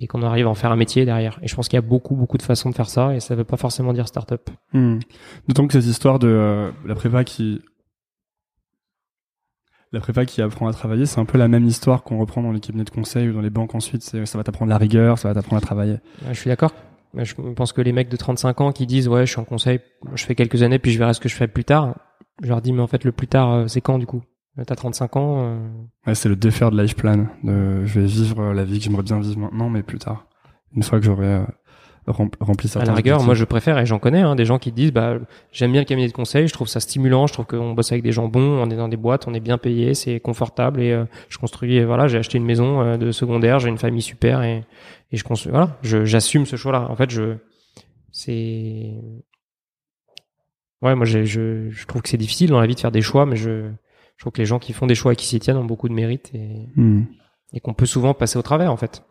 et 0.01 0.07
qu'on 0.07 0.23
arrive 0.23 0.47
à 0.47 0.49
en 0.49 0.55
faire 0.55 0.71
un 0.71 0.75
métier 0.75 1.05
derrière. 1.05 1.39
Et 1.41 1.47
je 1.47 1.55
pense 1.55 1.67
qu'il 1.67 1.77
y 1.77 1.83
a 1.83 1.85
beaucoup, 1.85 2.15
beaucoup 2.15 2.37
de 2.37 2.43
façons 2.43 2.69
de 2.69 2.75
faire 2.75 2.89
ça, 2.89 3.15
et 3.15 3.19
ça 3.19 3.35
veut 3.35 3.43
pas 3.43 3.57
forcément 3.57 3.93
dire 3.93 4.07
start-up. 4.07 4.49
Hmm. 4.73 4.99
D'autant 5.47 5.67
que 5.67 5.73
cette 5.73 5.85
histoire 5.85 6.19
de 6.19 6.27
euh, 6.27 6.71
la 6.85 6.95
prépa 6.95 7.23
qui 7.23 7.61
la 9.91 9.99
prépa 9.99 10.25
qui 10.25 10.41
apprend 10.41 10.67
à 10.67 10.73
travailler, 10.73 11.05
c'est 11.05 11.19
un 11.19 11.25
peu 11.25 11.37
la 11.37 11.47
même 11.47 11.65
histoire 11.65 12.03
qu'on 12.03 12.19
reprend 12.19 12.43
dans 12.43 12.51
les 12.51 12.59
cabinets 12.59 12.83
de 12.83 12.89
conseil 12.89 13.29
ou 13.29 13.33
dans 13.33 13.41
les 13.41 13.49
banques 13.49 13.73
ensuite. 13.75 14.03
Ça 14.03 14.37
va 14.37 14.43
t'apprendre 14.43 14.69
la 14.69 14.77
rigueur, 14.77 15.17
ça 15.17 15.27
va 15.27 15.33
t'apprendre 15.33 15.57
à 15.57 15.65
travailler. 15.65 15.97
je 16.27 16.33
suis 16.33 16.49
d'accord. 16.49 16.73
Je 17.15 17.33
pense 17.33 17.73
que 17.73 17.81
les 17.81 17.91
mecs 17.91 18.09
de 18.09 18.17
35 18.17 18.61
ans 18.61 18.71
qui 18.71 18.85
disent 18.85 19.07
ouais, 19.07 19.25
je 19.25 19.31
suis 19.31 19.39
en 19.39 19.45
conseil, 19.45 19.79
je 20.13 20.23
fais 20.25 20.35
quelques 20.35 20.61
années 20.61 20.77
puis 20.77 20.91
je 20.91 20.99
verrai 20.99 21.13
ce 21.13 21.19
que 21.19 21.29
je 21.29 21.35
fais 21.35 21.47
plus 21.47 21.63
tard. 21.63 21.95
Je 22.43 22.49
leur 22.49 22.61
dis 22.61 22.71
mais 22.71 22.81
en 22.81 22.87
fait 22.87 23.03
le 23.03 23.11
plus 23.11 23.27
tard 23.27 23.51
euh, 23.51 23.67
c'est 23.67 23.81
quand 23.81 23.97
du 23.97 24.05
coup? 24.05 24.21
T'as 24.67 24.75
35 24.75 25.15
ans. 25.15 25.43
Euh... 25.43 25.69
Ouais, 26.05 26.15
c'est 26.15 26.27
le 26.27 26.35
défaire 26.35 26.69
de 26.69 26.81
life 26.81 26.95
plan. 26.95 27.27
De, 27.43 27.85
je 27.85 27.99
vais 27.99 28.05
vivre 28.05 28.51
la 28.51 28.65
vie 28.65 28.77
que 28.77 28.83
j'aimerais 28.83 29.03
bien 29.03 29.19
vivre 29.19 29.39
maintenant, 29.39 29.69
mais 29.69 29.83
plus 29.83 29.99
tard. 29.99 30.27
Une 30.75 30.83
fois 30.83 30.99
que 30.99 31.05
j'aurai 31.05 31.43
euh, 32.09 32.25
rempli 32.39 32.67
certains. 32.67 32.87
À 32.87 32.91
la 32.91 32.95
rigueur, 32.95 33.23
moi 33.23 33.33
je 33.33 33.45
préfère 33.45 33.77
et 33.77 33.85
j'en 33.85 33.99
connais 33.99 34.21
hein, 34.21 34.35
des 34.35 34.45
gens 34.45 34.59
qui 34.59 34.71
disent 34.71 34.91
bah 34.91 35.17
j'aime 35.51 35.71
bien 35.71 35.81
le 35.81 35.85
cabinet 35.85 36.07
de 36.07 36.13
conseil, 36.13 36.47
je 36.47 36.53
trouve 36.53 36.67
ça 36.67 36.79
stimulant, 36.79 37.27
je 37.27 37.33
trouve 37.33 37.45
qu'on 37.45 37.73
bosse 37.73 37.91
avec 37.91 38.03
des 38.03 38.11
gens 38.11 38.27
bons, 38.27 38.61
on 38.61 38.69
est 38.69 38.75
dans 38.75 38.87
des 38.87 38.97
boîtes, 38.97 39.27
on 39.27 39.33
est 39.33 39.39
bien 39.39 39.57
payé, 39.57 39.93
c'est 39.93 40.19
confortable 40.19 40.81
et 40.81 40.91
euh, 40.91 41.05
je 41.29 41.37
construis 41.37 41.83
voilà, 41.83 42.07
j'ai 42.07 42.17
acheté 42.17 42.37
une 42.37 42.45
maison 42.45 42.81
euh, 42.81 42.97
de 42.97 43.11
secondaire, 43.11 43.59
j'ai 43.59 43.69
une 43.69 43.77
famille 43.77 44.01
super 44.01 44.41
et 44.43 44.63
et 45.11 45.17
je 45.17 45.23
construis 45.23 45.51
voilà, 45.51 45.77
j'assume 45.81 46.45
ce 46.45 46.55
choix-là. 46.55 46.87
En 46.89 46.95
fait, 46.95 47.09
je 47.09 47.37
c'est 48.11 48.93
ouais, 50.81 50.95
moi 50.95 51.05
je 51.05 51.23
je 51.23 51.85
trouve 51.87 52.01
que 52.01 52.09
c'est 52.09 52.17
difficile 52.17 52.49
dans 52.49 52.59
la 52.59 52.67
vie 52.67 52.75
de 52.75 52.79
faire 52.79 52.91
des 52.91 53.01
choix, 53.01 53.25
mais 53.25 53.35
je 53.35 53.69
je 54.19 54.23
trouve 54.23 54.33
que 54.33 54.41
les 54.41 54.45
gens 54.45 54.59
qui 54.59 54.73
font 54.73 54.85
des 54.85 54.95
choix 54.95 55.13
et 55.13 55.15
qui 55.15 55.25
s'y 55.25 55.39
tiennent 55.39 55.55
ont 55.55 55.65
beaucoup 55.65 55.87
de 55.87 55.93
mérite 55.93 56.31
et, 56.33 56.67
hmm. 56.75 57.03
et 57.53 57.61
qu'on 57.61 57.73
peut 57.73 57.85
souvent 57.85 58.13
passer 58.13 58.37
au 58.37 58.41
travers 58.41 58.69
en 58.69 58.75
fait. 58.75 59.03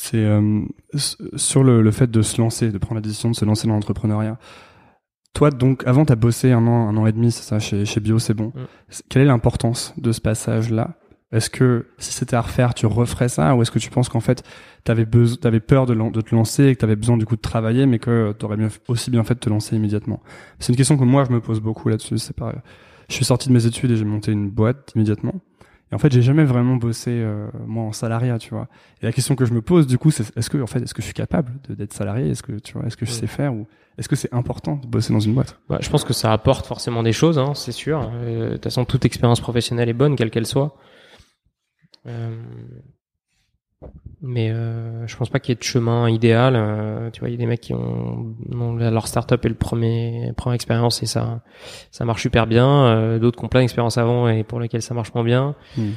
C'est 0.00 0.24
euh, 0.24 0.60
sur 1.34 1.64
le, 1.64 1.82
le, 1.82 1.90
fait 1.90 2.08
de 2.08 2.22
se 2.22 2.40
lancer, 2.40 2.70
de 2.70 2.78
prendre 2.78 2.94
la 2.94 3.00
décision 3.00 3.30
de 3.30 3.34
se 3.34 3.44
lancer 3.44 3.66
dans 3.66 3.74
l'entrepreneuriat. 3.74 4.38
Toi, 5.34 5.50
donc, 5.50 5.84
avant, 5.88 6.04
tu 6.04 6.12
as 6.12 6.16
bossé 6.16 6.52
un 6.52 6.68
an, 6.68 6.88
un 6.88 6.96
an 6.96 7.04
et 7.04 7.10
demi, 7.10 7.32
c'est 7.32 7.42
ça, 7.42 7.58
chez, 7.58 7.84
chez 7.84 7.98
Bio, 7.98 8.20
c'est 8.20 8.32
bon. 8.32 8.52
Hmm. 8.54 8.66
Quelle 9.08 9.22
est 9.22 9.24
l'importance 9.24 9.94
de 9.96 10.12
ce 10.12 10.20
passage-là? 10.20 10.94
Est-ce 11.32 11.50
que 11.50 11.88
si 11.98 12.12
c'était 12.12 12.36
à 12.36 12.42
refaire, 12.42 12.74
tu 12.74 12.86
referais 12.86 13.28
ça? 13.28 13.56
Ou 13.56 13.62
est-ce 13.62 13.72
que 13.72 13.80
tu 13.80 13.90
penses 13.90 14.08
qu'en 14.08 14.20
fait, 14.20 14.44
tu 14.84 14.92
avais, 14.92 15.04
avais, 15.42 15.60
peur 15.60 15.84
de, 15.84 15.94
de, 15.94 16.20
te 16.20 16.32
lancer 16.32 16.66
et 16.66 16.74
que 16.76 16.78
tu 16.78 16.84
avais 16.84 16.94
besoin 16.94 17.16
du 17.16 17.26
coup 17.26 17.34
de 17.34 17.40
travailler, 17.40 17.84
mais 17.86 17.98
que 17.98 18.32
tu 18.38 18.44
aurais 18.44 18.56
aussi 18.86 19.10
bien 19.10 19.24
fait 19.24 19.34
de 19.34 19.40
te 19.40 19.50
lancer 19.50 19.74
immédiatement? 19.74 20.22
C'est 20.60 20.72
une 20.72 20.76
question 20.76 20.96
que 20.96 21.04
moi, 21.04 21.24
je 21.28 21.32
me 21.34 21.40
pose 21.40 21.60
beaucoup 21.60 21.88
là-dessus. 21.88 22.18
C'est 22.18 22.36
pas 22.36 22.54
je 23.08 23.14
suis 23.14 23.24
sorti 23.24 23.48
de 23.48 23.54
mes 23.54 23.66
études 23.66 23.90
et 23.90 23.96
j'ai 23.96 24.04
monté 24.04 24.30
une 24.30 24.48
boîte 24.48 24.92
immédiatement. 24.94 25.40
Et 25.90 25.94
en 25.94 25.98
fait, 25.98 26.12
j'ai 26.12 26.22
jamais 26.22 26.44
vraiment 26.44 26.76
bossé 26.76 27.10
euh, 27.10 27.48
moi 27.66 27.84
en 27.84 27.92
salariat, 27.92 28.38
tu 28.38 28.50
vois. 28.50 28.68
Et 29.00 29.06
la 29.06 29.12
question 29.12 29.36
que 29.36 29.46
je 29.46 29.54
me 29.54 29.62
pose 29.62 29.86
du 29.86 29.96
coup, 29.96 30.10
c'est 30.10 30.36
est-ce 30.36 30.50
que 30.50 30.60
en 30.60 30.66
fait, 30.66 30.80
est-ce 30.82 30.92
que 30.92 31.00
je 31.00 31.06
suis 31.06 31.14
capable 31.14 31.52
d'être 31.70 31.94
salarié? 31.94 32.30
Est-ce 32.30 32.42
que 32.42 32.52
tu 32.52 32.74
vois, 32.74 32.86
est-ce 32.86 32.96
que 32.96 33.06
je 33.06 33.10
sais 33.10 33.26
faire 33.26 33.54
ou 33.54 33.66
est-ce 33.96 34.08
que 34.08 34.16
c'est 34.16 34.32
important 34.32 34.76
de 34.76 34.86
bosser 34.86 35.12
dans 35.12 35.20
une 35.20 35.34
boîte? 35.34 35.58
Bah, 35.68 35.78
Je 35.80 35.88
pense 35.88 36.04
que 36.04 36.12
ça 36.12 36.32
apporte 36.32 36.66
forcément 36.66 37.02
des 37.02 37.12
choses, 37.12 37.38
hein, 37.38 37.54
c'est 37.54 37.72
sûr. 37.72 38.10
Euh, 38.12 38.50
de 38.50 38.52
toute 38.54 38.64
façon, 38.64 38.84
toute 38.84 39.04
expérience 39.04 39.40
professionnelle 39.40 39.88
est 39.88 39.94
bonne, 39.94 40.14
quelle 40.14 40.30
qu'elle 40.30 40.46
soit. 40.46 40.76
Euh, 42.06 42.36
mais 44.20 44.50
euh, 44.50 45.06
je 45.06 45.16
pense 45.16 45.28
pas 45.28 45.38
qu'il 45.38 45.52
y 45.52 45.56
ait 45.56 45.58
de 45.58 45.62
chemin 45.62 46.10
idéal. 46.10 46.54
Euh, 46.56 47.10
tu 47.10 47.20
vois, 47.20 47.28
il 47.28 47.32
y 47.32 47.34
a 47.34 47.38
des 47.38 47.46
mecs 47.46 47.60
qui 47.60 47.74
ont, 47.74 48.34
ont 48.50 48.74
leur 48.74 49.06
startup 49.06 49.44
et 49.44 49.48
le 49.48 49.54
premier 49.54 50.32
première 50.36 50.54
expérience 50.54 51.02
et 51.02 51.06
ça 51.06 51.42
ça 51.92 52.04
marche 52.04 52.22
super 52.22 52.46
bien. 52.46 52.86
Euh, 52.86 53.18
D'autres 53.18 53.38
qui 53.38 53.44
ont 53.44 53.48
plein 53.48 53.60
d'expérience 53.60 53.96
avant 53.96 54.28
et 54.28 54.42
pour 54.42 54.60
lesquels 54.60 54.82
ça 54.82 54.94
marche 54.94 55.14
moins 55.14 55.24
bien. 55.24 55.54
Hmm. 55.76 55.92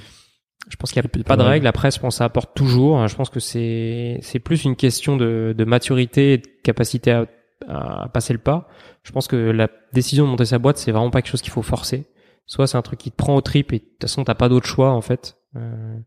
Je 0.69 0.75
pense 0.75 0.91
qu'il 0.91 1.01
n'y 1.01 1.21
a 1.21 1.23
pas 1.23 1.37
de 1.37 1.41
règle. 1.41 1.65
Après, 1.65 1.89
je 1.89 1.99
pense 1.99 2.13
que 2.13 2.17
ça 2.19 2.25
apporte 2.25 2.55
toujours. 2.55 3.07
Je 3.07 3.15
pense 3.15 3.31
que 3.31 3.39
c'est 3.39 4.19
c'est 4.21 4.39
plus 4.39 4.63
une 4.63 4.75
question 4.75 5.17
de, 5.17 5.55
de 5.57 5.65
maturité 5.65 6.33
et 6.33 6.37
de 6.37 6.47
capacité 6.63 7.11
à, 7.11 7.25
à, 7.67 8.09
passer 8.09 8.33
le 8.33 8.39
pas. 8.39 8.67
Je 9.01 9.11
pense 9.11 9.27
que 9.27 9.35
la 9.35 9.69
décision 9.93 10.25
de 10.25 10.29
monter 10.29 10.45
sa 10.45 10.59
boîte, 10.59 10.77
c'est 10.77 10.91
vraiment 10.91 11.09
pas 11.09 11.23
quelque 11.23 11.31
chose 11.31 11.41
qu'il 11.41 11.51
faut 11.51 11.63
forcer. 11.63 12.05
Soit 12.45 12.67
c'est 12.67 12.77
un 12.77 12.83
truc 12.83 12.99
qui 12.99 13.09
te 13.09 13.15
prend 13.15 13.35
au 13.35 13.41
trip 13.41 13.73
et 13.73 13.79
de 13.79 13.83
toute 13.83 14.01
façon 14.01 14.23
t'as 14.23 14.35
pas 14.35 14.49
d'autre 14.49 14.67
choix 14.67 14.91
en 14.91 15.01
fait. 15.01 15.37
Euh, 15.55 15.97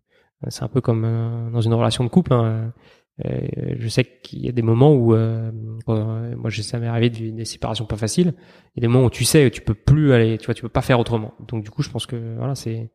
c'est 0.49 0.63
un 0.63 0.69
peu 0.69 0.81
comme 0.81 1.05
euh, 1.05 1.51
dans 1.51 1.61
une 1.61 1.75
relation 1.75 2.05
de 2.05 2.09
couple. 2.09 2.33
Hein. 2.33 2.73
Euh, 3.25 3.75
je 3.79 3.89
sais 3.89 4.05
qu'il 4.05 4.45
y 4.45 4.49
a 4.49 4.53
des 4.53 4.63
moments 4.63 4.93
où, 4.93 5.15
euh, 5.15 5.51
moi, 5.87 6.51
ça 6.51 6.79
m'est 6.79 6.87
arrivé 6.87 7.11
des 7.11 7.45
séparations 7.45 7.85
pas 7.85 7.97
faciles. 7.97 8.35
Il 8.75 8.79
y 8.79 8.81
a 8.81 8.83
des 8.83 8.89
moments 8.89 9.07
où 9.07 9.11
tu 9.11 9.25
sais 9.25 9.51
tu 9.51 9.61
peux 9.61 9.75
plus 9.75 10.13
aller, 10.13 10.39
tu 10.39 10.47
vois, 10.47 10.55
tu 10.55 10.63
peux 10.63 10.69
pas 10.69 10.83
faire 10.83 10.99
autrement. 10.99 11.35
Donc 11.47 11.63
du 11.63 11.71
coup, 11.71 11.83
je 11.83 11.91
pense 11.91 12.07
que 12.07 12.37
voilà, 12.37 12.55
c'est, 12.55 12.90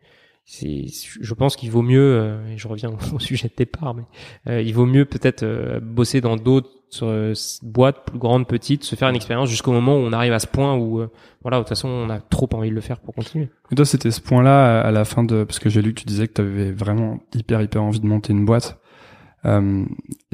je 0.52 1.34
pense 1.34 1.56
qu'il 1.56 1.72
vaut 1.72 1.82
mieux, 1.82 2.40
et 2.52 2.58
je 2.58 2.68
reviens 2.68 2.92
au 3.14 3.20
sujet 3.20 3.48
de 3.48 3.54
départ, 3.56 3.96
mais 3.96 4.66
il 4.66 4.74
vaut 4.74 4.86
mieux 4.86 5.06
peut-être 5.06 5.80
bosser 5.80 6.22
dans 6.22 6.36
d'autres 6.36 6.70
boîtes 7.62 8.06
plus 8.06 8.18
grandes, 8.18 8.48
petites, 8.48 8.84
se 8.84 8.96
faire 8.96 9.10
une 9.10 9.16
expérience 9.16 9.50
jusqu'au 9.50 9.72
moment 9.72 9.96
où 9.96 10.00
on 10.00 10.12
arrive 10.12 10.34
à 10.34 10.40
ce 10.40 10.48
point 10.48 10.76
où, 10.76 11.06
voilà, 11.44 11.58
de 11.58 11.62
toute 11.62 11.70
façon, 11.70 11.88
on 11.88 12.10
a 12.10 12.20
trop 12.20 12.50
envie 12.54 12.70
de 12.70 12.76
le 12.76 12.82
faire 12.82 13.00
pour 13.00 13.14
continuer. 13.14 13.50
Et 13.72 13.76
toi, 13.76 13.86
c'était 13.86 14.12
ce 14.12 14.22
point-là 14.22 14.82
à 14.82 14.92
la 14.92 15.06
fin 15.06 15.24
de, 15.24 15.44
parce 15.44 15.60
que 15.60 15.70
j'ai 15.70 15.82
lu 15.82 15.94
que 15.94 16.00
tu 16.02 16.06
disais 16.06 16.28
que 16.28 16.34
tu 16.34 16.42
avais 16.42 16.72
vraiment 16.72 17.20
hyper 17.36 17.62
hyper 17.62 17.84
envie 17.84 18.00
de 18.00 18.08
monter 18.08 18.34
une 18.34 18.46
boîte. 18.46 18.80
Euh, 19.46 19.86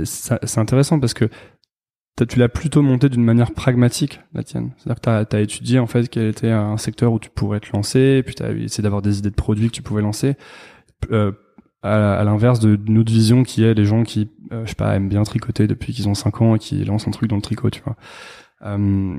c'est 0.04 0.58
intéressant 0.58 1.00
parce 1.00 1.14
que 1.14 1.30
tu 2.24 2.40
l'as 2.40 2.50
plutôt 2.50 2.82
monté 2.82 3.10
d'une 3.10 3.24
manière 3.24 3.52
pragmatique, 3.52 4.22
la 4.34 4.44
tienne. 4.44 4.72
C'est-à-dire 4.78 5.02
que 5.02 5.30
tu 5.30 5.36
as, 5.36 5.42
étudié 5.42 5.80
en 5.80 5.88
fait 5.88 6.08
quel 6.08 6.28
était 6.28 6.50
un 6.50 6.78
secteur 6.78 7.12
où 7.12 7.20
tu 7.20 7.30
pourrais 7.30 7.60
te 7.60 7.72
lancer, 7.74 8.24
puis 8.24 8.36
tu 8.36 8.44
as 8.44 8.52
essayé 8.52 8.84
d'avoir 8.84 9.02
des 9.02 9.20
idées 9.20 9.32
de 9.32 9.36
produits 9.36 9.68
que 9.68 9.74
tu 9.74 9.82
pouvais 9.82 10.02
lancer. 10.02 10.36
Euh, 11.12 11.32
à, 11.84 12.24
l'inverse 12.24 12.60
d'une 12.60 12.98
autre 12.98 13.12
vision 13.12 13.44
qui 13.44 13.64
est 13.64 13.74
les 13.74 13.86
gens 13.86 14.04
qui, 14.04 14.32
euh, 14.52 14.64
je 14.66 14.70
sais 14.70 14.76
pas, 14.76 14.96
aiment 14.96 15.10
bien 15.10 15.24
tricoter 15.24 15.68
depuis 15.68 15.94
qu'ils 15.94 16.10
ont 16.10 16.16
5 16.16 16.42
ans 16.42 16.56
et 16.56 16.60
qui 16.60 16.84
lancent 16.84 17.08
un 17.08 17.12
truc 17.12 17.30
dans 17.30 17.36
le 17.36 17.42
tricot, 17.42 17.70
tu 17.70 17.82
vois. 17.84 17.96
Euh, 18.64 19.18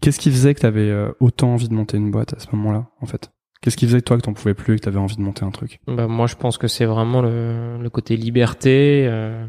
Qu'est-ce 0.00 0.18
qui 0.18 0.30
faisait 0.30 0.54
que 0.54 0.60
tu 0.60 0.66
avais 0.66 0.88
euh, 0.88 1.10
autant 1.20 1.52
envie 1.52 1.68
de 1.68 1.74
monter 1.74 1.98
une 1.98 2.10
boîte 2.10 2.32
à 2.32 2.38
ce 2.38 2.46
moment-là, 2.52 2.86
en 3.00 3.06
fait? 3.06 3.30
Qu'est-ce 3.60 3.76
qui 3.76 3.84
faisait 3.86 4.00
que 4.00 4.06
toi 4.06 4.16
que 4.16 4.22
t'en 4.22 4.32
pouvais 4.32 4.54
plus 4.54 4.74
et 4.74 4.76
que 4.78 4.84
t'avais 4.84 4.98
envie 4.98 5.16
de 5.16 5.20
monter 5.20 5.44
un 5.44 5.50
truc? 5.50 5.80
Bah, 5.86 6.06
moi 6.06 6.26
je 6.26 6.34
pense 6.34 6.56
que 6.56 6.66
c'est 6.66 6.86
vraiment 6.86 7.20
le, 7.20 7.76
le, 7.78 7.90
côté 7.90 8.16
liberté, 8.16 9.06
euh, 9.06 9.46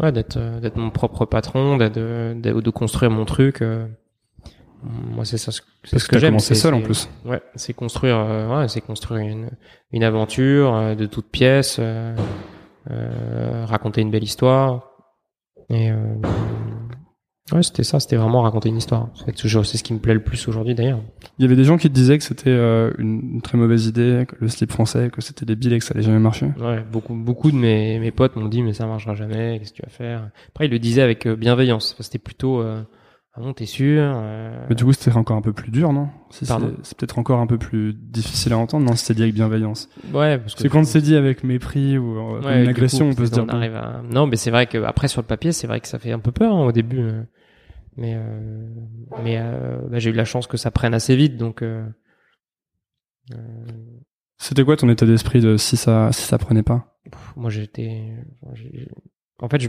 ouais, 0.00 0.12
d'être 0.12 0.36
euh, 0.36 0.60
d'être 0.60 0.76
mon 0.76 0.90
propre 0.90 1.24
patron, 1.24 1.76
d'être 1.76 1.94
de, 1.94 2.34
de, 2.38 2.70
construire 2.70 3.10
mon 3.10 3.24
truc. 3.24 3.62
Euh. 3.62 3.86
moi 4.82 5.24
c'est 5.24 5.38
ça, 5.38 5.52
c'est 5.84 5.98
ce 5.98 6.06
que, 6.06 6.12
que 6.12 6.18
j'aime. 6.18 6.30
commencé 6.30 6.54
seul 6.54 6.74
en 6.74 6.80
plus. 6.80 7.08
Ouais, 7.24 7.42
c'est 7.54 7.74
construire, 7.74 8.16
euh, 8.16 8.60
ouais, 8.60 8.68
c'est 8.68 8.80
construire 8.80 9.26
une 9.26 9.50
une 9.92 10.04
aventure 10.04 10.96
de 10.96 11.06
toutes 11.06 11.30
pièces, 11.30 11.80
raconter 12.88 14.00
une 14.00 14.10
belle 14.10 14.24
histoire 14.24 14.90
et 15.70 15.90
Ouais, 17.52 17.62
c'était 17.62 17.82
ça, 17.82 18.00
c'était 18.00 18.16
vraiment 18.16 18.42
raconter 18.42 18.70
une 18.70 18.76
histoire. 18.76 19.08
C'est 19.26 19.34
toujours, 19.34 19.66
c'est 19.66 19.76
ce 19.76 19.84
qui 19.84 19.92
me 19.92 19.98
plaît 19.98 20.14
le 20.14 20.22
plus 20.22 20.48
aujourd'hui 20.48 20.74
d'ailleurs. 20.74 21.00
Il 21.38 21.42
y 21.42 21.44
avait 21.44 21.56
des 21.56 21.64
gens 21.64 21.76
qui 21.76 21.88
te 21.88 21.94
disaient 21.94 22.16
que 22.16 22.24
c'était 22.24 22.50
euh, 22.50 22.92
une, 22.98 23.42
très 23.42 23.58
mauvaise 23.58 23.86
idée, 23.86 24.24
que 24.26 24.36
le 24.40 24.48
slip 24.48 24.72
français, 24.72 25.10
que 25.12 25.20
c'était 25.20 25.44
débile 25.44 25.72
et 25.74 25.78
que 25.78 25.84
ça 25.84 25.92
allait 25.94 26.02
jamais 26.02 26.18
marcher. 26.18 26.46
Ouais, 26.58 26.82
beaucoup, 26.90 27.14
beaucoup 27.14 27.50
de 27.50 27.56
mes, 27.56 27.98
mes 27.98 28.10
potes 28.10 28.36
m'ont 28.36 28.48
dit 28.48 28.62
mais 28.62 28.72
ça 28.72 28.86
marchera 28.86 29.14
jamais, 29.14 29.58
qu'est-ce 29.58 29.72
que 29.72 29.76
tu 29.76 29.82
vas 29.82 29.90
faire? 29.90 30.30
Après 30.48 30.66
ils 30.66 30.70
le 30.70 30.78
disaient 30.78 31.02
avec 31.02 31.26
euh, 31.26 31.36
bienveillance. 31.36 31.94
c'était 32.00 32.18
plutôt 32.18 32.60
euh, 32.60 32.82
ah 33.34 33.40
bon, 33.40 33.54
t'es 33.54 33.64
sûr 33.64 34.02
euh... 34.14 34.66
Mais 34.68 34.74
du 34.74 34.84
coup, 34.84 34.92
c'était 34.92 35.16
encore 35.16 35.38
un 35.38 35.42
peu 35.42 35.54
plus 35.54 35.70
dur, 35.70 35.94
non? 35.94 36.08
C'est 36.30 36.46
peut-être 36.46 37.18
encore 37.18 37.40
un 37.40 37.46
peu 37.46 37.56
plus 37.56 37.94
difficile 37.94 38.52
à 38.52 38.58
entendre, 38.58 38.86
non? 38.86 38.94
Si 38.94 39.06
c'est 39.06 39.14
dit 39.14 39.22
avec 39.22 39.34
bienveillance. 39.34 39.88
Ouais, 40.12 40.36
parce 40.36 40.54
que 40.54 40.68
quand 40.68 40.84
c'est 40.84 41.00
dit 41.00 41.16
avec 41.16 41.42
mépris 41.42 41.96
ou 41.96 42.36
une 42.42 42.68
agression, 42.68 43.08
on 43.08 43.14
peut 43.14 43.26
se 43.26 43.30
dire. 43.30 43.46
arrive 43.48 43.74
à... 43.74 44.02
Non, 44.10 44.26
mais 44.26 44.36
c'est 44.36 44.50
vrai 44.50 44.66
que 44.66 44.82
après 44.82 45.08
sur 45.08 45.22
le 45.22 45.26
papier, 45.26 45.52
c'est 45.52 45.66
vrai 45.66 45.80
que 45.80 45.88
ça 45.88 45.98
fait 45.98 46.12
un 46.12 46.18
peu 46.18 46.30
peur 46.30 46.54
hein, 46.54 46.66
au 46.66 46.72
début. 46.72 47.02
Mais 47.96 48.14
euh, 48.14 48.68
mais 49.22 49.38
euh, 49.38 49.78
bah, 49.88 49.98
j'ai 49.98 50.10
eu 50.10 50.14
la 50.14 50.24
chance 50.24 50.46
que 50.46 50.56
ça 50.56 50.70
prenne 50.70 50.94
assez 50.94 51.16
vite, 51.16 51.36
donc. 51.36 51.62
Euh, 51.62 51.86
C'était 54.38 54.64
quoi 54.64 54.76
ton 54.76 54.88
état 54.88 55.06
d'esprit 55.06 55.40
de 55.40 55.56
si 55.56 55.76
ça 55.76 56.10
si 56.12 56.22
ça 56.22 56.38
prenait 56.38 56.62
pas? 56.62 56.98
Moi 57.36 57.50
j'étais, 57.50 58.12
en 59.40 59.48
fait, 59.48 59.60
je 59.60 59.68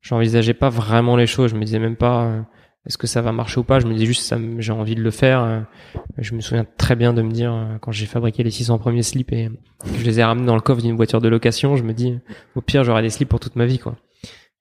j'envisageais 0.00 0.54
pas 0.54 0.68
vraiment 0.68 1.16
les 1.16 1.26
choses. 1.26 1.50
Je 1.50 1.56
me 1.56 1.64
disais 1.64 1.78
même 1.78 1.96
pas 1.96 2.44
est-ce 2.86 2.98
que 2.98 3.06
ça 3.06 3.22
va 3.22 3.32
marcher 3.32 3.60
ou 3.60 3.64
pas? 3.64 3.80
Je 3.80 3.86
me 3.86 3.94
disais 3.94 4.04
juste 4.04 4.22
ça, 4.22 4.36
j'ai 4.58 4.72
envie 4.72 4.94
de 4.94 5.02
le 5.02 5.10
faire. 5.10 5.66
Je 6.18 6.34
me 6.34 6.40
souviens 6.40 6.66
très 6.76 6.96
bien 6.96 7.14
de 7.14 7.22
me 7.22 7.30
dire 7.30 7.78
quand 7.80 7.92
j'ai 7.92 8.04
fabriqué 8.06 8.42
les 8.42 8.50
600 8.50 8.78
premiers 8.78 9.02
slips 9.02 9.32
et 9.32 9.48
que 9.82 9.98
je 9.98 10.04
les 10.04 10.20
ai 10.20 10.24
ramenés 10.24 10.46
dans 10.46 10.56
le 10.56 10.60
coffre 10.60 10.82
d'une 10.82 10.96
voiture 10.96 11.22
de 11.22 11.28
location, 11.28 11.76
je 11.76 11.82
me 11.84 11.94
dis 11.94 12.18
au 12.54 12.60
pire 12.60 12.84
j'aurai 12.84 13.00
des 13.02 13.10
slips 13.10 13.28
pour 13.28 13.40
toute 13.40 13.56
ma 13.56 13.64
vie 13.64 13.78
quoi. 13.78 13.96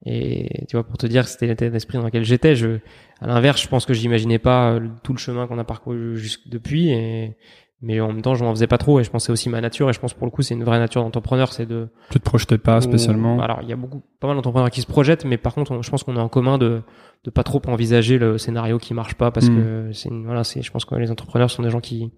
Et 0.06 0.66
tu 0.68 0.76
vois, 0.76 0.84
pour 0.84 0.98
te 0.98 1.08
dire 1.08 1.24
que 1.24 1.30
c'était 1.30 1.48
l'état 1.48 1.70
d'esprit 1.70 1.98
dans 1.98 2.04
lequel 2.04 2.26
j'étais, 2.26 2.56
je, 2.56 2.80
à 3.22 3.28
l'inverse, 3.28 3.62
je 3.62 3.68
pense 3.68 3.86
que 3.86 3.94
j'imaginais 3.94 4.39
pas 4.39 4.78
tout 5.02 5.13
le 5.13 5.20
chemin 5.20 5.48
qu'on 5.48 5.58
a 5.60 5.63
parcouru 5.63 6.18
jusque 6.18 6.42
depuis, 6.48 6.89
et, 6.89 7.38
mais 7.82 8.00
en 8.02 8.08
même 8.08 8.22
temps, 8.22 8.36
je 8.36 8.44
m'en 8.44 8.52
faisais 8.52 8.68
pas 8.68 8.78
trop, 8.78 9.00
et 9.00 9.04
je 9.04 9.10
pensais 9.10 9.32
aussi 9.32 9.48
ma 9.50 9.62
nature, 9.62 9.89
et 9.89 9.94
je 9.94 10.00
pense 10.00 10.13
pour 10.13 10.26
le 10.26 10.32
coup, 10.32 10.42
c'est 10.42 10.56
une 10.56 10.63
vraie 10.63 10.80
nature 10.80 11.04
d'entrepreneur, 11.04 11.54
c'est 11.54 11.66
de. 11.66 11.88
Tu 12.10 12.20
te 12.20 12.24
projetais 12.24 12.58
pas 12.58 12.82
spécialement? 12.82 13.42
Alors, 13.42 13.60
il 13.62 13.70
y 13.70 13.74
a 13.74 13.78
beaucoup, 13.78 14.02
pas 14.20 14.28
mal 14.28 14.36
d'entrepreneurs 14.36 14.72
qui 14.72 14.82
se 14.82 14.88
projettent, 14.88 15.24
mais 15.24 15.38
par 15.38 15.54
contre, 15.54 15.82
je 15.82 15.89
pense 15.89 16.04
qu'on 16.04 16.18
est 16.18 16.22
en 16.22 16.30
commun 16.30 16.58
de, 16.58 16.82
de 17.24 17.30
pas 17.30 17.44
trop 17.44 17.62
envisager 17.68 18.18
le 18.18 18.38
scénario 18.38 18.80
qui 18.80 18.94
marche 18.94 19.16
pas, 19.16 19.32
parce 19.32 19.48
hmm. 19.48 19.56
que 19.56 19.89
c'est, 19.94 20.10
voilà, 20.10 20.44
c'est, 20.44 20.62
je 20.62 20.72
pense 20.72 20.84
que 20.84 20.96
les 20.96 21.12
entrepreneurs 21.12 21.50
sont 21.50 21.63
des 21.63 21.70
gens 21.70 21.82
qui, 21.82 22.12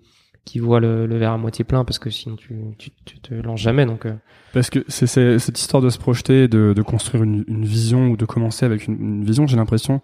qui 0.46 0.60
voit 0.60 0.80
le, 0.80 1.06
le, 1.08 1.18
verre 1.18 1.32
à 1.32 1.38
moitié 1.38 1.66
plein 1.66 1.84
parce 1.84 2.00
que 2.00 2.10
sinon 2.10 2.36
tu, 2.36 2.56
tu, 2.78 2.92
tu 3.04 3.20
te 3.20 3.34
lances 3.34 3.60
jamais 3.60 3.86
donc 3.86 4.06
euh. 4.06 4.14
parce 4.54 4.70
que 4.70 4.86
c'est 4.88 5.08
cette 5.08 5.60
histoire 5.60 5.82
de 5.82 5.90
se 5.90 5.98
projeter 5.98 6.48
de, 6.48 6.74
de 6.74 6.82
construire 6.82 7.24
une, 7.24 7.44
une, 7.48 7.66
vision 7.66 8.10
ou 8.10 8.18
de 8.18 8.26
commencer 8.26 8.66
avec 8.66 8.88
une, 8.88 9.00
une 9.00 9.24
vision 9.26 9.48
j'ai 9.48 9.58
l'impression 9.58 10.02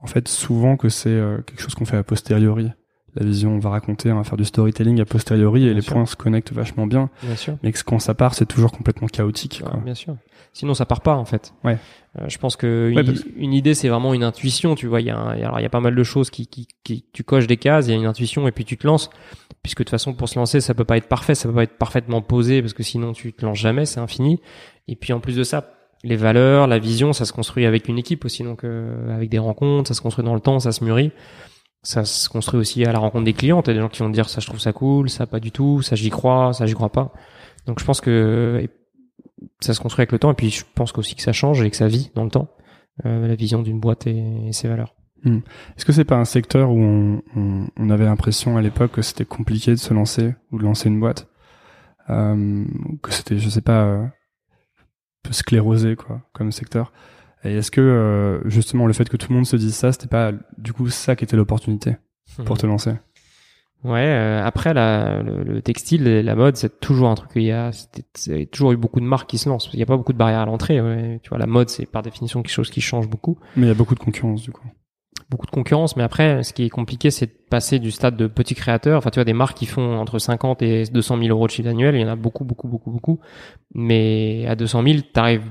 en 0.00 0.06
fait 0.06 0.28
souvent 0.28 0.76
que 0.76 0.88
c'est 0.88 1.10
euh, 1.10 1.42
quelque 1.42 1.60
chose 1.60 1.74
qu'on 1.74 1.84
fait 1.84 1.98
a 1.98 2.02
posteriori 2.02 2.70
la 3.14 3.26
vision, 3.26 3.54
on 3.54 3.58
va 3.58 3.70
raconter, 3.70 4.10
on 4.10 4.16
va 4.16 4.24
faire 4.24 4.38
du 4.38 4.44
storytelling 4.44 5.00
a 5.00 5.04
posteriori 5.04 5.64
et 5.64 5.66
Bien 5.66 5.74
les 5.74 5.80
sûr. 5.82 5.92
points 5.92 6.06
se 6.06 6.16
connectent 6.16 6.52
vachement 6.52 6.86
bien. 6.86 7.10
Bien 7.22 7.36
sûr. 7.36 7.58
Mais 7.62 7.72
que 7.72 7.78
quand 7.84 7.98
ça 7.98 8.14
part, 8.14 8.34
c'est 8.34 8.46
toujours 8.46 8.72
complètement 8.72 9.06
chaotique. 9.06 9.60
Ouais, 9.64 9.70
quoi. 9.70 9.80
bien 9.80 9.94
sûr. 9.94 10.16
Sinon, 10.54 10.74
ça 10.74 10.86
part 10.86 11.02
pas 11.02 11.14
en 11.14 11.24
fait. 11.24 11.52
Ouais. 11.64 11.78
Euh, 12.20 12.24
je 12.28 12.36
pense 12.38 12.56
que 12.56 12.92
Ouais, 12.94 13.00
une, 13.00 13.06
parce 13.06 13.24
une 13.36 13.54
idée, 13.54 13.74
c'est 13.74 13.88
vraiment 13.88 14.12
une 14.12 14.22
intuition. 14.24 14.74
Tu 14.74 14.86
vois, 14.86 15.00
il 15.00 15.06
y 15.06 15.10
a, 15.10 15.16
un- 15.16 15.30
alors 15.42 15.60
il 15.60 15.62
y 15.62 15.66
a 15.66 15.70
pas 15.70 15.80
mal 15.80 15.94
de 15.94 16.02
choses 16.02 16.28
qui, 16.30 16.46
qui, 16.46 16.68
qui, 16.84 17.04
tu 17.12 17.24
coches 17.24 17.46
des 17.46 17.56
cases. 17.56 17.86
Il 17.86 17.90
y 17.90 17.94
a 17.94 17.96
une 17.96 18.06
intuition 18.06 18.46
et 18.46 18.52
puis 18.52 18.64
tu 18.64 18.76
te 18.76 18.86
lances. 18.86 19.08
Puisque 19.62 19.78
de 19.78 19.84
toute 19.84 19.90
façon, 19.90 20.12
pour 20.12 20.28
se 20.28 20.38
lancer, 20.38 20.60
ça 20.60 20.74
peut 20.74 20.84
pas 20.84 20.96
être 20.96 21.08
parfait, 21.08 21.34
ça 21.34 21.48
peut 21.48 21.54
pas 21.54 21.62
être 21.62 21.78
parfaitement 21.78 22.20
posé 22.20 22.60
parce 22.60 22.74
que 22.74 22.82
sinon 22.82 23.12
tu 23.12 23.32
te 23.32 23.44
lances 23.46 23.58
jamais, 23.58 23.86
c'est 23.86 24.00
infini. 24.00 24.40
Et 24.88 24.96
puis 24.96 25.12
en 25.12 25.20
plus 25.20 25.36
de 25.36 25.44
ça, 25.44 25.72
les 26.04 26.16
valeurs, 26.16 26.66
la 26.66 26.78
vision, 26.80 27.12
ça 27.12 27.24
se 27.24 27.32
construit 27.32 27.64
avec 27.64 27.86
une 27.88 27.96
équipe 27.98 28.24
aussi, 28.24 28.42
donc 28.42 28.64
euh, 28.64 29.14
avec 29.14 29.30
des 29.30 29.38
rencontres, 29.38 29.86
ça 29.88 29.94
se 29.94 30.00
construit 30.00 30.24
dans 30.24 30.34
le 30.34 30.40
temps, 30.40 30.58
ça 30.58 30.72
se 30.72 30.82
mûrit. 30.84 31.12
Ça 31.84 32.04
se 32.04 32.28
construit 32.28 32.60
aussi 32.60 32.84
à 32.84 32.92
la 32.92 32.98
rencontre 32.98 33.24
des 33.24 33.32
clients. 33.32 33.62
T'as 33.62 33.72
des 33.72 33.80
gens 33.80 33.88
qui 33.88 34.00
vont 34.00 34.08
te 34.08 34.14
dire 34.14 34.28
ça, 34.28 34.40
je 34.40 34.46
trouve 34.46 34.60
ça 34.60 34.72
cool, 34.72 35.08
ça 35.10 35.26
pas 35.26 35.40
du 35.40 35.50
tout, 35.50 35.80
ça 35.82 35.96
j'y 35.96 36.10
crois, 36.10 36.52
ça 36.52 36.66
j'y 36.66 36.74
crois 36.74 36.90
pas. 36.92 37.12
Donc 37.66 37.78
je 37.80 37.84
pense 37.84 38.00
que 38.00 38.60
et 38.62 38.68
ça 39.60 39.74
se 39.74 39.80
construit 39.80 40.02
avec 40.02 40.12
le 40.12 40.18
temps 40.18 40.30
et 40.30 40.34
puis 40.34 40.50
je 40.50 40.64
pense 40.74 40.96
aussi 40.96 41.14
que 41.14 41.22
ça 41.22 41.32
change 41.32 41.62
et 41.62 41.70
que 41.70 41.76
ça 41.76 41.88
vit 41.88 42.10
dans 42.14 42.24
le 42.24 42.30
temps 42.30 42.48
euh, 43.06 43.26
la 43.26 43.34
vision 43.34 43.62
d'une 43.62 43.80
boîte 43.80 44.06
et, 44.06 44.48
et 44.48 44.52
ses 44.52 44.68
valeurs. 44.68 44.94
Est-ce 45.24 45.84
que 45.84 45.92
c'est 45.92 46.04
pas 46.04 46.16
un 46.16 46.24
secteur 46.24 46.70
où 46.70 46.80
on, 46.80 47.22
on, 47.36 47.66
on 47.76 47.90
avait 47.90 48.06
l'impression 48.06 48.56
à 48.56 48.62
l'époque 48.62 48.92
que 48.92 49.02
c'était 49.02 49.24
compliqué 49.24 49.70
de 49.70 49.76
se 49.76 49.94
lancer 49.94 50.34
ou 50.50 50.58
de 50.58 50.64
lancer 50.64 50.88
une 50.88 50.98
boîte 50.98 51.28
euh, 52.10 52.64
Que 53.02 53.12
c'était, 53.12 53.38
je 53.38 53.48
sais 53.48 53.60
pas, 53.60 53.84
euh, 53.84 54.02
un 54.02 54.10
peu 55.22 55.32
sclérosé 55.32 55.94
quoi, 55.94 56.22
comme 56.32 56.50
secteur? 56.50 56.92
Et 57.44 57.54
est-ce 57.54 57.70
que 57.70 57.80
euh, 57.80 58.48
justement 58.48 58.86
le 58.86 58.92
fait 58.92 59.08
que 59.08 59.16
tout 59.16 59.28
le 59.30 59.36
monde 59.36 59.46
se 59.46 59.56
dise 59.56 59.74
ça, 59.74 59.92
c'était 59.92 60.08
pas 60.08 60.32
du 60.58 60.72
coup 60.72 60.88
ça 60.90 61.14
qui 61.14 61.22
était 61.24 61.36
l'opportunité 61.36 61.96
pour 62.44 62.58
te 62.58 62.66
lancer? 62.66 62.94
Ouais. 63.84 64.00
euh, 64.06 64.44
après 64.44 64.72
le, 64.74 65.42
le 65.44 65.62
textile, 65.62 66.04
la 66.04 66.34
mode, 66.34 66.56
c'est 66.56 66.80
toujours 66.80 67.08
un 67.08 67.14
truc. 67.14 67.30
Il 67.36 67.42
y 67.42 67.50
a, 67.52 67.68
a 67.68 68.46
toujours 68.50 68.72
eu 68.72 68.76
beaucoup 68.76 69.00
de 69.00 69.04
marques 69.04 69.28
qui 69.28 69.38
se 69.38 69.48
lancent. 69.48 69.70
Il 69.72 69.76
n'y 69.76 69.82
a 69.82 69.86
pas 69.86 69.96
beaucoup 69.96 70.12
de 70.12 70.18
barrières 70.18 70.40
à 70.40 70.46
l'entrée. 70.46 70.80
ouais. 70.80 71.20
Tu 71.22 71.28
vois, 71.30 71.38
la 71.38 71.46
mode, 71.46 71.68
c'est 71.68 71.86
par 71.86 72.02
définition 72.02 72.42
quelque 72.42 72.52
chose 72.52 72.70
qui 72.70 72.80
change 72.80 73.08
beaucoup. 73.08 73.38
Mais 73.56 73.66
il 73.66 73.68
y 73.68 73.72
a 73.72 73.74
beaucoup 73.74 73.94
de 73.94 74.00
concurrence 74.00 74.42
du 74.42 74.52
coup. 74.52 74.66
Beaucoup 75.32 75.46
de 75.46 75.50
concurrence, 75.50 75.96
mais 75.96 76.02
après, 76.02 76.42
ce 76.42 76.52
qui 76.52 76.64
est 76.64 76.68
compliqué, 76.68 77.10
c'est 77.10 77.26
de 77.26 77.32
passer 77.48 77.78
du 77.78 77.90
stade 77.90 78.16
de 78.16 78.26
petit 78.26 78.54
créateur. 78.54 78.98
Enfin, 78.98 79.10
tu 79.10 79.16
vois, 79.16 79.24
des 79.24 79.32
marques 79.32 79.56
qui 79.56 79.66
font 79.66 79.98
entre 79.98 80.18
50 80.18 80.60
et 80.62 80.84
200 80.84 81.16
000 81.18 81.28
euros 81.30 81.46
de 81.46 81.50
chiffre 81.52 81.68
annuel, 81.68 81.94
il 81.94 82.00
y 82.02 82.04
en 82.04 82.08
a 82.08 82.16
beaucoup, 82.16 82.44
beaucoup, 82.44 82.68
beaucoup, 82.68 82.90
beaucoup. 82.90 83.18
Mais 83.74 84.44
à 84.46 84.54
200 84.54 84.82
000, 84.82 84.98
tu 85.14 85.20
arrives 85.20 85.42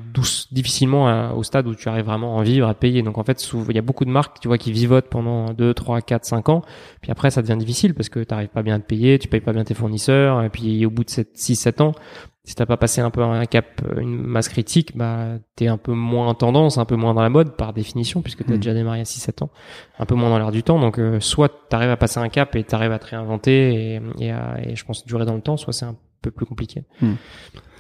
difficilement 0.52 1.08
à- 1.08 1.34
au 1.34 1.44
stade 1.44 1.68
où 1.68 1.74
tu 1.76 1.90
arrives 1.90 2.06
vraiment 2.06 2.36
à 2.38 2.40
en 2.40 2.44
vivre, 2.44 2.68
à 2.68 2.74
payer. 2.76 3.02
Donc 3.02 3.18
en 3.18 3.24
fait, 3.24 3.44
il 3.70 3.76
y 3.76 3.80
a 3.80 3.82
beaucoup 3.82 4.06
de 4.06 4.12
marques, 4.12 4.40
tu 4.40 4.48
vois, 4.48 4.58
qui 4.58 4.72
vivotent 4.72 5.10
pendant 5.10 5.54
2, 5.54 5.74
3, 5.74 6.02
4, 6.02 6.26
5 6.26 6.50
ans. 6.50 6.62
Puis 7.02 7.12
après, 7.12 7.32
ça 7.32 7.42
devient 7.42 7.58
difficile 7.58 7.94
parce 7.96 8.10
que 8.10 8.20
tu 8.20 8.32
n'arrives 8.32 8.50
pas 8.50 8.62
bien 8.64 8.76
à 8.76 8.80
te 8.80 8.86
payer, 8.86 9.18
tu 9.20 9.28
payes 9.28 9.42
pas 9.42 9.54
bien 9.54 9.64
tes 9.64 9.74
fournisseurs. 9.74 10.44
Et 10.44 10.50
puis 10.50 10.86
au 10.86 10.92
bout 10.92 11.04
de 11.04 11.10
6, 11.34 11.56
7 11.56 11.82
ans, 11.82 11.94
si 12.44 12.56
t'as 12.56 12.66
pas 12.66 12.78
passé 12.78 13.02
un 13.02 13.12
peu 13.12 13.22
un 13.22 13.46
cap, 13.46 13.82
une 14.00 14.18
masse 14.18 14.50
critique, 14.50 14.98
bah 14.98 15.38
t'es 15.56 15.68
un 15.68 15.78
peu 15.78 15.94
moins 15.94 16.28
en 16.28 16.34
tendance, 16.34 16.78
un 16.80 16.86
peu 16.86 16.96
moins 16.96 17.14
dans 17.14 17.22
la 17.22 17.30
mode 17.30 17.56
par 17.56 17.72
définition, 17.74 18.22
puisque 18.22 18.44
t'as 18.46 18.54
Mm. 18.56 18.58
déjà 18.58 18.74
démarré 18.74 19.00
à 19.02 19.04
6-7 19.06 19.44
ans, 19.44 19.52
un 20.00 20.06
peu 20.06 20.16
moins 20.16 20.30
dans 20.30 20.40
l'air 20.40 20.52
du 20.52 20.64
temps. 20.64 20.80
Donc 20.80 20.98
euh, 21.00 21.20
soit 21.20 21.68
t'arrives 21.70 21.92
à 21.92 21.98
passer 21.98 22.20
un 22.20 22.30
cap 22.30 22.56
et 22.56 22.64
t'arrives 22.64 22.92
à 22.92 23.00
te 23.00 23.06
réinventer 23.08 23.96
et, 23.96 24.02
et, 24.20 24.32
à, 24.32 24.58
et 24.64 24.76
je 24.76 24.84
pense 24.86 25.06
durer 25.06 25.26
dans 25.26 25.36
le 25.36 25.42
temps, 25.42 25.58
soit 25.58 25.72
c'est 25.74 25.86
un 25.86 25.96
peu 26.24 26.32
plus 26.32 26.46
compliqué. 26.48 26.84
Mm. 27.02 27.14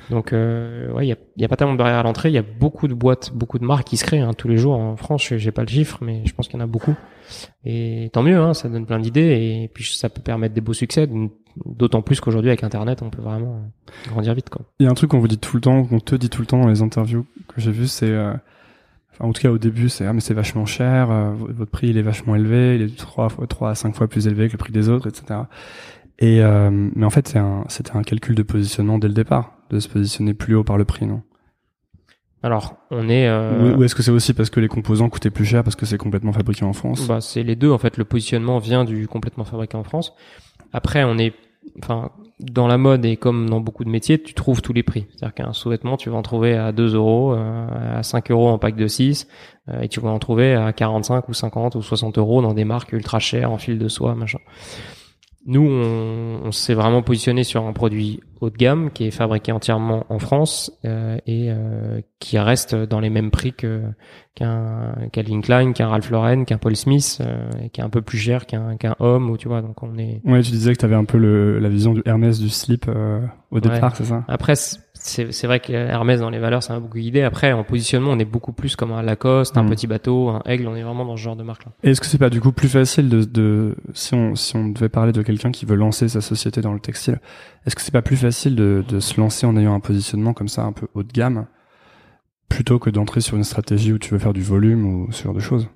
Donc 0.10 0.34
euh, 0.34 0.91
ouais, 0.91 1.06
il 1.06 1.10
y 1.10 1.13
a, 1.13 1.15
y 1.38 1.45
a 1.45 1.47
pas 1.47 1.56
tellement 1.56 1.74
de 1.74 1.78
barrières 1.78 2.00
à 2.00 2.04
l'entrée. 2.04 2.30
Il 2.30 2.34
y 2.36 2.38
a 2.38 2.41
beaucoup 2.43 2.88
de 2.88 2.93
boîtes, 2.93 3.32
beaucoup 3.34 3.60
de 3.60 3.63
marques 3.65 3.88
qui 3.88 3.97
se 3.97 4.04
créent 4.04 4.19
hein, 4.19 4.34
tous 4.34 4.47
les 4.50 4.58
jours 4.58 4.74
en 4.78 4.95
France. 4.97 5.26
J'ai- 5.28 5.39
J'ai 5.39 5.52
pas 5.52 5.62
le 5.62 5.69
chiffre, 5.69 6.00
mais 6.02 6.24
je 6.26 6.34
pense 6.34 6.47
qu'il 6.50 6.60
y 6.60 6.62
en 6.62 6.65
a 6.65 6.67
beaucoup. 6.67 6.93
Et 7.63 8.10
tant 8.12 8.21
mieux, 8.24 8.38
hein, 8.38 8.54
ça 8.54 8.67
donne 8.67 8.86
plein 8.86 9.00
d'idées 9.00 9.62
et 9.63 9.71
puis 9.74 9.86
ça 9.86 10.10
peut 10.10 10.21
permettre 10.21 10.54
des 10.54 10.60
beaux 10.62 10.74
succès. 10.74 11.08
D'autant 11.66 12.02
plus 12.02 12.20
qu'aujourd'hui 12.20 12.50
avec 12.50 12.64
Internet, 12.64 13.02
on 13.02 13.10
peut 13.10 13.22
vraiment 13.22 13.56
euh, 13.56 14.10
grandir 14.10 14.34
vite. 14.34 14.50
Quoi. 14.50 14.62
Il 14.80 14.86
y 14.86 14.88
a 14.88 14.92
un 14.92 14.96
truc 14.96 15.12
qu'on 15.12 15.20
vous 15.20 15.28
dit 15.28 15.38
tout 15.38 15.58
le 15.58 15.62
temps, 15.62 15.84
qu'on 15.84 16.00
te 16.00 16.16
dit 16.16 16.30
tout 16.30 16.42
le 16.42 16.48
temps 16.48 16.60
dans 16.62 16.68
les 16.70 16.82
interviews 16.82 17.26
que 17.48 17.60
j'ai 17.60 17.72
vues, 17.72 17.88
c'est, 17.88 18.10
euh, 18.10 18.34
enfin, 19.14 19.26
en 19.26 19.34
tout 19.34 19.42
cas 19.42 19.50
au 19.52 19.58
début, 19.58 19.90
c'est 19.90 20.06
ah 20.06 20.14
mais 20.14 20.22
c'est 20.22 20.34
vachement 20.34 20.66
cher, 20.66 21.12
euh, 21.12 21.32
votre 21.36 21.70
prix 21.72 21.90
il 21.90 21.98
est 21.98 22.02
vachement 22.02 22.36
élevé, 22.36 22.76
il 22.76 22.82
est 22.84 22.98
trois 22.98 23.30
fois, 23.30 23.48
trois 23.48 23.72
à 23.72 23.76
cinq 23.76 23.96
fois 23.96 24.08
plus 24.08 24.28
élevé 24.28 24.48
que 24.48 24.54
le 24.54 24.58
prix 24.58 24.72
des 24.72 24.88
autres, 24.90 25.08
etc. 25.08 25.42
Et 26.20 26.42
euh, 26.42 26.70
mais 26.72 27.06
en 27.06 27.10
fait, 27.10 27.28
c'est 27.28 27.40
un, 27.40 27.66
c'était 27.68 27.96
un 27.96 28.04
calcul 28.04 28.36
de 28.36 28.44
positionnement 28.44 28.98
dès 29.00 29.08
le 29.08 29.14
départ, 29.14 29.54
de 29.72 29.80
se 29.80 29.90
positionner 29.90 30.34
plus 30.34 30.56
haut 30.56 30.64
par 30.64 30.78
le 30.78 30.86
prix, 30.86 31.06
non? 31.08 31.22
Alors, 32.44 32.76
on 32.90 33.08
est. 33.08 33.28
euh, 33.28 33.76
Ou, 33.76 33.80
ou 33.80 33.84
est-ce 33.84 33.94
que 33.94 34.02
c'est 34.02 34.10
aussi 34.10 34.34
parce 34.34 34.50
que 34.50 34.60
les 34.60 34.68
composants 34.68 35.10
coûtaient 35.10 35.30
plus 35.30 35.46
cher 35.46 35.64
parce 35.64 35.76
que 35.76 35.86
c'est 35.86 36.00
complètement 36.00 36.34
fabriqué 36.34 36.66
en 36.66 36.74
France? 36.74 37.08
Bah, 37.08 37.22
c'est 37.22 37.44
les 37.44 37.56
deux 37.56 37.70
en 37.70 37.78
fait. 37.78 37.98
Le 37.98 38.04
positionnement 38.06 38.58
vient 38.58 38.84
du 38.84 39.08
complètement 39.08 39.44
fabriqué 39.44 39.78
en 39.78 39.84
France. 39.84 40.14
Après, 40.73 41.03
on 41.03 41.17
est, 41.17 41.34
enfin, 41.81 42.12
dans 42.39 42.67
la 42.67 42.77
mode 42.77 43.05
et 43.05 43.17
comme 43.17 43.49
dans 43.49 43.60
beaucoup 43.60 43.84
de 43.84 43.89
métiers, 43.89 44.21
tu 44.21 44.34
trouves 44.34 44.62
tous 44.62 44.73
les 44.73 44.84
prix. 44.84 45.05
C'est-à-dire 45.10 45.34
qu'un 45.34 45.53
sous-vêtement, 45.53 45.97
tu 45.97 46.10
vas 46.10 46.17
en 46.17 46.21
trouver 46.21 46.55
à 46.57 46.71
2 46.71 46.95
euros, 46.95 47.34
euh, 47.34 47.99
à 47.99 48.03
5 48.03 48.31
euros 48.31 48.49
en 48.49 48.57
pack 48.57 48.75
de 48.75 48.88
6, 48.88 49.27
euh, 49.69 49.81
et 49.81 49.88
tu 49.88 49.99
vas 49.99 50.10
en 50.10 50.19
trouver 50.19 50.55
à 50.55 50.73
45 50.73 51.29
ou 51.29 51.34
50 51.34 51.75
ou 51.75 51.81
60 51.81 52.17
euros 52.17 52.41
dans 52.41 52.53
des 52.53 52.65
marques 52.65 52.93
ultra 52.93 53.19
chères 53.19 53.51
en 53.51 53.57
fil 53.57 53.77
de 53.77 53.88
soie, 53.88 54.15
machin. 54.15 54.39
Nous, 55.45 55.62
on, 55.62 56.41
on 56.43 56.51
s'est 56.51 56.75
vraiment 56.75 57.01
positionné 57.01 57.43
sur 57.43 57.65
un 57.65 57.73
produit 57.73 58.19
haut 58.41 58.49
de 58.51 58.58
gamme 58.58 58.91
qui 58.91 59.06
est 59.06 59.12
fabriqué 59.12 59.51
entièrement 59.51 60.06
en 60.10 60.19
France 60.19 60.71
euh, 60.86 61.17
et 61.25 61.47
euh, 61.49 62.01
qui 62.19 62.38
reste 62.38 62.75
dans 62.75 62.99
les 62.99 63.10
mêmes 63.10 63.32
prix 63.32 63.54
que 63.54 63.82
qu'un 64.36 64.95
Calvin 65.12 65.41
Klein, 65.41 65.73
qu'un 65.73 65.88
Ralph 65.88 66.10
Lauren, 66.12 66.45
qu'un 66.45 66.58
Paul 66.58 66.75
Smith, 66.75 67.19
euh, 67.21 67.49
et 67.63 67.69
qui 67.69 67.82
est 67.82 67.84
un 67.84 67.89
peu 67.89 68.01
plus 68.01 68.17
cher 68.17 68.45
qu'un 68.45 68.77
qu'un 68.77 68.95
homme 68.99 69.30
ou 69.30 69.38
tu 69.38 69.47
vois. 69.47 69.62
Donc 69.62 69.82
on 69.84 69.97
est. 69.97 70.21
Ouais, 70.25 70.41
tu 70.41 70.51
disais 70.51 70.73
que 70.73 70.80
tu 70.80 70.86
avais 70.86 70.95
un 70.95 71.06
peu 71.06 71.17
le, 71.17 71.60
la 71.60 71.69
vision 71.69 71.93
du 71.93 72.01
Hermès 72.06 72.39
du 72.39 72.49
slip 72.49 72.86
euh, 72.88 73.21
au 73.49 73.60
départ, 73.60 73.95
c'est 73.95 74.06
ça? 74.06 74.23
Après, 74.27 74.54
c'est 75.04 75.32
c'est 75.32 75.48
vrai 75.48 75.60
que 75.60 75.74
Hermès 75.74 76.20
dans 76.20 76.30
les 76.30 76.38
valeurs, 76.40 76.62
ça 76.64 76.74
m'a 76.74 76.80
beaucoup 76.80 76.98
guidé. 77.00 77.22
Après, 77.24 77.52
en 77.52 77.64
positionnement, 77.64 78.12
on 78.12 78.20
est 78.20 78.26
beaucoup 78.26 78.54
plus 78.54 78.76
comme 78.76 78.92
un 78.92 79.02
Lacoste, 79.02 79.58
un 79.58 79.64
Mm. 79.64 79.70
petit 79.70 79.88
bateau, 79.88 80.30
un 80.30 80.42
Aigle. 80.46 80.68
On 80.68 80.76
est 80.76 80.84
vraiment 80.84 81.06
dans 81.06 81.18
ce 81.18 81.22
genre 81.22 81.36
de 81.36 81.44
marque 81.44 81.66
là. 81.66 81.72
Et 81.84 81.90
Est-ce 81.92 82.00
que 82.02 82.06
c'est 82.08 82.18
pas 82.18 82.30
du 82.30 82.40
coup 82.40 82.52
plus 82.52 82.70
facile 82.70 83.10
de, 83.10 83.24
de 83.24 83.76
si 83.94 84.14
on 84.14 84.36
si 84.36 84.56
on 84.56 84.70
devait 84.70 84.90
parler 84.90 85.12
de 85.12 85.22
quelqu'un 85.22 85.52
qui 85.52 85.66
veut 85.66 85.76
lancer 85.76 86.08
sa 86.08 86.22
société 86.22 86.62
dans 86.62 86.74
le 86.74 86.80
textile, 86.80 87.20
est-ce 87.66 87.76
que 87.76 87.82
c'est 87.82 87.92
pas 87.92 88.02
plus 88.04 88.18
facile 88.18 88.56
de, 88.56 88.84
de 88.88 89.00
se 89.00 89.20
lancer 89.20 89.46
en 89.48 89.58
ayant 89.58 89.74
un 89.74 89.80
positionnement 89.80 90.34
comme 90.34 90.48
ça 90.48 90.64
un 90.64 90.72
peu 90.72 90.88
haut 90.94 91.04
de 91.04 91.12
gamme 91.12 91.48
plutôt 92.50 92.80
que 92.80 92.90
d'entrer 92.90 93.22
sur 93.22 93.38
une 93.38 93.44
stratégie 93.44 93.94
où 93.94 93.98
tu 93.98 94.12
veux 94.12 94.20
faire 94.20 94.34
du 94.34 94.44
volume 94.44 94.86
ou 94.86 95.12
ce 95.12 95.24
genre 95.24 95.34
de 95.34 95.40
choses? 95.40 95.68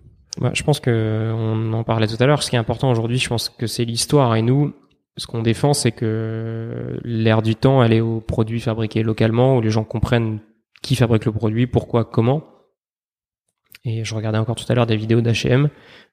Bah, 0.42 0.52
je 0.54 0.64
pense 0.64 0.80
que 0.82 1.32
on 1.34 1.72
en 1.74 1.84
parlait 1.86 2.08
tout 2.08 2.18
à 2.22 2.26
l'heure. 2.26 2.44
Ce 2.44 2.50
qui 2.50 2.58
est 2.58 2.60
important 2.60 2.92
aujourd'hui, 2.92 3.18
je 3.18 3.30
pense 3.30 3.48
que 3.50 3.68
c'est 3.68 3.86
l'histoire. 3.86 4.36
Et 4.36 4.42
nous, 4.42 4.74
ce 5.18 5.28
qu'on 5.28 5.42
défend, 5.42 5.74
c'est 5.74 5.92
que 5.92 7.00
l'ère 7.04 7.42
du 7.42 7.56
temps, 7.56 7.84
elle 7.84 7.94
est 7.94 8.02
aux 8.02 8.22
produits 8.22 8.60
fabriqués 8.60 9.04
localement, 9.04 9.58
où 9.58 9.62
les 9.62 9.70
gens 9.70 9.84
comprennent 9.84 10.40
qui 10.82 10.96
fabrique 10.96 11.26
le 11.26 11.32
produit, 11.32 11.68
pourquoi, 11.68 12.06
comment. 12.06 12.44
Et 13.86 14.04
je 14.04 14.16
regardais 14.16 14.40
encore 14.40 14.56
tout 14.56 14.66
à 14.68 14.74
l'heure 14.74 14.88
des 14.88 14.98
vidéos 14.98 15.22
d'H&M 15.22 15.70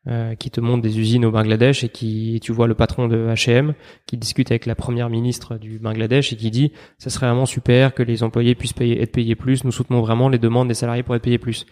euh, 0.06 0.34
qui 0.34 0.50
te 0.50 0.60
montrent 0.60 0.82
des 0.82 0.98
usines 0.98 1.24
au 1.24 1.30
Bangladesh 1.30 1.84
et 1.84 1.88
qui 1.88 2.38
tu 2.42 2.52
vois 2.52 2.66
le 2.66 2.74
patron 2.74 3.08
de 3.08 3.28
H&M 3.28 3.72
qui 4.06 4.18
discute 4.18 4.50
avec 4.50 4.66
la 4.66 4.74
première 4.74 5.08
ministre 5.08 5.56
du 5.56 5.78
Bangladesh 5.78 6.34
et 6.34 6.36
qui 6.36 6.50
dit 6.50 6.72
ça 6.98 7.08
serait 7.08 7.26
vraiment 7.26 7.46
super 7.46 7.94
que 7.94 8.02
les 8.02 8.22
employés 8.22 8.54
puissent 8.54 8.74
être 8.78 9.12
payés 9.12 9.36
plus. 9.36 9.64
Nous 9.64 9.72
soutenons 9.72 10.02
vraiment 10.02 10.28
les 10.28 10.38
demandes 10.38 10.68
des 10.68 10.74
salariés 10.74 11.02
pour 11.02 11.14
être 11.16 11.22
payés 11.22 11.38
plus. 11.38 11.64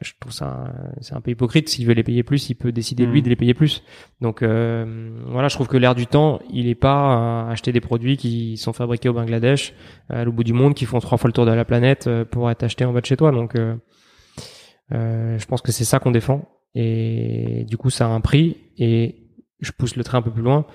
Je 0.00 0.12
trouve 0.20 0.32
ça 0.32 0.72
c'est 1.00 1.14
un 1.14 1.20
peu 1.20 1.30
hypocrite. 1.30 1.68
S'il 1.68 1.86
veut 1.86 1.94
les 1.94 2.02
payer 2.02 2.22
plus, 2.22 2.50
il 2.50 2.54
peut 2.54 2.72
décider 2.72 3.06
lui 3.06 3.20
Mm. 3.20 3.24
de 3.24 3.28
les 3.28 3.36
payer 3.36 3.54
plus. 3.54 3.82
Donc 4.20 4.42
euh, 4.42 5.10
voilà, 5.26 5.48
je 5.48 5.54
trouve 5.54 5.68
que 5.68 5.76
l'air 5.76 5.94
du 5.94 6.06
temps, 6.06 6.40
il 6.50 6.68
est 6.68 6.74
pas 6.74 7.44
à 7.46 7.50
acheter 7.50 7.72
des 7.72 7.80
produits 7.80 8.16
qui 8.16 8.56
sont 8.56 8.72
fabriqués 8.72 9.08
au 9.08 9.12
Bangladesh, 9.12 9.74
à 10.08 10.24
l'autre 10.24 10.36
bout 10.36 10.44
du 10.44 10.52
monde, 10.52 10.74
qui 10.74 10.84
font 10.84 11.00
trois 11.00 11.18
fois 11.18 11.28
le 11.28 11.32
tour 11.32 11.46
de 11.46 11.52
la 11.52 11.64
planète 11.64 12.06
euh, 12.06 12.24
pour 12.24 12.50
être 12.50 12.62
achetés 12.62 12.84
en 12.84 12.92
bas 12.92 13.00
de 13.00 13.06
chez 13.06 13.16
toi. 13.16 13.30
Donc 13.30 13.56
euh, 13.56 13.76
euh, 14.92 15.38
je 15.38 15.46
pense 15.46 15.62
que 15.62 15.72
c'est 15.72 15.84
ça 15.84 15.98
qu'on 15.98 16.10
défend. 16.10 16.48
Et 16.74 17.64
du 17.68 17.76
coup, 17.76 17.90
ça 17.90 18.06
a 18.06 18.08
un 18.08 18.20
prix. 18.20 18.56
Et 18.78 19.28
je 19.60 19.70
pousse 19.72 19.96
le 19.96 20.04
trait 20.04 20.18
un 20.18 20.22
peu 20.22 20.32
plus 20.32 20.42
loin. 20.42 20.66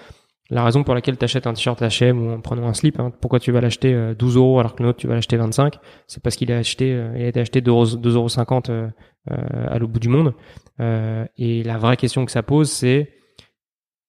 La 0.52 0.64
raison 0.64 0.84
pour 0.84 0.96
laquelle 0.96 1.18
tu 1.18 1.24
achètes 1.24 1.46
un 1.46 1.54
t-shirt 1.54 1.80
H&M 1.82 2.20
ou 2.20 2.32
en 2.32 2.42
prenant 2.42 2.68
un 2.68 2.74
slip, 2.74 3.00
hein, 3.00 3.12
pourquoi 3.22 3.40
tu 3.40 3.52
vas 3.52 3.62
l'acheter 3.62 3.94
euh, 3.94 4.16
12 4.16 4.38
euros 4.38 4.60
alors 4.60 4.76
que 4.76 4.82
l'autre 4.82 4.98
tu 4.98 5.08
vas 5.08 5.14
l'acheter 5.14 5.38
25, 5.38 5.76
c'est 6.08 6.24
parce 6.24 6.36
qu'il 6.36 6.50
est 6.50 6.56
acheté, 6.56 6.92
euh, 6.92 7.14
il 7.16 7.24
a 7.24 7.28
été 7.28 7.40
acheté 7.40 7.62
2,50 7.62 7.70
euros, 7.70 7.86
2,50 7.86 8.14
euros 8.16 8.30
cinquante, 8.30 8.70
euh, 8.70 8.88
euh, 9.32 9.36
à 9.70 9.78
l'autre 9.78 9.94
bout 9.94 10.00
du 10.00 10.10
monde. 10.10 10.34
Euh, 10.80 11.26
et 11.38 11.62
la 11.62 11.78
vraie 11.78 11.98
question 11.98 12.26
que 12.26 12.32
ça 12.32 12.42
pose, 12.42 12.72
c'est 12.72 13.12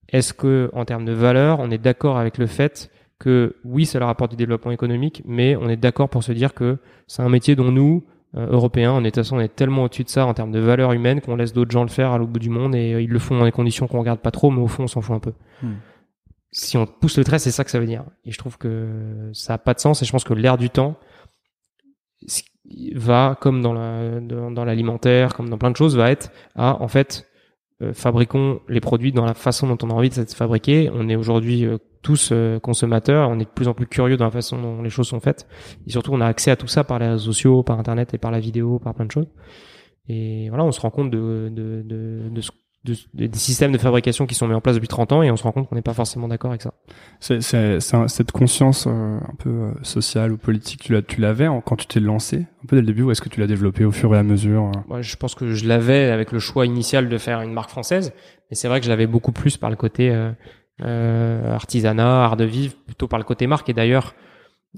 est-ce 0.08 0.32
que 0.32 0.70
en 0.72 0.84
termes 0.84 1.04
de 1.04 1.12
valeur, 1.12 1.58
on 1.60 1.70
est 1.70 1.78
d'accord 1.78 2.16
avec 2.16 2.38
le 2.38 2.46
fait 2.46 2.90
que 3.18 3.56
oui, 3.64 3.84
ça 3.84 3.98
leur 3.98 4.08
apporte 4.08 4.30
du 4.30 4.36
développement 4.36 4.70
économique, 4.70 5.22
mais 5.26 5.56
on 5.56 5.68
est 5.68 5.76
d'accord 5.76 6.08
pour 6.08 6.22
se 6.22 6.32
dire 6.32 6.54
que 6.54 6.78
c'est 7.06 7.22
un 7.22 7.28
métier 7.28 7.54
dont 7.54 7.70
nous, 7.70 8.04
euh, 8.36 8.46
Européens, 8.50 8.92
on 8.92 9.04
est 9.04 9.14
de 9.14 9.34
on 9.34 9.40
est 9.40 9.54
tellement 9.54 9.84
au-dessus 9.84 10.04
de 10.04 10.08
ça 10.08 10.26
en 10.26 10.32
termes 10.32 10.52
de 10.52 10.60
valeur 10.60 10.92
humaine 10.92 11.20
qu'on 11.20 11.36
laisse 11.36 11.52
d'autres 11.52 11.72
gens 11.72 11.82
le 11.82 11.88
faire 11.88 12.12
à 12.12 12.18
l'autre 12.18 12.30
bout 12.30 12.38
du 12.38 12.50
monde 12.50 12.74
et 12.74 12.94
euh, 12.94 13.02
ils 13.02 13.10
le 13.10 13.18
font 13.18 13.36
dans 13.36 13.44
des 13.44 13.52
conditions 13.52 13.88
qu'on 13.88 13.98
regarde 13.98 14.20
pas 14.20 14.30
trop, 14.30 14.50
mais 14.50 14.62
au 14.62 14.68
fond 14.68 14.84
on 14.84 14.88
s'en 14.88 15.00
fout 15.00 15.16
un 15.16 15.18
peu. 15.18 15.32
Hmm. 15.62 15.74
Si 16.52 16.76
on 16.76 16.86
pousse 16.86 17.16
le 17.16 17.24
trait, 17.24 17.38
c'est 17.38 17.52
ça 17.52 17.64
que 17.64 17.70
ça 17.70 17.78
veut 17.78 17.86
dire. 17.86 18.04
Et 18.24 18.32
je 18.32 18.38
trouve 18.38 18.58
que 18.58 19.30
ça 19.32 19.54
a 19.54 19.58
pas 19.58 19.74
de 19.74 19.80
sens 19.80 20.02
et 20.02 20.04
je 20.04 20.10
pense 20.10 20.24
que 20.24 20.34
l'air 20.34 20.58
du 20.58 20.70
temps 20.70 20.96
va 22.94 23.36
comme 23.40 23.62
dans 23.62 23.72
la 23.72 24.20
dans, 24.20 24.64
l'alimentaire, 24.64 25.34
comme 25.34 25.48
dans 25.48 25.58
plein 25.58 25.70
de 25.70 25.76
choses, 25.76 25.96
va 25.96 26.10
être 26.10 26.30
à 26.56 26.80
en 26.82 26.88
fait 26.88 27.28
euh, 27.82 27.92
fabriquons 27.92 28.60
les 28.68 28.80
produits 28.80 29.12
dans 29.12 29.24
la 29.24 29.34
façon 29.34 29.66
dont 29.68 29.78
on 29.82 29.90
a 29.90 29.94
envie 29.94 30.10
de 30.10 30.14
se 30.14 30.36
fabriquer. 30.36 30.90
On 30.92 31.08
est 31.08 31.16
aujourd'hui 31.16 31.64
euh, 31.64 31.78
tous 32.02 32.30
euh, 32.32 32.58
consommateurs, 32.58 33.30
on 33.30 33.38
est 33.38 33.44
de 33.44 33.50
plus 33.50 33.68
en 33.68 33.74
plus 33.74 33.86
curieux 33.86 34.16
dans 34.16 34.24
la 34.24 34.30
façon 34.30 34.60
dont 34.60 34.82
les 34.82 34.90
choses 34.90 35.08
sont 35.08 35.20
faites. 35.20 35.46
Et 35.86 35.90
surtout, 35.90 36.12
on 36.12 36.20
a 36.20 36.26
accès 36.26 36.50
à 36.50 36.56
tout 36.56 36.66
ça 36.66 36.84
par 36.84 36.98
les 36.98 37.08
réseaux 37.08 37.32
sociaux, 37.32 37.62
par 37.62 37.78
Internet 37.78 38.12
et 38.14 38.18
par 38.18 38.30
la 38.30 38.40
vidéo, 38.40 38.78
par 38.78 38.94
plein 38.94 39.06
de 39.06 39.12
choses. 39.12 39.28
Et 40.08 40.48
voilà, 40.48 40.64
on 40.64 40.72
se 40.72 40.80
rend 40.80 40.90
compte 40.90 41.10
de, 41.10 41.48
de, 41.52 41.82
de, 41.84 42.28
de 42.30 42.40
ce 42.40 42.50
de, 42.84 42.94
des 43.12 43.30
systèmes 43.38 43.72
de 43.72 43.78
fabrication 43.78 44.26
qui 44.26 44.34
sont 44.34 44.48
mis 44.48 44.54
en 44.54 44.60
place 44.60 44.74
depuis 44.74 44.88
30 44.88 45.12
ans 45.12 45.22
et 45.22 45.30
on 45.30 45.36
se 45.36 45.42
rend 45.42 45.52
compte 45.52 45.68
qu'on 45.68 45.74
n'est 45.74 45.82
pas 45.82 45.92
forcément 45.92 46.28
d'accord 46.28 46.50
avec 46.50 46.62
ça. 46.62 46.72
C'est, 47.20 47.42
c'est, 47.42 47.78
c'est 47.80 48.08
cette 48.08 48.32
conscience 48.32 48.86
euh, 48.86 49.18
un 49.18 49.34
peu 49.38 49.50
euh, 49.50 49.72
sociale 49.82 50.32
ou 50.32 50.38
politique, 50.38 50.82
tu, 50.82 50.92
l'as, 50.92 51.02
tu 51.02 51.20
l'avais 51.20 51.46
quand 51.64 51.76
tu 51.76 51.86
t'es 51.86 52.00
lancé 52.00 52.46
un 52.62 52.66
peu 52.66 52.76
dès 52.76 52.82
le 52.82 52.86
début 52.86 53.02
ou 53.02 53.10
est-ce 53.10 53.20
que 53.20 53.28
tu 53.28 53.40
l'as 53.40 53.46
développé 53.46 53.84
au 53.84 53.92
fur 53.92 54.14
et 54.14 54.18
à 54.18 54.22
mesure 54.22 54.64
euh? 54.64 54.80
Moi, 54.88 55.02
Je 55.02 55.16
pense 55.16 55.34
que 55.34 55.52
je 55.52 55.66
l'avais 55.66 56.10
avec 56.10 56.32
le 56.32 56.38
choix 56.38 56.64
initial 56.64 57.08
de 57.08 57.18
faire 57.18 57.42
une 57.42 57.52
marque 57.52 57.70
française, 57.70 58.12
mais 58.50 58.56
c'est 58.56 58.68
vrai 58.68 58.80
que 58.80 58.86
je 58.86 58.90
l'avais 58.90 59.06
beaucoup 59.06 59.32
plus 59.32 59.58
par 59.58 59.68
le 59.68 59.76
côté 59.76 60.10
euh, 60.82 61.54
artisanat, 61.54 62.24
art 62.24 62.36
de 62.36 62.44
vivre, 62.44 62.74
plutôt 62.86 63.08
par 63.08 63.18
le 63.18 63.24
côté 63.24 63.46
marque. 63.46 63.68
Et 63.68 63.74
d'ailleurs, 63.74 64.14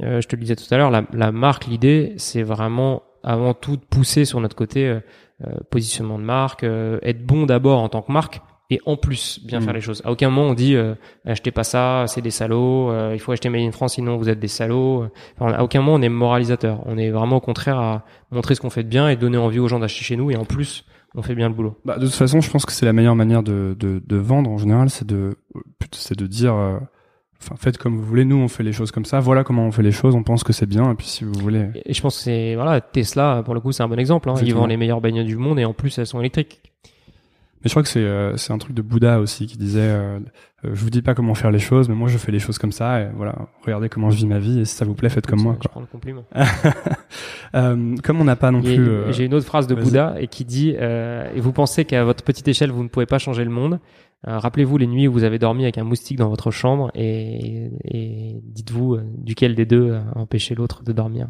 je 0.01 0.27
te 0.27 0.35
le 0.35 0.41
disais 0.41 0.57
tout 0.57 0.65
à 0.73 0.77
l'heure, 0.77 0.91
la, 0.91 1.05
la 1.13 1.31
marque, 1.33 1.67
l'idée, 1.67 2.15
c'est 2.17 2.43
vraiment 2.43 3.03
avant 3.23 3.55
tout 3.55 3.77
de 3.77 3.83
pousser 3.83 4.25
sur 4.25 4.41
notre 4.41 4.57
côté 4.57 4.87
euh, 4.87 5.01
positionnement 5.71 6.19
de 6.19 6.25
marque, 6.25 6.65
euh, 6.65 6.99
être 7.03 7.25
bon 7.25 7.47
d'abord 7.47 7.81
en 7.81 7.89
tant 7.89 8.03
que 8.03 8.13
marque 8.13 8.41
et 8.71 8.81
en 8.87 8.97
plus 8.97 9.41
bien 9.45 9.61
mm. 9.61 9.63
faire 9.63 9.73
les 9.73 9.81
choses. 9.81 10.03
À 10.05 10.13
aucun 10.13 10.31
moment 10.31 10.49
on 10.51 10.55
dit 10.55 10.77
euh, 10.77 10.95
achetez 11.25 11.51
pas 11.51 11.65
ça, 11.65 12.05
c'est 12.07 12.23
des 12.23 12.31
salauds, 12.31 12.93
il 13.13 13.19
faut 13.19 13.33
acheter 13.33 13.49
Made 13.49 13.63
in 13.63 13.73
France 13.73 13.95
sinon 13.95 14.17
vous 14.17 14.29
êtes 14.29 14.41
des 14.41 14.49
salauds. 14.49 15.07
Enfin, 15.39 15.53
à 15.53 15.63
aucun 15.63 15.81
moment 15.81 15.97
on 15.97 16.03
est 16.03 16.09
moralisateur. 16.09 16.81
On 16.87 16.97
est 16.97 17.11
vraiment 17.11 17.37
au 17.37 17.41
contraire 17.41 17.79
à 17.79 18.05
montrer 18.31 18.55
ce 18.55 18.61
qu'on 18.61 18.71
fait 18.71 18.85
de 18.85 18.89
bien 18.89 19.09
et 19.09 19.17
donner 19.17 19.39
envie 19.39 19.59
aux 19.59 19.69
gens 19.69 19.79
d'acheter 19.79 20.05
chez 20.05 20.17
nous 20.17 20.31
et 20.31 20.37
en 20.37 20.45
plus 20.45 20.85
on 21.15 21.23
fait 21.23 21.35
bien 21.35 21.49
le 21.49 21.55
boulot. 21.55 21.79
Bah, 21.85 21.99
de 21.99 22.07
toute 22.07 22.15
façon, 22.15 22.41
je 22.41 22.51
pense 22.51 22.65
que 22.65 22.73
c'est 22.73 22.87
la 22.87 22.95
meilleure 22.95 23.17
manière 23.17 23.43
de, 23.43 23.77
de, 23.79 24.03
de 24.05 24.17
vendre 24.17 24.49
en 24.49 24.57
général, 24.57 24.89
c'est 24.89 25.07
de 25.07 25.37
c'est 25.93 26.19
de 26.19 26.27
dire 26.27 26.55
enfin 27.43 27.57
faites 27.59 27.79
comme 27.79 27.97
vous 27.97 28.05
voulez. 28.05 28.25
Nous 28.25 28.37
on 28.37 28.49
fait 28.49 28.63
les 28.63 28.73
choses 28.73 28.91
comme 28.91 29.05
ça. 29.05 29.21
Voilà 29.21 29.45
comment 29.45 29.67
on 29.67 29.73
fait 29.73 29.83
les 29.83 29.93
choses. 29.93 30.15
On 30.15 30.23
pense 30.23 30.45
que 30.45 30.53
c'est 30.53 30.67
bien. 30.67 30.91
Et 30.91 30.95
puis 30.95 31.07
si 31.07 31.25
vous 31.25 31.33
voulez. 31.35 31.69
Et 31.85 31.93
je 31.93 32.01
pense 32.01 32.17
que 32.17 32.23
c'est 32.23 32.55
voilà 32.55 32.81
Tesla 32.81 33.43
pour 33.45 33.55
le 33.55 33.61
coup 33.61 33.73
c'est 33.73 33.83
un 33.83 33.89
bon 33.89 33.99
exemple 33.99 34.29
hein. 34.31 34.35
ils 34.43 34.55
vendent 34.55 34.71
les 34.71 34.77
meilleures 34.77 35.01
bagnoles 35.01 35.27
du 35.27 35.37
monde 35.37 35.59
et 35.59 35.65
en 35.65 35.73
plus 35.73 35.97
elles 35.99 36.07
sont 36.07 36.21
électriques. 36.21 36.61
Mais 37.65 37.69
je 37.69 37.75
crois 37.75 37.85
que 37.85 37.89
c'est 37.89 38.01
euh, 38.01 38.35
un 38.49 38.59
truc 38.59 38.75
de 38.75 38.83
Bouddha 38.83 39.21
aussi 39.21 39.47
qui 39.47 39.57
disait 39.57 39.81
euh, 39.83 40.19
euh, 40.65 40.71
je 40.75 40.81
vous 40.83 40.91
dis 40.91 41.01
pas 41.01 41.15
comment 41.15 41.35
faire 41.35 41.53
les 41.53 41.61
choses 41.61 41.89
mais 41.89 41.95
moi 41.95 42.09
je 42.09 42.19
fais 42.19 42.33
les 42.33 42.41
choses 42.41 42.59
comme 42.59 42.73
ça 42.73 43.03
et 43.03 43.09
voilà 43.15 43.37
regardez 43.65 43.89
comment 43.89 44.11
je 44.11 44.17
vis 44.17 44.27
ma 44.27 44.41
vie 44.41 44.59
et 44.59 44.65
si 44.65 44.75
ça 44.75 44.85
vous 44.85 44.95
plaît 44.95 45.09
faites 45.09 45.29
comme 45.29 45.41
moi 45.41 45.53
quoi. 45.55 45.63
Je 45.63 45.69
prends 45.69 45.81
le 45.81 45.87
compliment. 45.87 46.25
euh, 47.55 47.97
comme 48.03 48.21
on 48.21 48.25
n'a 48.25 48.35
pas 48.35 48.51
non 48.51 48.63
plus 48.63 49.13
j'ai 49.13 49.27
une 49.27 49.35
autre 49.35 49.47
phrase 49.47 49.69
de 49.69 49.77
Bouddha 49.77 50.17
et 50.19 50.27
qui 50.27 50.45
dit 50.45 50.71
et 50.71 51.41
vous 51.41 51.53
pensez 51.53 51.85
qu'à 51.85 52.03
votre 52.05 52.25
petite 52.25 52.49
échelle 52.49 52.73
vous 52.73 52.83
ne 52.83 52.89
pouvez 52.89 53.07
pas 53.07 53.19
changer 53.19 53.45
le 53.45 53.51
monde. 53.51 53.75
euh, 53.75 53.79
rappelez-vous 54.25 54.79
les 54.79 54.87
nuits 54.87 55.09
où 55.09 55.13
vous 55.13 55.25
avez 55.25 55.39
dormi 55.39 55.65
avec 55.65 55.79
un 55.79 55.85
moustique 55.85 56.19
dans 56.19 56.29
votre 56.29 56.51
chambre 56.51 56.91
et, 56.95 57.71
dites-vous 58.43 58.95
euh, 58.95 59.03
duquel 59.19 59.55
des 59.55 59.67
deux 59.67 59.95
a 59.95 60.19
empêché 60.19 60.55
l'autre 60.55 60.83
de 60.83 60.93
dormir. 60.93 61.29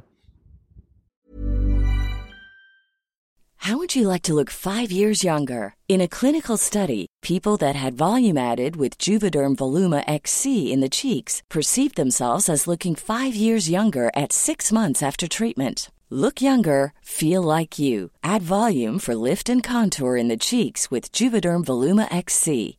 How 3.64 3.76
would 3.76 3.94
you 3.94 4.08
like 4.08 4.22
to 4.22 4.34
look 4.34 4.50
five 4.50 4.90
years 4.90 5.22
younger? 5.22 5.76
In 5.88 6.00
a 6.00 6.08
clinical 6.08 6.56
study, 6.56 7.06
people 7.22 7.56
that 7.58 7.76
had 7.76 7.94
volume 7.94 8.36
added 8.36 8.74
with 8.74 8.98
Juvederm 8.98 9.54
Voluma 9.54 10.02
XC 10.08 10.72
in 10.72 10.80
the 10.80 10.88
cheeks 10.88 11.42
perceived 11.48 11.94
themselves 11.94 12.48
as 12.48 12.66
looking 12.66 12.96
five 12.96 13.36
years 13.36 13.70
younger 13.70 14.10
at 14.16 14.32
six 14.32 14.72
months 14.72 15.00
after 15.00 15.28
treatment. 15.28 15.92
Look 16.10 16.42
younger, 16.42 16.92
feel 17.02 17.40
like 17.40 17.78
you. 17.78 18.10
Add 18.24 18.42
volume 18.42 18.98
for 18.98 19.14
lift 19.14 19.48
and 19.48 19.62
contour 19.62 20.16
in 20.16 20.26
the 20.26 20.36
cheeks 20.36 20.90
with 20.90 21.12
Juvederm 21.12 21.64
Voluma 21.64 22.12
XC. 22.12 22.78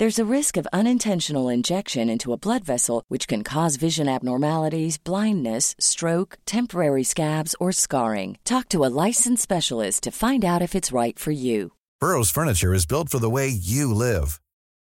There's 0.00 0.18
a 0.18 0.34
risk 0.36 0.56
of 0.56 0.66
unintentional 0.72 1.50
injection 1.50 2.08
into 2.08 2.32
a 2.32 2.38
blood 2.38 2.64
vessel, 2.64 3.04
which 3.08 3.28
can 3.28 3.44
cause 3.44 3.76
vision 3.76 4.08
abnormalities, 4.08 4.96
blindness, 4.96 5.74
stroke, 5.78 6.38
temporary 6.46 7.04
scabs, 7.04 7.54
or 7.60 7.70
scarring. 7.70 8.38
Talk 8.42 8.70
to 8.70 8.82
a 8.86 8.94
licensed 9.06 9.42
specialist 9.42 10.02
to 10.04 10.10
find 10.10 10.42
out 10.42 10.62
if 10.62 10.74
it's 10.74 10.90
right 10.90 11.18
for 11.18 11.32
you. 11.32 11.72
Burrow's 12.00 12.30
furniture 12.30 12.72
is 12.72 12.86
built 12.86 13.10
for 13.10 13.18
the 13.18 13.28
way 13.28 13.48
you 13.48 13.92
live. 13.92 14.40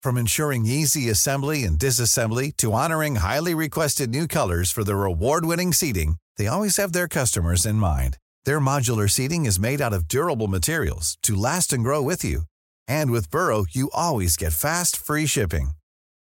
From 0.04 0.18
ensuring 0.18 0.66
easy 0.66 1.08
assembly 1.10 1.64
and 1.64 1.80
disassembly 1.80 2.52
to 2.58 2.74
honoring 2.74 3.16
highly 3.16 3.56
requested 3.56 4.10
new 4.10 4.28
colors 4.28 4.74
for 4.74 4.84
their 4.84 5.06
award-winning 5.06 5.72
seating, 5.72 6.18
they 6.36 6.48
always 6.48 6.76
have 6.76 6.92
their 6.92 7.08
customers 7.08 7.66
in 7.66 7.76
mind. 7.76 8.18
Their 8.44 8.60
modular 8.60 9.10
seating 9.10 9.46
is 9.46 9.58
made 9.58 9.80
out 9.80 9.94
of 9.94 10.10
durable 10.10 10.50
materials 10.50 11.18
to 11.24 11.34
last 11.34 11.72
and 11.72 11.82
grow 11.82 12.02
with 12.02 12.26
you. 12.26 12.42
And 12.88 13.12
with 13.12 13.32
Burrow, 13.32 13.66
you 13.70 13.90
always 13.94 14.36
get 14.36 14.54
fast, 14.54 14.98
free 14.98 15.26
shipping. 15.28 15.72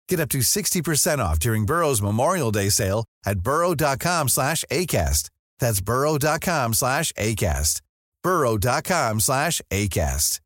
Get 0.09 0.21
up 0.21 0.29
to 0.31 0.39
60% 0.39 1.19
off 1.19 1.39
during 1.39 1.67
Burrow's 1.67 2.03
Memorial 2.03 2.51
Day 2.51 2.71
sale 2.71 3.05
at 3.25 3.41
burrow.com 3.41 4.29
slash 4.29 4.65
ACAST. 4.71 5.31
That's 5.61 5.81
burrow.com 5.81 6.75
slash 6.75 7.13
ACAST. 7.13 7.81
burrow.com 8.23 9.21
slash 9.21 9.61
ACAST. 9.71 10.41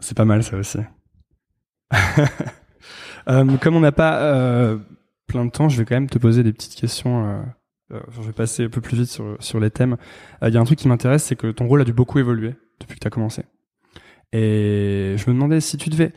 C'est 0.00 0.16
pas 0.16 0.24
mal 0.24 0.42
ça 0.42 0.56
aussi. 0.56 0.80
euh, 3.28 3.56
comme 3.58 3.76
on 3.76 3.80
n'a 3.80 3.92
pas 3.92 4.20
euh, 4.20 4.78
plein 5.26 5.44
de 5.44 5.50
temps, 5.50 5.68
je 5.68 5.78
vais 5.78 5.84
quand 5.84 5.94
même 5.94 6.10
te 6.10 6.18
poser 6.18 6.42
des 6.42 6.52
petites 6.52 6.74
questions 6.74 7.26
euh, 7.26 7.42
Euh, 7.92 8.00
je 8.10 8.22
vais 8.22 8.32
passer 8.32 8.64
un 8.64 8.68
peu 8.68 8.80
plus 8.80 8.96
vite 8.96 9.10
sur, 9.10 9.36
sur 9.40 9.60
les 9.60 9.70
thèmes. 9.70 9.96
Il 10.40 10.48
euh, 10.48 10.50
y 10.50 10.56
a 10.56 10.60
un 10.60 10.64
truc 10.64 10.78
qui 10.78 10.88
m'intéresse, 10.88 11.24
c'est 11.24 11.36
que 11.36 11.50
ton 11.50 11.66
rôle 11.66 11.80
a 11.80 11.84
dû 11.84 11.92
beaucoup 11.92 12.18
évoluer 12.18 12.54
depuis 12.80 12.94
que 12.94 13.00
tu 13.00 13.06
as 13.06 13.10
commencé. 13.10 13.42
Et 14.32 15.14
je 15.16 15.30
me 15.30 15.34
demandais 15.34 15.60
si 15.60 15.76
tu 15.76 15.90
devais... 15.90 16.12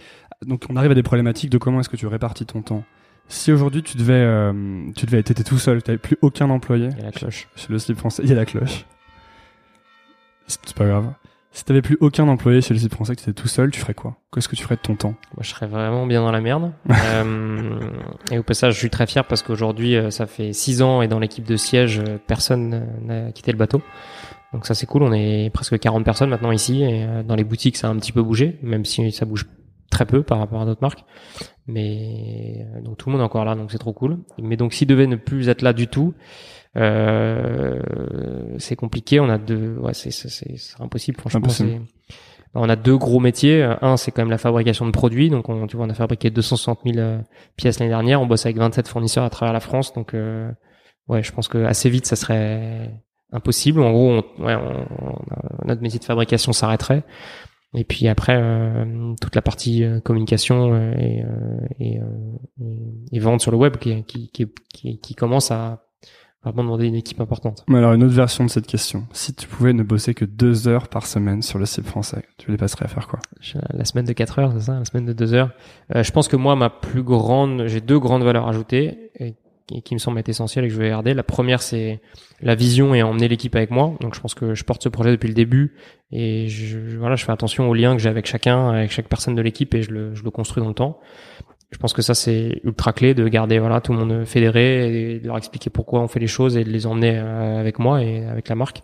Donc 0.46 0.66
on 0.70 0.76
arrive 0.76 0.92
à 0.92 0.96
des 0.96 1.04
problématiques 1.04 1.50
de 1.50 1.58
comment 1.58 1.80
est-ce 1.80 1.90
que 1.90 1.98
tu 1.98 2.08
répartis 2.08 2.46
ton 2.46 2.62
temps. 2.62 2.84
Si 3.28 3.52
aujourd'hui 3.52 3.84
tu 3.84 3.98
devais, 3.98 4.14
euh, 4.14 4.92
tu 4.96 5.06
devais, 5.06 5.22
t'étais 5.22 5.44
tout 5.44 5.58
seul, 5.58 5.84
tu 5.84 5.92
n'avais 5.92 5.98
plus 5.98 6.18
aucun 6.22 6.50
employé. 6.50 6.90
Il 6.92 6.98
y 6.98 7.02
a 7.02 7.06
la 7.06 7.12
cloche. 7.12 7.50
Chez 7.56 7.68
le 7.70 7.80
slip 7.80 7.98
français, 7.98 8.24
il 8.24 8.30
y 8.30 8.32
a 8.32 8.36
la 8.36 8.46
cloche. 8.46 8.86
C'est 10.48 10.74
pas 10.74 10.86
grave. 10.86 11.14
Si 11.58 11.66
t'avais 11.66 11.82
plus 11.82 11.98
aucun 12.02 12.28
employé 12.28 12.62
chez 12.62 12.76
le 12.76 12.80
site 12.80 12.94
français, 12.94 13.16
que 13.16 13.22
tu 13.22 13.32
étais 13.32 13.42
tout 13.42 13.48
seul, 13.48 13.72
tu 13.72 13.80
ferais 13.80 13.96
quoi? 13.96 14.18
Qu'est-ce 14.32 14.48
que 14.48 14.56
tu 14.56 14.62
ferais 14.62 14.76
de 14.76 14.82
ton 14.82 14.94
temps? 14.94 15.16
Moi, 15.36 15.42
je 15.42 15.50
serais 15.50 15.66
vraiment 15.66 16.06
bien 16.06 16.22
dans 16.22 16.32
la 16.32 16.40
merde. 16.40 16.72
euh, 16.92 17.80
et 18.32 18.38
au 18.38 18.44
passage, 18.44 18.76
je 18.76 18.78
suis 18.78 18.92
très 18.92 19.08
fier 19.08 19.26
parce 19.26 19.42
qu'aujourd'hui, 19.42 19.96
euh, 19.96 20.12
ça 20.12 20.28
fait 20.28 20.54
six 20.54 20.84
ans 20.84 21.02
et 21.02 21.08
dans 21.08 21.18
l'équipe 21.18 21.48
de 21.48 21.56
siège, 21.56 21.98
euh, 21.98 22.20
personne 22.28 22.86
n'a 23.02 23.32
quitté 23.32 23.52
le 23.52 23.58
bateau. 23.58 23.82
Donc 24.54 24.68
ça, 24.68 24.76
c'est 24.76 24.86
cool. 24.86 25.02
On 25.02 25.12
est 25.12 25.50
presque 25.52 25.80
40 25.80 26.06
personnes 26.06 26.30
maintenant 26.30 26.52
ici 26.52 26.84
et 26.84 27.08
dans 27.26 27.36
les 27.36 27.44
boutiques, 27.44 27.76
ça 27.76 27.88
a 27.88 27.90
un 27.90 27.96
petit 27.96 28.12
peu 28.12 28.22
bougé, 28.22 28.60
même 28.62 28.86
si 28.86 29.12
ça 29.12 29.26
bouge 29.26 29.48
très 29.90 30.06
peu 30.06 30.22
par 30.22 30.38
rapport 30.38 30.62
à 30.62 30.66
d'autres 30.66 30.84
marques. 30.84 31.06
Mais 31.66 32.68
donc 32.84 32.98
tout 32.98 33.10
le 33.10 33.14
monde 33.14 33.22
est 33.22 33.26
encore 33.26 33.46
là, 33.46 33.56
donc 33.56 33.72
c'est 33.72 33.80
trop 33.80 33.94
cool. 33.94 34.20
Mais 34.40 34.58
donc 34.58 34.74
s'il 34.74 34.88
devait 34.88 35.08
ne 35.08 35.16
plus 35.16 35.50
être 35.50 35.64
là 35.64 35.74
du 35.74 35.88
tout, 35.88 36.14
c'est 36.78 38.76
compliqué. 38.76 39.20
On 39.20 39.30
a 39.30 39.38
deux, 39.38 39.78
ouais, 39.78 39.94
c'est 39.94 40.12
impossible. 40.80 41.20
Franchement, 41.20 41.50
c'est 41.50 41.80
bah, 42.54 42.62
on 42.64 42.70
a 42.70 42.76
deux 42.76 42.98
gros 42.98 43.20
métiers. 43.20 43.64
Un, 43.82 43.98
c'est 43.98 44.12
quand 44.12 44.22
même 44.22 44.32
la 44.32 44.38
fabrication 44.38 44.86
de 44.86 44.92
produits. 44.92 45.30
Donc, 45.30 45.50
on, 45.50 45.68
tu 45.68 45.78
vois, 45.78 45.86
on 45.86 45.90
a 45.90 45.94
fabriqué 45.94 46.30
260 46.30 46.80
000 46.86 46.98
euh, 46.98 47.20
pièces 47.56 47.80
l'année 47.80 47.92
dernière. 47.92 48.22
On 48.22 48.26
bosse 48.26 48.46
avec 48.46 48.58
27 48.58 48.88
fournisseurs 48.88 49.24
à 49.24 49.30
travers 49.30 49.54
la 49.54 49.60
France. 49.60 49.94
Donc, 49.94 50.14
euh, 50.14 50.50
ouais, 51.08 51.24
je 51.24 51.32
pense 51.32 51.48
que 51.48 51.60
assez 51.60 51.90
vite, 51.90 52.06
ça 52.06 52.16
serait 52.16 52.92
impossible. 53.32 53.82
En 53.82 53.92
gros, 53.92 54.12
on, 54.12 54.44
ouais, 54.46 54.56
on, 54.56 55.68
notre 55.68 55.82
métier 55.82 56.00
de 56.00 56.06
fabrication 56.06 56.54
s'arrêterait. 56.54 57.04
Et 57.74 57.84
puis 57.84 58.08
après, 58.08 58.38
euh, 58.38 59.14
toute 59.22 59.36
la 59.36 59.42
partie 59.42 59.84
euh, 59.84 60.00
communication 60.00 60.94
et, 60.98 61.26
et, 61.80 62.00
et, 63.12 63.20
vente 63.20 63.42
sur 63.42 63.52
le 63.52 63.58
web 63.58 63.76
qui, 63.76 64.04
qui, 64.06 64.30
qui, 64.30 65.00
qui 65.00 65.16
commence 65.16 65.52
à 65.52 65.87
vraiment 66.44 66.64
demander 66.64 66.86
une 66.88 66.96
équipe 66.96 67.20
importante. 67.20 67.64
Mais 67.68 67.78
alors 67.80 67.94
une 67.94 68.04
autre 68.04 68.14
version 68.14 68.46
de 68.46 68.50
cette 68.50 68.68
question. 68.68 69.06
Si 69.12 69.34
tu 69.34 69.48
pouvais 69.48 69.74
ne 69.74 69.84
bosser 69.84 70.14
que 70.14 70.26
deux 70.26 70.68
heures 70.68 70.88
par 70.88 71.06
semaine 71.06 71.42
sur 71.42 71.60
le 71.60 71.66
site 71.66 71.86
français, 71.86 72.24
tu 72.38 72.52
les 72.52 72.58
passerais 72.58 72.86
à 72.86 72.88
faire 72.88 73.08
quoi? 73.08 73.20
La 73.74 73.86
semaine 73.86 74.06
de 74.06 74.14
quatre 74.14 74.40
heures, 74.40 74.54
c'est 74.54 74.66
ça? 74.66 74.80
La 74.80 74.86
semaine 74.86 75.06
de 75.06 75.14
deux 75.14 75.34
heures. 75.34 75.52
Euh, 75.96 76.04
je 76.04 76.12
pense 76.12 76.28
que 76.28 76.36
moi, 76.36 76.56
ma 76.56 76.70
plus 76.70 77.04
grande, 77.04 77.66
j'ai 77.68 77.82
deux 77.82 78.00
grandes 78.00 78.24
valeurs 78.24 78.48
ajoutées 78.48 79.12
qui, 79.68 79.82
qui 79.82 79.94
me 79.94 80.00
semblent 80.00 80.20
être 80.20 80.30
essentielles 80.30 80.66
et 80.66 80.68
que 80.70 80.74
je 80.74 80.80
vais 80.80 80.90
garder. 80.90 81.14
La 81.14 81.24
première, 81.24 81.62
c'est 81.62 82.02
la 82.40 82.56
vision 82.56 82.94
et 82.96 83.04
emmener 83.04 83.28
l'équipe 83.28 83.56
avec 83.56 83.72
moi. 83.72 83.96
Donc 84.00 84.16
je 84.16 84.22
pense 84.22 84.34
que 84.34 84.54
je 84.54 84.64
porte 84.64 84.84
ce 84.84 84.90
projet 84.90 85.12
depuis 85.12 85.28
le 85.28 85.34
début 85.34 85.76
et 86.12 86.48
je, 86.48 86.98
voilà, 86.98 87.16
je 87.16 87.26
fais 87.26 87.32
attention 87.34 87.70
aux 87.70 87.74
liens 87.74 87.96
que 87.96 88.02
j'ai 88.02 88.10
avec 88.10 88.28
chacun, 88.28 88.70
avec 88.70 88.92
chaque 88.92 89.10
personne 89.10 89.36
de 89.36 89.42
l'équipe 89.42 89.74
et 89.74 89.82
je 89.82 89.92
le, 89.92 90.16
je 90.16 90.24
le 90.24 90.32
construis 90.32 90.62
dans 90.62 90.70
le 90.70 90.76
temps. 90.76 91.00
Je 91.72 91.78
pense 91.78 91.94
que 91.94 92.02
ça 92.02 92.14
c'est 92.14 92.62
ultra 92.64 92.94
clé 92.94 93.14
de 93.14 93.28
garder 93.28 93.60
voilà 93.60 93.82
tout 93.82 93.92
le 93.92 94.00
monde 94.00 94.26
fédéré 94.26 95.16
et 95.16 95.20
de 95.20 95.28
leur 95.28 95.38
expliquer 95.38 95.70
pourquoi 95.70 96.02
on 96.02 96.08
fait 96.08 96.20
les 96.20 96.28
choses 96.28 96.56
et 96.56 96.64
de 96.64 96.70
les 96.70 96.88
emmener 96.88 97.18
euh, 97.18 97.60
avec 97.60 97.80
moi 97.80 98.04
et 98.04 98.26
avec 98.26 98.48
la 98.48 98.56
marque. 98.56 98.84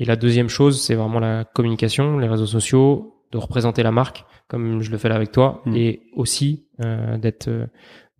Et 0.00 0.04
la 0.04 0.16
deuxième 0.16 0.48
chose, 0.48 0.80
c'est 0.80 0.94
vraiment 0.94 1.20
la 1.20 1.44
communication, 1.44 2.18
les 2.18 2.28
réseaux 2.28 2.46
sociaux, 2.46 3.14
de 3.32 3.38
représenter 3.38 3.82
la 3.82 3.92
marque 3.92 4.24
comme 4.48 4.80
je 4.80 4.90
le 4.90 4.98
fais 4.98 5.08
là 5.08 5.14
avec 5.14 5.30
toi 5.30 5.62
Mm. 5.66 5.76
et 5.76 6.02
aussi 6.14 6.66
euh, 6.84 7.18
d'être 7.18 7.48
euh, 7.48 7.66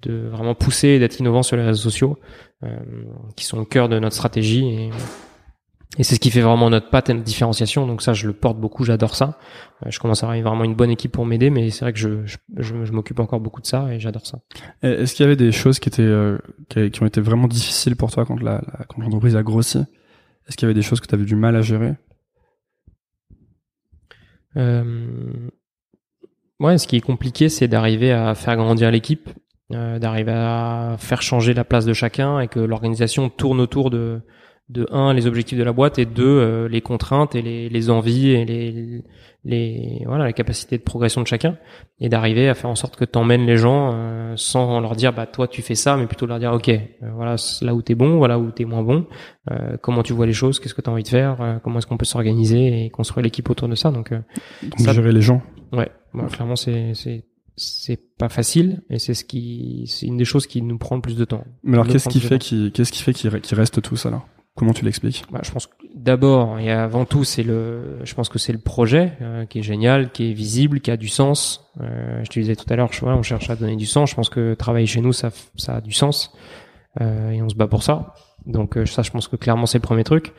de 0.02 0.28
vraiment 0.28 0.54
pousser 0.54 0.88
et 0.88 0.98
d'être 1.00 1.18
innovant 1.18 1.42
sur 1.42 1.56
les 1.56 1.64
réseaux 1.64 1.90
sociaux 1.90 2.18
euh, 2.62 2.78
qui 3.34 3.44
sont 3.44 3.58
au 3.58 3.64
cœur 3.64 3.88
de 3.88 3.98
notre 3.98 4.14
stratégie 4.14 4.64
et, 4.68 4.90
et 5.98 6.04
c'est 6.04 6.14
ce 6.14 6.20
qui 6.20 6.30
fait 6.30 6.40
vraiment 6.40 6.70
notre 6.70 6.88
patte 6.90 7.10
et 7.10 7.14
notre 7.14 7.24
différenciation. 7.24 7.86
Donc 7.86 8.00
ça 8.02 8.12
je 8.14 8.26
le 8.26 8.32
porte 8.32 8.58
beaucoup 8.58 8.84
j'adore 8.84 9.14
ça. 9.14 9.38
Euh, 9.84 9.90
je 9.90 9.98
commence 9.98 10.22
à 10.24 10.26
avoir 10.30 10.54
vraiment 10.54 10.64
une 10.64 10.74
bonne 10.74 10.90
équipe 10.90 11.12
pour 11.12 11.26
m'aider 11.26 11.50
mais 11.50 11.70
c'est 11.70 11.84
vrai 11.84 11.92
que 11.92 11.98
je, 11.98 12.24
je, 12.24 12.36
je, 12.56 12.84
je 12.84 12.92
m'occupe 12.92 13.18
encore 13.20 13.40
beaucoup 13.40 13.60
de 13.60 13.66
ça 13.66 13.92
et 13.92 14.00
j'adore 14.00 14.26
ça. 14.26 14.38
Est-ce 14.82 15.14
qu'il 15.14 15.24
y 15.24 15.26
avait 15.26 15.36
des 15.36 15.52
choses 15.52 15.78
qui 15.78 15.88
étaient 15.88 16.02
euh, 16.02 16.38
qui 16.68 17.02
ont 17.02 17.06
été 17.06 17.20
vraiment 17.20 17.48
difficiles 17.48 17.96
pour 17.96 18.10
toi 18.10 18.24
quand 18.24 18.40
la, 18.40 18.54
la- 18.54 18.84
quand 18.88 19.02
l'entreprise 19.02 19.36
a 19.36 19.42
grossi? 19.42 19.78
Est-ce 20.48 20.56
qu'il 20.56 20.66
y 20.66 20.68
avait 20.70 20.74
des 20.74 20.82
choses 20.82 21.00
que 21.00 21.06
tu 21.06 21.14
avais 21.14 21.24
du 21.26 21.36
mal 21.36 21.56
à 21.56 21.60
gérer? 21.62 21.94
Euh, 24.56 25.48
ouais, 26.60 26.78
ce 26.78 26.86
qui 26.86 26.96
est 26.96 27.00
compliqué, 27.00 27.48
c'est 27.48 27.68
d'arriver 27.68 28.12
à 28.12 28.34
faire 28.34 28.56
grandir 28.56 28.90
l'équipe, 28.90 29.28
euh, 29.72 29.98
d'arriver 29.98 30.32
à 30.34 30.96
faire 30.98 31.22
changer 31.22 31.54
la 31.54 31.64
place 31.64 31.84
de 31.84 31.92
chacun 31.92 32.40
et 32.40 32.48
que 32.48 32.60
l'organisation 32.60 33.28
tourne 33.28 33.60
autour 33.60 33.90
de 33.90 34.20
de 34.70 34.86
un 34.90 35.14
les 35.14 35.26
objectifs 35.26 35.58
de 35.58 35.64
la 35.64 35.72
boîte 35.72 35.98
et 35.98 36.04
deux 36.04 36.24
euh, 36.26 36.68
les 36.68 36.80
contraintes 36.82 37.34
et 37.34 37.40
les, 37.42 37.68
les 37.70 37.90
envies 37.90 38.30
et 38.30 38.44
les 38.44 39.02
les 39.44 40.02
voilà 40.04 40.24
la 40.24 40.32
capacité 40.32 40.76
de 40.76 40.82
progression 40.82 41.22
de 41.22 41.26
chacun 41.26 41.56
et 42.00 42.08
d'arriver 42.08 42.48
à 42.48 42.54
faire 42.54 42.68
en 42.68 42.74
sorte 42.74 42.96
que 42.96 43.04
t'emmènes 43.06 43.46
les 43.46 43.56
gens 43.56 43.92
euh, 43.94 44.34
sans 44.36 44.80
leur 44.80 44.94
dire 44.94 45.12
bah 45.14 45.26
toi 45.26 45.48
tu 45.48 45.62
fais 45.62 45.74
ça 45.74 45.96
mais 45.96 46.06
plutôt 46.06 46.26
leur 46.26 46.38
dire 46.38 46.52
ok 46.52 46.68
euh, 46.68 46.80
voilà 47.14 47.36
là 47.62 47.74
où 47.74 47.80
t'es 47.80 47.94
bon 47.94 48.18
voilà 48.18 48.38
où 48.38 48.50
t'es 48.50 48.64
moins 48.66 48.82
bon 48.82 49.06
euh, 49.50 49.76
comment 49.80 50.02
tu 50.02 50.12
vois 50.12 50.26
les 50.26 50.32
choses 50.34 50.60
qu'est-ce 50.60 50.74
que 50.74 50.82
t'as 50.82 50.90
envie 50.90 51.02
de 51.04 51.08
faire 51.08 51.40
euh, 51.40 51.58
comment 51.62 51.78
est-ce 51.78 51.86
qu'on 51.86 51.96
peut 51.96 52.04
s'organiser 52.04 52.84
et 52.84 52.90
construire 52.90 53.22
l'équipe 53.24 53.48
autour 53.48 53.68
de 53.68 53.74
ça 53.74 53.90
donc 53.90 54.12
euh, 54.12 54.20
Donc 54.64 54.80
Ça- 54.80 54.92
gérer 54.92 55.12
les 55.12 55.22
gens. 55.22 55.40
Ouais, 55.72 55.88
bah, 56.12 56.26
clairement 56.30 56.56
c'est 56.56 56.92
c'est 56.94 57.24
c'est 57.56 57.98
pas 58.18 58.28
facile 58.28 58.82
et 58.90 58.98
c'est 58.98 59.14
ce 59.14 59.24
qui 59.24 59.84
c'est 59.86 60.06
une 60.06 60.16
des 60.16 60.24
choses 60.24 60.46
qui 60.46 60.62
nous 60.62 60.78
prend 60.78 60.96
le 60.96 61.02
plus 61.02 61.16
de 61.16 61.24
temps. 61.24 61.44
Mais 61.62 61.74
alors 61.74 61.86
qu'est-ce 61.86 62.08
qui 62.08 62.20
fait 62.20 62.38
qu'est-ce 62.38 62.92
qui 62.92 63.02
fait 63.02 63.12
qu'il 63.14 63.30
reste 63.56 63.80
tout 63.82 63.96
ça 63.96 64.10
là? 64.10 64.22
Comment 64.58 64.72
tu 64.72 64.84
l'expliques? 64.84 65.24
Bah, 65.30 65.38
je 65.44 65.52
pense 65.52 65.70
d'abord 65.94 66.58
et 66.58 66.72
avant 66.72 67.04
tout 67.04 67.22
c'est 67.22 67.44
le 67.44 68.00
je 68.02 68.12
pense 68.14 68.28
que 68.28 68.40
c'est 68.40 68.52
le 68.52 68.58
projet 68.58 69.12
euh, 69.22 69.46
qui 69.46 69.60
est 69.60 69.62
génial, 69.62 70.10
qui 70.10 70.30
est 70.30 70.32
visible, 70.32 70.80
qui 70.80 70.90
a 70.90 70.96
du 70.96 71.06
sens. 71.06 71.70
Euh, 71.80 72.20
je 72.24 72.28
te 72.28 72.40
disais 72.40 72.56
tout 72.56 72.66
à 72.68 72.74
l'heure, 72.74 72.90
on 73.02 73.22
cherche 73.22 73.50
à 73.50 73.54
donner 73.54 73.76
du 73.76 73.86
sens. 73.86 74.10
Je 74.10 74.16
pense 74.16 74.30
que 74.30 74.54
travailler 74.54 74.86
chez 74.86 75.00
nous 75.00 75.12
ça 75.12 75.30
ça 75.54 75.76
a 75.76 75.80
du 75.80 75.92
sens 75.92 76.32
euh, 77.00 77.30
et 77.30 77.40
on 77.40 77.48
se 77.48 77.54
bat 77.54 77.68
pour 77.68 77.84
ça. 77.84 78.14
Donc 78.46 78.76
euh, 78.76 78.84
ça 78.84 79.02
je 79.02 79.12
pense 79.12 79.28
que 79.28 79.36
clairement 79.36 79.66
c'est 79.66 79.78
le 79.78 79.82
premier 79.82 80.02
truc. 80.02 80.32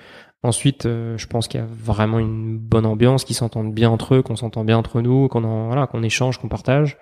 Ensuite, 0.43 0.85
euh, 0.85 1.17
je 1.17 1.27
pense 1.27 1.47
qu'il 1.47 1.59
y 1.61 1.63
a 1.63 1.67
vraiment 1.69 2.19
une 2.19 2.57
bonne 2.57 2.85
ambiance, 2.85 3.23
qu'ils 3.25 3.35
s'entendent 3.37 3.73
bien 3.73 3.89
entre 3.89 4.15
eux, 4.15 4.21
qu'on 4.21 4.37
s'entend 4.37 4.65
bien 4.65 4.77
entre 4.77 5.01
nous, 5.01 5.27
qu'on 5.27 5.43
en, 5.43 5.67
voilà, 5.67 5.87
qu'on 5.87 6.03
échange, 6.03 6.37
qu'on 6.39 6.47
partage. 6.47 6.97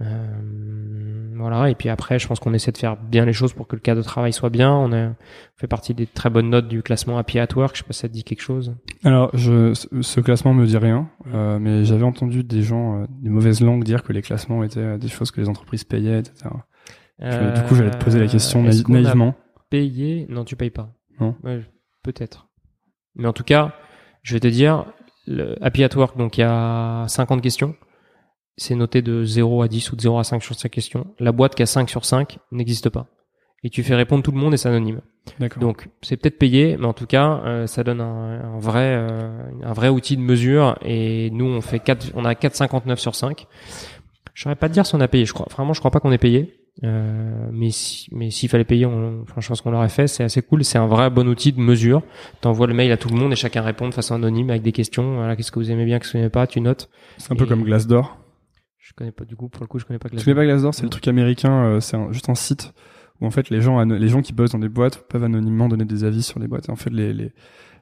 Euh, 0.00 1.21
voilà. 1.36 1.70
Et 1.70 1.74
puis 1.74 1.88
après, 1.88 2.18
je 2.18 2.26
pense 2.28 2.40
qu'on 2.40 2.52
essaie 2.54 2.72
de 2.72 2.78
faire 2.78 2.96
bien 2.96 3.24
les 3.24 3.32
choses 3.32 3.52
pour 3.52 3.66
que 3.66 3.76
le 3.76 3.80
cadre 3.80 4.00
de 4.00 4.06
travail 4.06 4.32
soit 4.32 4.50
bien. 4.50 4.72
On, 4.72 4.92
a, 4.92 5.08
on 5.08 5.14
fait 5.56 5.66
partie 5.66 5.94
des 5.94 6.06
très 6.06 6.30
bonnes 6.30 6.50
notes 6.50 6.68
du 6.68 6.82
classement 6.82 7.18
Happy 7.18 7.38
at 7.38 7.48
Work. 7.56 7.74
Je 7.76 7.82
sais 7.82 7.86
pas 7.86 7.92
si 7.92 8.00
ça 8.00 8.08
te 8.08 8.12
dit 8.12 8.24
quelque 8.24 8.40
chose. 8.42 8.74
Alors, 9.04 9.30
je, 9.34 9.74
ce- 9.74 10.20
classement 10.20 10.54
me 10.54 10.66
dit 10.66 10.76
rien, 10.76 11.08
euh, 11.34 11.58
mais 11.58 11.84
j'avais 11.84 12.04
entendu 12.04 12.44
des 12.44 12.62
gens, 12.62 13.02
euh, 13.02 13.06
des 13.20 13.30
mauvaises 13.30 13.60
langues 13.60 13.84
dire 13.84 14.02
que 14.02 14.12
les 14.12 14.22
classements 14.22 14.62
étaient 14.64 14.80
euh, 14.80 14.98
des 14.98 15.08
choses 15.08 15.30
que 15.30 15.40
les 15.40 15.48
entreprises 15.48 15.84
payaient, 15.84 16.18
etc. 16.20 16.50
Je- 17.20 17.26
du 17.60 17.62
coup, 17.68 17.74
j'allais 17.74 17.90
te 17.90 18.02
poser 18.02 18.18
la 18.18 18.26
question 18.26 18.62
naï- 18.62 18.82
naïvement. 19.04 19.34
Payé? 19.70 20.26
Non, 20.28 20.44
tu 20.44 20.56
payes 20.56 20.70
pas. 20.70 20.92
Non. 21.20 21.34
Ouais, 21.44 21.60
peut-être. 22.02 22.48
Mais 23.14 23.26
en 23.28 23.32
tout 23.32 23.44
cas, 23.44 23.74
je 24.22 24.34
vais 24.34 24.40
te 24.40 24.48
dire, 24.48 24.86
le 25.26 25.54
Happy 25.64 25.84
at 25.84 25.94
Work, 25.96 26.16
donc 26.18 26.36
il 26.38 26.40
y 26.40 26.44
a 26.44 27.04
50 27.08 27.40
questions. 27.42 27.74
C'est 28.56 28.74
noté 28.74 29.02
de 29.02 29.24
0 29.24 29.62
à 29.62 29.68
10 29.68 29.92
ou 29.92 29.96
de 29.96 30.00
0 30.02 30.18
à 30.18 30.24
5 30.24 30.42
sur 30.42 30.54
ces 30.54 30.68
questions. 30.68 31.06
La 31.18 31.32
boîte 31.32 31.54
qui 31.54 31.62
a 31.62 31.66
5 31.66 31.88
sur 31.88 32.04
5 32.04 32.38
n'existe 32.50 32.90
pas. 32.90 33.06
Et 33.64 33.70
tu 33.70 33.82
fais 33.82 33.94
répondre 33.94 34.22
tout 34.22 34.32
le 34.32 34.38
monde 34.38 34.54
et 34.54 34.56
c'est 34.56 34.68
anonyme. 34.68 35.00
Donc 35.60 35.88
c'est 36.02 36.16
peut-être 36.16 36.38
payé, 36.38 36.76
mais 36.78 36.86
en 36.86 36.92
tout 36.92 37.06
cas, 37.06 37.40
euh, 37.44 37.66
ça 37.68 37.84
donne 37.84 38.00
un, 38.00 38.56
un 38.56 38.58
vrai, 38.58 38.96
euh, 38.96 39.30
un 39.62 39.72
vrai 39.72 39.88
outil 39.88 40.16
de 40.16 40.22
mesure. 40.22 40.76
Et 40.84 41.30
nous, 41.30 41.46
on 41.46 41.60
fait 41.60 41.78
4, 41.78 42.12
on 42.14 42.24
a 42.24 42.34
4,59 42.34 42.96
sur 42.96 43.14
5. 43.14 43.46
Je 44.34 44.42
saurais 44.42 44.56
pas 44.56 44.68
te 44.68 44.74
dire 44.74 44.84
si 44.84 44.94
on 44.94 45.00
a 45.00 45.08
payé. 45.08 45.24
Je 45.24 45.32
crois, 45.32 45.46
vraiment, 45.50 45.74
je 45.74 45.78
crois 45.78 45.90
pas 45.92 46.00
qu'on 46.00 46.10
ait 46.12 46.18
payé. 46.18 46.58
Euh, 46.84 47.48
mais 47.52 47.70
si, 47.70 48.08
mais 48.12 48.30
s'il 48.30 48.48
fallait 48.48 48.64
payer, 48.64 48.86
on, 48.86 49.22
enfin, 49.22 49.40
je 49.40 49.48
pense 49.48 49.60
qu'on 49.60 49.70
l'aurait 49.70 49.88
fait. 49.88 50.08
C'est 50.08 50.24
assez 50.24 50.42
cool. 50.42 50.64
C'est 50.64 50.78
un 50.78 50.86
vrai 50.86 51.10
bon 51.10 51.28
outil 51.28 51.52
de 51.52 51.60
mesure. 51.60 52.02
T'envoies 52.40 52.66
le 52.66 52.74
mail 52.74 52.90
à 52.90 52.96
tout 52.96 53.10
le 53.10 53.16
monde 53.16 53.32
et 53.32 53.36
chacun 53.36 53.62
répond 53.62 53.88
de 53.88 53.94
façon 53.94 54.14
anonyme 54.14 54.50
avec 54.50 54.62
des 54.62 54.72
questions. 54.72 55.16
Voilà, 55.16 55.36
qu'est-ce 55.36 55.52
que 55.52 55.60
vous 55.60 55.70
aimez 55.70 55.84
bien, 55.84 55.98
qu'est-ce 55.98 56.12
que 56.12 56.18
vous 56.18 56.22
aimez 56.22 56.30
pas, 56.30 56.46
tu 56.46 56.60
notes. 56.60 56.88
C'est 57.18 57.32
un 57.32 57.36
peu 57.36 57.46
comme 57.46 57.62
Glassdoor. 57.62 58.21
Je 58.82 58.92
connais 58.94 59.12
pas 59.12 59.24
du 59.24 59.36
coup. 59.36 59.48
Pour 59.48 59.62
le 59.62 59.68
coup, 59.68 59.78
je 59.78 59.84
connais 59.84 60.00
pas. 60.00 60.08
Tu 60.08 60.16
connais 60.16 60.34
pas 60.34 60.44
Glassdoor 60.44 60.74
C'est 60.74 60.82
le 60.82 60.88
truc 60.88 61.06
américain, 61.06 61.64
euh, 61.64 61.80
c'est 61.80 61.96
juste 62.10 62.28
un 62.28 62.34
site 62.34 62.72
où 63.20 63.26
en 63.26 63.30
fait 63.30 63.48
les 63.48 63.60
gens, 63.60 63.80
les 63.84 64.08
gens 64.08 64.22
qui 64.22 64.32
bossent 64.32 64.50
dans 64.50 64.58
des 64.58 64.68
boîtes 64.68 65.06
peuvent 65.08 65.22
anonymement 65.22 65.68
donner 65.68 65.84
des 65.84 66.02
avis 66.02 66.22
sur 66.22 66.40
les 66.40 66.48
boîtes. 66.48 66.68
Et 66.68 66.72
en 66.72 66.76
fait, 66.76 66.90
les, 66.90 67.12
les, 67.12 67.32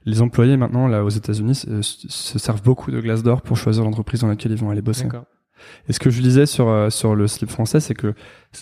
les 0.04 0.20
employés 0.20 0.58
maintenant 0.58 0.88
là 0.88 1.02
aux 1.02 1.08
États-Unis 1.08 1.54
se, 1.54 1.80
se 1.80 2.38
servent 2.38 2.62
beaucoup 2.62 2.90
de 2.90 3.00
Glassdoor 3.00 3.40
pour 3.40 3.56
choisir 3.56 3.82
l'entreprise 3.82 4.20
dans 4.20 4.28
laquelle 4.28 4.52
ils 4.52 4.58
vont 4.58 4.68
aller 4.68 4.82
bosser. 4.82 5.04
D'accord. 5.04 5.24
Et 5.88 5.92
ce 5.92 6.00
que 6.00 6.10
je 6.10 6.20
lisais 6.20 6.46
sur 6.46 6.68
euh, 6.68 6.90
sur 6.90 7.14
le 7.14 7.26
slip 7.26 7.50
français, 7.50 7.80
c'est 7.80 7.94
que 7.94 8.14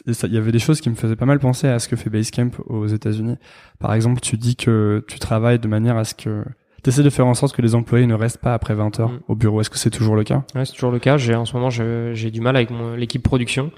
il 0.07 0.33
y 0.33 0.37
avait 0.37 0.53
des 0.53 0.59
choses 0.61 0.81
qui 0.81 0.91
me 0.91 0.95
faisaient 0.95 1.17
pas 1.17 1.27
mal 1.27 1.41
penser 1.41 1.67
à 1.67 1.81
ce 1.81 1.89
que 1.89 1.97
fait 1.97 2.11
Basecamp 2.11 2.51
aux 2.67 2.87
États-Unis. 2.87 3.37
Par 3.79 3.95
exemple, 3.95 4.21
tu 4.21 4.37
dis 4.37 4.57
que 4.57 5.05
tu 5.09 5.19
travailles 5.19 5.59
de 5.59 5.69
manière 5.69 5.97
à 5.97 6.05
ce 6.05 6.15
que 6.15 6.45
tu 6.83 6.91
essaies 6.91 7.03
de 7.03 7.11
faire 7.11 7.27
en 7.27 7.35
sorte 7.35 7.55
que 7.55 7.63
les 7.63 7.75
employés 7.75 8.07
ne 8.07 8.15
restent 8.15 8.41
pas 8.41 8.55
après 8.55 8.75
20 8.75 9.01
heures 9.01 9.11
Mm. 9.11 9.21
au 9.29 9.35
bureau. 9.35 9.61
Est-ce 9.61 9.71
que 9.71 9.79
c'est 9.79 9.91
toujours 9.91 10.17
le 10.17 10.25
cas? 10.25 10.45
Ouais, 10.55 10.65
c'est 10.65 10.73
toujours 10.75 10.91
le 10.93 10.99
cas. 10.99 11.17
J'ai 11.17 11.35
en 11.35 11.45
ce 11.45 11.55
moment, 11.55 11.71
j'ai 11.71 12.31
du 12.31 12.41
mal 12.41 12.57
avec 12.57 12.71
mon- 12.71 12.95
l'équipe 12.95 13.23
production. 13.23 13.71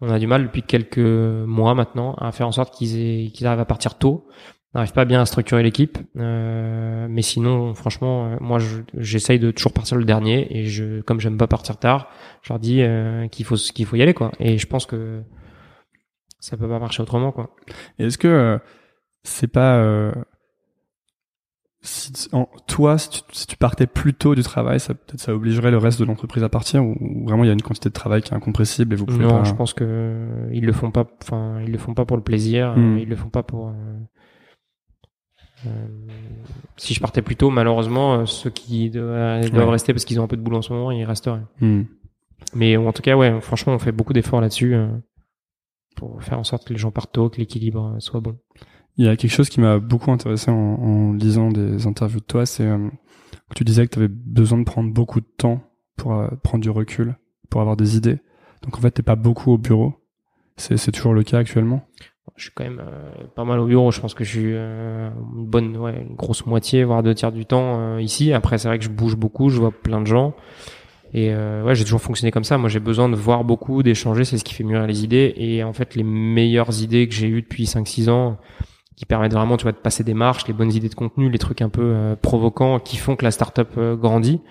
On 0.00 0.10
a 0.10 0.18
du 0.18 0.26
mal 0.26 0.44
depuis 0.44 0.62
quelques 0.62 0.98
mois 0.98 1.74
maintenant 1.74 2.14
à 2.14 2.32
faire 2.32 2.48
en 2.48 2.52
sorte 2.52 2.74
qu'ils 2.74 2.96
aient- 2.98 3.30
qu'ils 3.32 3.46
arrivent 3.46 3.60
à 3.60 3.64
partir 3.66 3.98
tôt. 3.98 4.26
On 4.72 4.78
n'arrive 4.78 4.92
pas 4.92 5.04
bien 5.04 5.20
à 5.20 5.26
structurer 5.26 5.62
l'équipe, 5.64 5.98
euh, 6.16 7.06
mais 7.10 7.22
sinon, 7.22 7.74
franchement, 7.74 8.26
euh, 8.26 8.36
moi, 8.40 8.60
je- 8.60 8.82
j'essaye 8.96 9.38
de 9.40 9.50
toujours 9.50 9.72
partir 9.72 9.96
le 9.96 10.04
dernier 10.04 10.46
et 10.56 10.66
je, 10.66 11.00
comme 11.02 11.18
j'aime 11.20 11.36
pas 11.36 11.48
partir 11.48 11.76
tard, 11.76 12.08
je 12.42 12.52
leur 12.52 12.60
dis 12.60 12.80
euh, 12.80 13.26
qu'il 13.28 13.44
faut 13.44 13.56
qu'il 13.56 13.84
faut 13.84 13.96
y 13.96 14.02
aller 14.02 14.14
quoi. 14.14 14.30
Et 14.38 14.58
je 14.58 14.66
pense 14.68 14.86
que 14.86 15.22
ça 16.38 16.56
peut 16.56 16.68
pas 16.68 16.78
marcher 16.78 17.02
autrement 17.02 17.32
quoi. 17.32 17.50
Est-ce 17.98 18.16
que 18.16 18.28
euh, 18.28 18.58
c'est 19.24 19.48
pas 19.52 19.74
euh, 19.76 20.12
si 21.82 22.12
tu- 22.12 22.28
en- 22.34 22.48
toi 22.66 22.98
si 22.98 23.08
tu, 23.10 23.20
si 23.32 23.46
tu 23.46 23.56
partais 23.56 23.86
plus 23.86 24.12
tôt 24.14 24.34
du 24.34 24.42
travail, 24.42 24.78
ça 24.80 24.92
peut-être 24.94 25.20
ça 25.20 25.34
obligerait 25.34 25.70
le 25.70 25.78
reste 25.78 25.98
de 26.00 26.04
l'entreprise 26.04 26.42
à 26.44 26.48
partir 26.48 26.84
ou, 26.84 26.96
ou 27.00 27.24
vraiment 27.26 27.44
il 27.44 27.46
y 27.46 27.50
a 27.50 27.54
une 27.54 27.62
quantité 27.62 27.88
de 27.88 27.94
travail 27.94 28.20
qui 28.22 28.32
est 28.32 28.36
incompressible 28.36 28.92
et 28.92 28.96
vous 28.96 29.06
pouvez 29.06 29.24
Non, 29.24 29.38
pas. 29.38 29.44
je 29.44 29.54
pense 29.54 29.72
que 29.72 29.84
euh, 29.86 30.50
ils 30.52 30.64
le 30.66 30.72
font 30.72 30.90
pas. 30.90 31.06
Enfin, 31.22 31.60
ils 31.64 31.72
le 31.72 31.78
font 31.78 31.94
pas 31.94 32.04
pour 32.04 32.16
le 32.16 32.22
plaisir. 32.22 32.74
Hmm. 32.76 32.96
euh, 32.96 33.00
Ils 33.00 33.08
le 33.08 33.16
font 33.16 33.30
pas 33.30 33.42
pour. 33.42 33.68
euh, 33.68 33.72
euh, 35.66 35.86
si 36.76 36.94
je 36.94 37.00
partais 37.00 37.22
plus 37.22 37.36
tôt, 37.36 37.50
malheureusement, 37.50 38.14
euh, 38.20 38.26
ceux 38.26 38.50
qui 38.50 38.90
doivent, 38.90 39.50
doivent 39.50 39.66
Ouais. 39.66 39.72
rester 39.72 39.92
parce 39.92 40.04
qu'ils 40.04 40.18
ont 40.20 40.24
un 40.24 40.28
peu 40.28 40.36
de 40.36 40.42
boulot 40.42 40.58
en 40.58 40.62
ce 40.62 40.72
moment, 40.72 40.90
ils 40.90 41.04
resteraient. 41.04 41.42
Hmm. 41.60 41.82
Mais 42.54 42.76
en 42.76 42.92
tout 42.92 43.02
cas, 43.02 43.16
ouais, 43.16 43.40
franchement, 43.40 43.74
on 43.74 43.78
fait 43.78 43.92
beaucoup 43.92 44.12
d'efforts 44.14 44.40
là-dessus 44.40 44.74
euh, 44.74 44.88
pour 45.96 46.22
faire 46.22 46.38
en 46.38 46.44
sorte 46.44 46.66
que 46.66 46.72
les 46.72 46.78
gens 46.78 46.90
partent 46.90 47.12
tôt, 47.12 47.28
que 47.28 47.36
l'équilibre 47.38 47.96
soit 47.98 48.20
bon. 48.20 48.38
Il 48.96 49.04
y 49.04 49.08
a 49.08 49.16
quelque 49.16 49.32
chose 49.32 49.48
qui 49.48 49.60
m'a 49.60 49.78
beaucoup 49.78 50.10
intéressé 50.10 50.50
en, 50.50 50.54
en 50.54 51.12
lisant 51.12 51.50
des 51.50 51.86
interviews 51.86 52.20
de 52.20 52.24
toi, 52.24 52.44
c'est 52.44 52.66
euh, 52.66 52.88
tu 53.54 53.64
disais 53.64 53.86
que 53.86 53.92
tu 53.92 53.98
avais 53.98 54.08
besoin 54.08 54.58
de 54.58 54.64
prendre 54.64 54.92
beaucoup 54.92 55.20
de 55.20 55.28
temps 55.36 55.62
pour 55.96 56.14
euh, 56.14 56.28
prendre 56.42 56.62
du 56.62 56.70
recul, 56.70 57.16
pour 57.48 57.60
avoir 57.60 57.76
des 57.76 57.96
idées. 57.96 58.18
Donc 58.62 58.76
en 58.76 58.80
fait, 58.80 58.90
t'es 58.90 59.02
pas 59.02 59.16
beaucoup 59.16 59.52
au 59.52 59.58
bureau. 59.58 59.94
C'est 60.56 60.76
c'est 60.76 60.92
toujours 60.92 61.14
le 61.14 61.22
cas 61.22 61.38
actuellement? 61.38 61.86
Je 62.36 62.44
suis 62.44 62.52
quand 62.54 62.64
même 62.64 62.80
euh, 62.80 63.10
pas 63.34 63.44
mal 63.44 63.58
au 63.58 63.66
bureau. 63.66 63.90
Je 63.90 64.00
pense 64.00 64.14
que 64.14 64.24
je 64.24 64.30
suis 64.30 64.52
euh, 64.54 65.10
une 65.36 65.46
bonne, 65.46 65.76
ouais, 65.76 66.06
une 66.08 66.14
grosse 66.14 66.46
moitié, 66.46 66.84
voire 66.84 67.02
deux 67.02 67.14
tiers 67.14 67.32
du 67.32 67.44
temps 67.44 67.80
euh, 67.80 68.00
ici. 68.00 68.32
Après, 68.32 68.58
c'est 68.58 68.68
vrai 68.68 68.78
que 68.78 68.84
je 68.84 68.90
bouge 68.90 69.16
beaucoup, 69.16 69.48
je 69.48 69.58
vois 69.58 69.72
plein 69.72 70.00
de 70.00 70.06
gens. 70.06 70.34
Et 71.12 71.32
euh, 71.32 71.64
ouais, 71.64 71.74
j'ai 71.74 71.84
toujours 71.84 72.00
fonctionné 72.00 72.30
comme 72.30 72.44
ça. 72.44 72.56
Moi, 72.56 72.68
j'ai 72.68 72.78
besoin 72.80 73.08
de 73.08 73.16
voir 73.16 73.44
beaucoup, 73.44 73.82
d'échanger. 73.82 74.24
C'est 74.24 74.38
ce 74.38 74.44
qui 74.44 74.54
fait 74.54 74.64
mûrir 74.64 74.86
les 74.86 75.02
idées. 75.02 75.34
Et 75.36 75.64
en 75.64 75.72
fait, 75.72 75.96
les 75.96 76.04
meilleures 76.04 76.82
idées 76.82 77.08
que 77.08 77.14
j'ai 77.14 77.26
eues 77.26 77.42
depuis 77.42 77.64
5-6 77.64 78.10
ans, 78.10 78.38
qui 79.00 79.06
permettent 79.06 79.32
vraiment, 79.32 79.56
tu 79.56 79.62
vois, 79.62 79.72
de 79.72 79.78
passer 79.78 80.04
des 80.04 80.12
marches, 80.12 80.46
les 80.46 80.52
bonnes 80.52 80.72
idées 80.74 80.90
de 80.90 80.94
contenu, 80.94 81.30
les 81.30 81.38
trucs 81.38 81.62
un 81.62 81.70
peu 81.70 81.80
euh, 81.82 82.16
provocants, 82.20 82.78
qui 82.78 82.98
font 82.98 83.16
que 83.16 83.24
la 83.24 83.30
startup 83.30 83.68
euh, 83.78 83.96
grandit. 83.96 84.42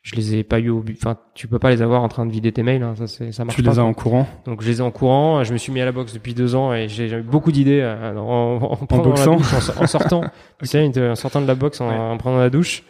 je 0.00 0.16
les 0.16 0.36
ai 0.36 0.44
pas 0.44 0.60
eu 0.60 0.70
au 0.70 0.80
but. 0.80 0.96
Enfin, 0.98 1.18
tu 1.34 1.46
peux 1.46 1.58
pas 1.58 1.68
les 1.68 1.82
avoir 1.82 2.02
en 2.02 2.08
train 2.08 2.24
de 2.24 2.32
vider 2.32 2.50
tes 2.50 2.62
mails. 2.62 2.82
Hein, 2.82 2.94
ça, 2.96 3.06
c'est, 3.06 3.32
ça 3.32 3.44
marche 3.44 3.56
Tu 3.56 3.62
pas. 3.62 3.72
les 3.72 3.78
as 3.80 3.84
en 3.84 3.92
courant? 3.92 4.26
Donc 4.46 4.62
je 4.62 4.66
les 4.68 4.78
ai 4.78 4.80
en 4.80 4.90
courant. 4.90 5.44
Je 5.44 5.52
me 5.52 5.58
suis 5.58 5.70
mis 5.72 5.82
à 5.82 5.84
la 5.84 5.92
boxe 5.92 6.14
depuis 6.14 6.32
deux 6.32 6.54
ans 6.54 6.72
et 6.72 6.88
j'ai 6.88 7.08
j'ai 7.08 7.16
eu 7.18 7.22
beaucoup 7.22 7.52
d'idées 7.52 7.80
euh, 7.82 8.16
en, 8.16 8.78
en, 8.90 8.98
boxant? 9.02 9.36
douche, 9.36 9.52
en, 9.52 9.60
so- 9.60 9.72
en 9.78 9.86
sortant. 9.86 10.22
Tu 10.60 10.66
sais, 10.66 10.86
une- 10.86 10.98
en 11.10 11.14
sortant 11.14 11.42
de 11.42 11.46
la 11.46 11.54
boxe, 11.54 11.80
en, 11.82 11.88
Ouais. 11.90 11.94
en 11.94 12.16
prenant 12.16 12.38
la 12.38 12.48
douche. 12.48 12.82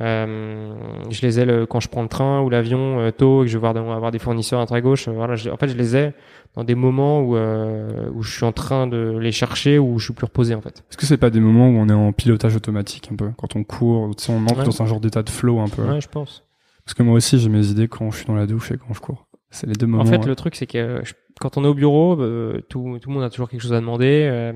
Euh, 0.00 0.74
je 1.10 1.22
les 1.22 1.40
ai 1.40 1.44
le- 1.46 1.64
quand 1.66 1.80
je 1.80 1.88
prends 1.88 2.02
le 2.02 2.08
train 2.08 2.40
ou 2.42 2.50
l'avion 2.50 3.00
euh, 3.00 3.10
tôt 3.10 3.42
et 3.42 3.46
que 3.46 3.50
je 3.50 3.56
vais 3.56 3.60
voir 3.60 3.72
dans- 3.74 3.90
avoir 3.92 4.10
des 4.10 4.18
fournisseurs 4.18 4.60
à 4.60 4.66
droite 4.66 4.78
à 4.78 4.82
gauche. 4.82 5.08
euh, 5.08 5.12
voilà, 5.12 5.36
je- 5.36 5.48
en 5.50 5.56
fait, 5.56 5.68
je 5.68 5.76
les 5.76 5.96
ai 5.96 6.12
dans 6.56 6.64
des 6.64 6.74
moments 6.74 7.20
où 7.20 7.36
euh, 7.36 8.08
où 8.14 8.22
je 8.22 8.32
suis 8.34 8.44
en 8.44 8.52
train 8.52 8.86
de 8.86 9.16
les 9.20 9.30
chercher 9.32 9.78
ou 9.78 9.98
je 9.98 10.06
suis 10.06 10.14
plus 10.14 10.24
reposé 10.24 10.54
en 10.54 10.60
fait. 10.62 10.84
Est-ce 10.90 10.96
que 10.96 11.06
c'est 11.06 11.16
pas 11.18 11.30
des 11.30 11.40
moments 11.40 11.68
où 11.68 11.72
on 11.74 11.88
est 11.88 11.92
en 11.92 12.12
pilotage 12.12 12.56
automatique 12.56 13.10
un 13.12 13.16
peu? 13.16 13.30
Quand 13.36 13.54
on 13.56 13.62
court 13.64 14.08
ou 14.08 14.14
tu 14.14 14.24
sais 14.24 14.32
on 14.32 14.38
entre 14.44 14.58
Ouais. 14.60 14.64
dans 14.64 14.82
un 14.82 14.86
genre 14.86 15.00
d'état 15.00 15.22
de 15.22 15.30
flow 15.30 15.60
un 15.60 15.68
peu 15.68 15.82
Ouais, 15.82 16.00
je 16.00 16.08
pense. 16.08 16.42
Parce 16.84 16.94
que 16.94 17.02
moi 17.02 17.14
aussi 17.14 17.38
j'ai 17.38 17.48
mes 17.48 17.66
idées 17.68 17.88
quand 17.88 18.10
je 18.10 18.16
suis 18.18 18.26
dans 18.26 18.34
la 18.34 18.46
douche 18.46 18.72
et 18.72 18.78
quand 18.78 18.94
je 18.94 19.00
cours. 19.00 19.26
C'est 19.50 19.66
les 19.68 19.74
deux 19.74 19.86
moments. 19.86 20.02
En 20.02 20.06
fait, 20.06 20.22
euh, 20.24 20.26
le 20.26 20.34
truc, 20.34 20.56
c'est 20.56 20.66
que 20.66 20.76
euh, 20.76 21.04
je- 21.04 21.14
quand 21.40 21.56
on 21.56 21.64
est 21.64 21.68
au 21.68 21.72
bureau, 21.74 22.20
euh, 22.20 22.60
tout, 22.68 22.98
tout 23.00 23.08
le 23.08 23.14
monde 23.14 23.22
a 23.22 23.30
toujours 23.30 23.48
quelque 23.48 23.60
chose 23.62 23.72
à 23.72 23.80
demander. 23.80 24.28
Euh, 24.30 24.52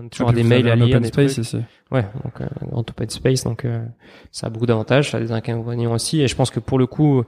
on 0.00 0.06
a 0.06 0.08
toujours 0.08 0.30
ah, 0.30 0.32
des 0.32 0.44
mails 0.44 0.68
à 0.68 0.72
un 0.72 0.76
lire, 0.76 0.86
open 0.96 1.02
des 1.02 1.08
space 1.08 1.32
trucs. 1.34 1.46
ici. 1.46 1.58
Ouais, 1.90 2.06
donc 2.24 2.40
euh, 2.40 2.46
en 2.70 2.78
open 2.78 3.10
space, 3.10 3.42
donc 3.44 3.64
euh, 3.64 3.84
ça 4.30 4.46
a 4.46 4.50
beaucoup 4.50 4.66
d'avantages, 4.66 5.10
ça 5.10 5.16
a 5.16 5.20
des 5.20 5.32
inconvénients 5.32 5.92
aussi. 5.92 6.20
Et 6.22 6.28
je 6.28 6.36
pense 6.36 6.50
que 6.50 6.60
pour 6.60 6.78
le 6.78 6.86
coup, 6.86 7.24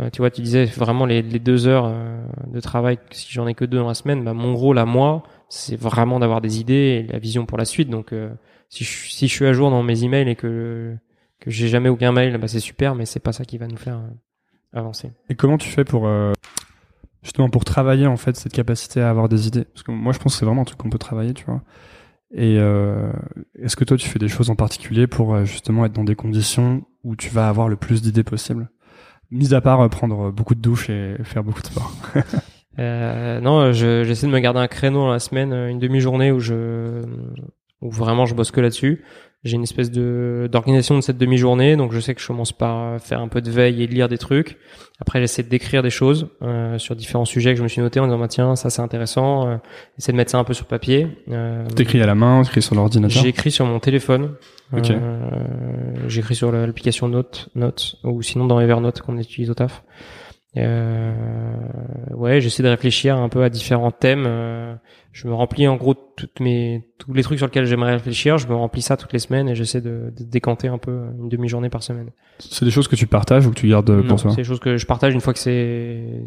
euh, 0.00 0.08
tu 0.10 0.18
vois, 0.22 0.30
tu 0.30 0.40
disais 0.40 0.64
vraiment 0.64 1.04
les, 1.04 1.22
deux 1.22 1.66
heures 1.66 1.84
euh, 1.86 2.24
de 2.46 2.60
travail, 2.60 2.98
si 3.10 3.30
j'en 3.30 3.46
ai 3.46 3.54
que 3.54 3.64
deux 3.64 3.78
dans 3.78 3.88
la 3.88 3.94
semaine, 3.94 4.24
bah, 4.24 4.32
mon 4.32 4.56
rôle 4.56 4.78
à 4.78 4.86
moi, 4.86 5.22
c'est 5.48 5.76
vraiment 5.76 6.18
d'avoir 6.18 6.40
des 6.40 6.60
idées 6.60 7.04
et 7.08 7.12
la 7.12 7.18
vision 7.18 7.44
pour 7.44 7.58
la 7.58 7.66
suite. 7.66 7.90
Donc 7.90 8.12
euh, 8.12 8.30
si, 8.70 8.84
je, 8.84 9.26
suis- 9.26 9.46
à 9.46 9.52
jour 9.52 9.70
dans 9.70 9.82
mes 9.82 10.04
emails 10.04 10.28
et 10.28 10.36
que 10.36 10.94
que 11.40 11.50
j'ai 11.50 11.66
jamais 11.66 11.88
aucun 11.88 12.12
mail, 12.12 12.38
bah, 12.38 12.46
c'est 12.46 12.60
super, 12.60 12.94
mais 12.94 13.04
c'est 13.04 13.20
pas 13.20 13.32
ça 13.32 13.44
qui 13.44 13.58
va 13.58 13.66
nous 13.66 13.76
faire 13.76 13.96
euh, 13.96 14.78
avancer. 14.78 15.10
Et 15.28 15.34
comment 15.34 15.58
tu 15.58 15.68
fais 15.68 15.84
pour 15.84 16.08
justement 17.22 17.50
pour 17.50 17.64
travailler 17.64 18.06
en 18.06 18.16
fait 18.16 18.36
cette 18.36 18.52
capacité 18.52 19.02
à 19.02 19.10
avoir 19.10 19.28
des 19.28 19.48
idées? 19.48 19.64
Parce 19.64 19.82
que 19.82 19.90
moi 19.90 20.12
je 20.14 20.18
pense 20.18 20.34
que 20.34 20.38
c'est 20.38 20.46
vraiment 20.46 20.62
un 20.62 20.64
truc 20.64 20.78
qu'on 20.78 20.90
peut 20.90 20.98
travailler, 20.98 21.34
tu 21.34 21.44
vois. 21.44 21.60
Et 22.34 22.54
est-ce 23.58 23.76
que 23.76 23.84
toi 23.84 23.98
tu 23.98 24.08
fais 24.08 24.18
des 24.18 24.28
choses 24.28 24.48
en 24.48 24.54
particulier 24.54 25.06
pour 25.06 25.44
justement 25.44 25.84
être 25.84 25.92
dans 25.92 26.04
des 26.04 26.14
conditions 26.14 26.84
où 27.04 27.14
tu 27.16 27.28
vas 27.28 27.48
avoir 27.48 27.68
le 27.68 27.76
plus 27.76 28.00
d'idées 28.00 28.24
possible 28.24 28.70
Mis 29.32 29.54
à 29.54 29.60
part 29.60 29.80
euh, 29.80 29.88
prendre 29.88 30.30
beaucoup 30.30 30.54
de 30.54 30.60
douches 30.60 30.88
et 30.90 31.16
faire 31.24 31.42
beaucoup 31.42 31.62
de 31.62 31.66
sport. 31.66 31.92
Euh, 32.78 33.38
non, 33.40 33.74
je- 33.74 34.02
j'essaie 34.04 34.26
de 34.26 34.32
me 34.32 34.38
garder 34.38 34.58
un 34.60 34.66
créneau 34.66 35.00
dans 35.00 35.12
la 35.12 35.18
semaine, 35.18 35.52
euh, 35.52 35.68
une 35.68 35.78
demi-journée 35.78 36.32
où 36.32 36.40
je, 36.40 37.02
où 37.82 37.90
vraiment 37.90 38.24
je 38.24 38.34
bosse 38.34 38.50
que 38.50 38.62
là-dessus. 38.62 39.04
J'ai 39.44 39.56
une 39.56 39.64
espèce 39.64 39.90
de 39.90 40.48
d'organisation 40.50 40.94
de 40.96 41.02
cette 41.02 41.18
demi-journée, 41.18 41.76
donc 41.76 41.92
je 41.92 42.00
sais 42.00 42.14
que 42.14 42.20
je 42.22 42.26
commence 42.28 42.52
par 42.52 42.98
faire 42.98 43.20
un 43.20 43.28
peu 43.28 43.42
de 43.42 43.50
veille 43.50 43.82
et 43.82 43.86
de 43.88 43.92
lire 43.92 44.08
des 44.08 44.16
trucs. 44.16 44.56
Après, 45.00 45.20
j'essaie 45.20 45.42
d'écrire 45.42 45.82
des 45.82 45.90
choses 45.90 46.28
euh, 46.40 46.78
sur 46.78 46.96
différents 46.96 47.24
sujets 47.26 47.50
que 47.52 47.58
je 47.58 47.62
me 47.62 47.68
suis 47.68 47.82
noté 47.82 48.00
en 48.00 48.06
disant 48.06 48.18
bah, 48.18 48.28
tiens 48.28 48.56
ça 48.56 48.70
c'est 48.70 48.80
intéressant. 48.80 49.48
Euh, 49.48 49.56
essayer 49.98 50.12
de 50.12 50.16
mettre 50.16 50.30
ça 50.30 50.38
un 50.38 50.44
peu 50.44 50.54
sur 50.54 50.64
papier. 50.64 51.08
Euh, 51.30 51.66
T'écris 51.76 52.00
à 52.00 52.06
la 52.06 52.14
main, 52.14 52.40
t'écris 52.42 52.62
sur 52.62 52.74
l'ordinateur. 52.74 53.22
J'écris 53.22 53.50
sur 53.50 53.66
mon 53.66 53.80
téléphone. 53.80 54.30
Ok. 54.76 54.90
Euh, 54.90 56.08
J'écris 56.08 56.34
sur 56.34 56.50
l'application 56.52 57.08
Note, 57.08 57.48
Note, 57.54 57.96
ou 58.04 58.22
sinon 58.22 58.46
dans 58.46 58.58
Evernote 58.60 59.00
qu'on 59.02 59.18
utilise 59.18 59.50
au 59.50 59.54
taf. 59.54 59.84
Euh, 60.56 61.12
ouais, 62.14 62.40
j'essaie 62.40 62.62
de 62.62 62.68
réfléchir 62.68 63.16
un 63.16 63.28
peu 63.28 63.42
à 63.42 63.48
différents 63.48 63.90
thèmes. 63.90 64.24
Euh, 64.26 64.74
je 65.12 65.26
me 65.28 65.32
remplis 65.34 65.66
en 65.66 65.76
gros 65.76 65.94
toutes 65.94 66.40
mes 66.40 66.86
tous 66.98 67.12
les 67.14 67.22
trucs 67.22 67.38
sur 67.38 67.46
lesquels 67.46 67.64
j'aimerais 67.66 67.92
réfléchir. 67.94 68.38
Je 68.38 68.46
me 68.48 68.54
remplis 68.54 68.82
ça 68.82 68.96
toutes 68.96 69.12
les 69.12 69.18
semaines 69.18 69.48
et 69.48 69.54
j'essaie 69.54 69.80
de, 69.80 70.12
de 70.16 70.24
décanter 70.24 70.68
un 70.68 70.78
peu 70.78 71.04
une 71.18 71.28
demi-journée 71.28 71.70
par 71.70 71.82
semaine. 71.82 72.10
C'est 72.38 72.64
des 72.64 72.70
choses 72.70 72.88
que 72.88 72.96
tu 72.96 73.06
partages 73.06 73.46
ou 73.46 73.50
que 73.50 73.54
tu 73.60 73.68
gardes 73.68 73.90
Non, 73.90 74.02
pour 74.06 74.20
toi 74.20 74.30
c'est 74.30 74.36
des 74.38 74.44
choses 74.44 74.60
que 74.60 74.76
je 74.76 74.86
partage 74.86 75.14
une 75.14 75.20
fois 75.20 75.32
que 75.32 75.38
c'est 75.38 76.24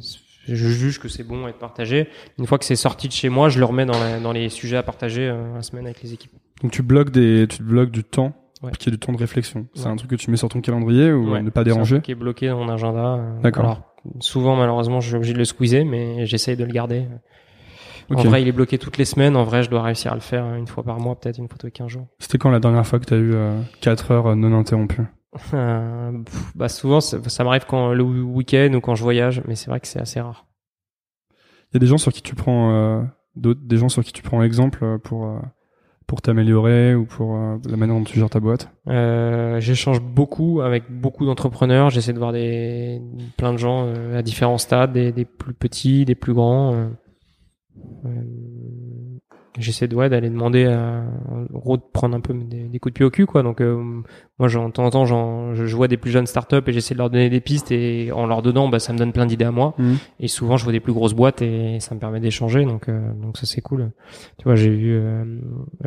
je 0.48 0.56
juge 0.70 1.00
que 1.00 1.08
c'est 1.08 1.24
bon 1.24 1.46
à 1.46 1.50
être 1.50 1.58
partagé. 1.60 2.08
Une 2.38 2.46
fois 2.46 2.58
que 2.60 2.66
c'est 2.66 2.76
sorti 2.76 3.08
de 3.08 3.14
chez 3.14 3.30
moi, 3.30 3.50
je 3.50 3.58
le 3.60 3.66
remets 3.66 3.86
dans, 3.88 3.98
la- 4.00 4.20
dans 4.20 4.32
les 4.32 4.50
sujets 4.50 4.78
à 4.78 4.84
partager 4.84 5.28
euh, 5.28 5.56
la 5.56 5.64
semaine 5.64 5.86
avec 5.86 6.04
les 6.04 6.14
équipes. 6.14 6.32
Donc 6.62 6.72
tu 6.72 6.82
bloques 6.84 7.10
des, 7.12 7.48
tu 7.48 7.64
bloques 7.64 7.92
du 7.92 8.04
temps, 8.04 8.34
Ouais. 8.64 8.72
qui 8.80 8.90
est 8.90 8.92
du 8.92 8.98
temps 8.98 9.12
de 9.12 9.18
réflexion. 9.18 9.68
C'est 9.76 9.86
Ouais. 9.86 9.92
un 9.92 9.96
truc 9.96 10.10
que 10.12 10.16
tu 10.16 10.32
mets 10.32 10.38
sur 10.38 10.48
ton 10.50 10.62
calendrier 10.62 11.12
ou 11.12 11.32
Ouais, 11.34 11.42
ne 11.44 11.50
pas 11.50 11.62
c'est 11.64 11.70
un 11.70 11.74
déranger. 11.74 11.96
truc 11.98 12.06
qui 12.06 12.12
est 12.12 12.16
bloqué 12.16 12.48
dans 12.48 12.58
mon 12.64 12.70
agenda. 12.70 13.16
euh, 13.16 13.40
D'accord. 13.42 13.66
Alors, 13.66 13.82
souvent, 14.22 14.56
malheureusement, 14.56 15.02
je 15.02 15.08
suis 15.08 15.16
obligé 15.18 15.34
de 15.34 15.38
le 15.38 15.46
squeezer, 15.46 15.84
mais 15.86 16.26
j'essaye 16.26 16.56
de 16.56 16.64
le 16.64 16.72
garder. 16.72 17.06
En 18.14 18.22
vrai, 18.24 18.42
il 18.44 18.48
est 18.48 18.52
bloqué 18.52 18.78
toutes 18.78 18.98
les 18.98 19.06
semaines. 19.06 19.36
En 19.36 19.44
vrai, 19.44 19.64
je 19.64 19.70
dois 19.70 19.82
réussir 19.82 20.12
à 20.12 20.16
le 20.16 20.22
faire 20.22 20.46
une 20.56 20.68
fois 20.68 20.84
par 20.84 21.00
mois, 21.00 21.20
peut-être 21.20 21.38
une 21.40 21.48
fois 21.50 21.58
tous 21.60 21.66
les 21.68 21.72
15 21.72 21.88
jours. 21.90 22.08
C'était 22.20 22.38
quand 22.38 22.50
la 22.52 22.60
dernière 22.60 22.86
fois 22.86 23.00
que 23.00 23.06
t'as 23.06 23.18
eu 23.18 23.34
euh, 23.34 23.60
4 23.82 24.12
heures 24.12 24.28
euh, 24.28 24.36
non 24.36 24.58
interrompues 24.58 25.02
Euh, 25.54 26.12
pff, 26.24 26.52
bah 26.56 26.70
souvent, 26.70 27.02
ça, 27.02 27.18
ça 27.28 27.44
m'arrive 27.44 27.66
quand 27.68 27.94
le 27.94 28.04
week-end 28.04 28.72
ou 28.76 28.80
quand 28.80 28.96
je 28.96 29.04
voyage, 29.04 29.42
mais 29.48 29.56
c'est 29.56 29.70
vrai 29.70 29.80
que 29.80 29.88
c'est 29.88 30.00
assez 30.00 30.22
rare. 30.22 30.46
Il 31.72 31.74
y 31.74 31.78
a 31.78 31.80
des 31.80 31.88
gens 31.88 31.98
sur 31.98 32.14
qui 32.14 32.22
tu 32.22 32.36
prends 32.36 32.72
euh, 32.74 33.02
d'autres, 33.36 33.60
des 33.64 33.78
gens 33.78 33.90
sur 33.90 34.04
qui 34.04 34.14
tu 34.14 34.22
prends 34.22 34.42
exemple 34.44 34.84
euh, 34.84 34.98
pour 34.98 35.26
euh, 35.26 35.40
pour 36.08 36.22
t'améliorer 36.22 36.96
ou 36.96 37.06
pour 37.06 37.36
euh, 37.36 37.58
la 37.68 37.78
manière 37.78 37.96
dont 37.96 38.04
tu 38.04 38.20
gères 38.20 38.30
ta 38.30 38.40
boîte? 38.40 38.70
Euh, 38.88 39.60
J'échange 39.60 40.02
beaucoup 40.02 40.62
avec 40.62 40.84
beaucoup 40.90 41.26
d'entrepreneurs. 41.26 41.90
J'essaie 41.90 42.14
de 42.14 42.20
voir 42.20 42.32
des 42.32 43.02
plein 43.38 43.54
de 43.54 43.58
gens 43.58 43.86
euh, 43.88 44.18
à 44.18 44.22
différents 44.22 44.58
stades, 44.58 44.94
des, 44.94 45.12
des 45.12 45.26
plus 45.26 45.54
petits, 45.54 46.06
des 46.06 46.16
plus 46.16 46.34
grands. 46.34 46.90
Euh. 49.58 49.60
Euh, 49.60 49.62
J'essaie 49.62 49.88
de 49.88 49.96
ouais, 49.96 50.10
d'aller 50.10 50.30
demander 50.30 50.66
à, 50.66 51.04
en 51.30 51.44
gros 51.58 51.78
de 51.78 51.84
prendre 51.94 52.16
un 52.16 52.20
peu 52.20 52.34
des, 52.34 52.64
des 52.64 52.80
coups 52.80 52.94
de 52.94 52.96
pied 52.96 53.06
au 53.06 53.10
cul 53.10 53.26
quoi. 53.26 53.42
Donc 53.42 53.62
euh, 53.62 53.82
moi 54.38 54.48
j'en 54.50 54.70
temps 54.70 54.84
en 54.86 54.90
temps 54.90 55.06
j'en- 55.06 55.54
je, 55.56 55.76
vois 55.76 55.88
des 55.88 55.96
plus 55.98 56.12
jeunes 56.12 56.28
startups 56.28 56.58
et 56.68 56.72
j'essaie 56.74 56.94
de 56.94 57.00
leur 57.00 57.10
donner 57.10 57.30
des 57.30 57.40
pistes 57.40 57.72
et 57.72 58.12
en 58.12 58.28
leur 58.28 58.42
donnant 58.42 58.68
bah 58.68 58.80
ça 58.80 58.92
me 58.92 58.98
donne 58.98 59.14
plein 59.14 59.26
d'idées 59.26 59.46
à 59.46 59.52
moi. 59.52 59.74
Mhm. 59.78 59.98
Et 60.20 60.28
souvent 60.28 60.58
je 60.58 60.64
vois 60.66 60.74
des 60.74 60.80
plus 60.82 60.92
grosses 60.94 61.14
boîtes 61.14 61.42
et 61.42 61.80
ça 61.80 61.96
me 61.96 62.00
permet 62.02 62.20
d'échanger 62.20 62.66
donc 62.66 62.90
euh, 62.90 63.14
donc 63.22 63.38
ça 63.38 63.46
c'est 63.46 63.62
cool. 63.62 63.92
Tu 64.38 64.44
vois 64.44 64.56
j'ai 64.56 64.70
vu 64.70 64.94
euh, 64.94 65.24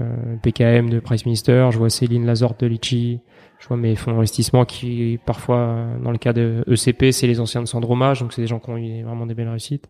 euh, 0.00 0.36
PKM 0.42 0.88
de 0.88 0.98
Price 1.00 1.26
Minister, 1.26 1.68
je 1.70 1.78
vois 1.78 1.90
Céline 1.90 2.24
Lazorte 2.24 2.60
de 2.60 2.66
Litchi, 2.68 3.20
je 3.58 3.68
vois 3.68 3.76
mes 3.76 3.96
fonds 3.96 4.12
d'investissement 4.12 4.64
qui 4.64 5.18
parfois 5.26 5.58
euh, 5.58 5.98
dans 6.02 6.10
le 6.10 6.18
cas 6.18 6.32
de 6.32 6.64
ECP 6.68 7.12
c'est 7.12 7.26
les 7.26 7.40
anciens 7.40 7.60
de 7.62 7.66
Sandromage 7.68 8.20
donc 8.20 8.32
c'est 8.32 8.40
des 8.42 8.48
gens 8.48 8.60
qui 8.60 8.70
ont 8.70 8.78
eu 8.78 9.02
vraiment 9.02 9.26
des 9.26 9.34
belles 9.34 9.48
réussites. 9.50 9.88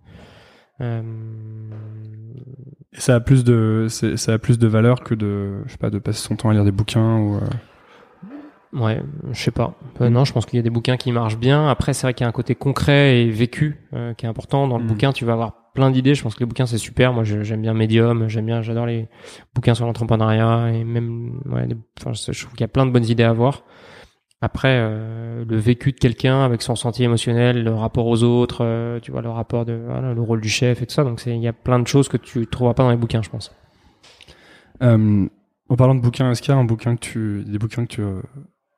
Euh, 0.81 1.03
Et 2.93 3.01
ça 3.01 3.15
a 3.17 3.21
plus 3.21 3.45
de, 3.45 3.87
ça 3.89 4.33
a 4.33 4.39
plus 4.39 4.59
de 4.59 4.67
valeur 4.67 5.01
que 5.01 5.15
de, 5.15 5.63
je 5.67 5.73
sais 5.73 5.79
pas, 5.79 5.91
de 5.91 5.99
passer 5.99 6.21
son 6.27 6.37
temps 6.37 6.51
à 6.51 6.53
lire 6.53 6.65
des 6.65 6.73
bouquins 6.73 7.19
ou. 7.19 7.37
euh, 7.37 7.41
Ouais, 8.75 9.01
je 9.33 9.41
sais 9.41 9.51
pas. 9.51 9.75
Euh, 10.03 10.11
non, 10.11 10.27
je 10.27 10.33
pense 10.35 10.45
qu'il 10.45 10.59
y 10.59 10.61
a 10.61 10.63
des 10.63 10.69
bouquins 10.71 10.99
qui 10.99 11.11
marchent 11.11 11.39
bien. 11.39 11.69
Après, 11.69 11.95
c'est 11.95 12.03
vrai 12.07 12.13
qu'il 12.13 12.25
y 12.25 12.27
a 12.27 12.29
un 12.29 12.33
côté 12.33 12.55
concret 12.55 13.23
et 13.23 13.31
vécu 13.31 13.79
euh, 13.95 14.13
qui 14.13 14.27
est 14.27 14.29
important. 14.29 14.69
Dans 14.69 14.77
le 14.77 14.83
Mhm. 14.85 14.89
bouquin, 14.91 15.13
tu 15.15 15.25
vas 15.25 15.33
avoir 15.33 15.55
plein 15.73 15.91
d'idées. 15.91 16.15
Je 16.15 16.23
pense 16.23 16.35
que 16.35 16.41
les 16.41 16.47
bouquins 16.47 16.67
c'est 16.67 16.77
super. 16.77 17.15
Moi, 17.15 17.25
j'aime 17.25 17.63
bien 17.63 17.73
Medium. 17.73 18.29
J'aime 18.29 18.45
bien, 18.45 18.61
j'adore 18.61 18.85
les 18.85 19.09
bouquins 19.55 19.73
sur 19.75 19.87
l'entrepreneuriat 19.87 20.71
et 20.75 20.85
même, 20.85 21.41
ouais, 21.47 21.67
les- 21.67 21.77
enfin, 21.99 22.13
je 22.13 22.39
trouve 22.45 22.53
qu'il 22.53 22.61
y 22.61 22.65
a 22.65 22.69
plein 22.69 22.85
de 22.85 22.91
bonnes 22.91 23.07
idées 23.07 23.23
à 23.23 23.31
avoir. 23.31 23.63
Après, 24.41 24.79
euh, 24.81 25.45
le 25.45 25.57
vécu 25.57 25.91
de 25.91 25.99
quelqu'un 25.99 26.45
avec 26.45 26.63
son 26.63 26.77
sentier 26.77 27.07
émotionnel, 27.07 27.65
le 27.65 27.75
rapport 27.75 28.07
aux 28.07 28.23
autres, 28.23 28.65
euh, 28.65 29.01
tu 29.01 29.11
vois, 29.11 29.21
le 29.21 29.31
rapport 29.31 29.65
de, 29.65 29.81
voilà, 29.85 30.15
le 30.15 30.21
rôle 30.21 30.41
du 30.41 30.49
chef 30.49 30.81
et 30.81 30.87
tout 30.87 30.95
ça. 30.95 31.03
Donc, 31.03 31.21
il 31.27 31.37
y 31.39 31.49
a 31.49 31.53
plein 31.53 31.81
de 31.81 31.87
choses 31.89 32.09
que 32.09 32.17
tu 32.17 32.47
trouveras 32.47 32.75
pas 32.75 32.85
dans 32.85 32.91
les 32.91 32.97
bouquins, 32.97 33.21
je 33.21 33.31
pense. 33.31 33.53
Euh, 34.83 35.27
en 35.69 35.77
parlant 35.77 35.97
de 35.97 36.01
bouquins, 36.01 36.31
est-ce 36.31 36.41
qu'il 36.41 36.55
y 36.55 36.57
a 36.57 36.61
un 36.61 36.65
bouquin 36.65 36.95
que 36.95 37.01
tu, 37.01 37.45
des 37.47 37.59
bouquins 37.59 37.85
que 37.85 37.93
tu, 37.93 38.03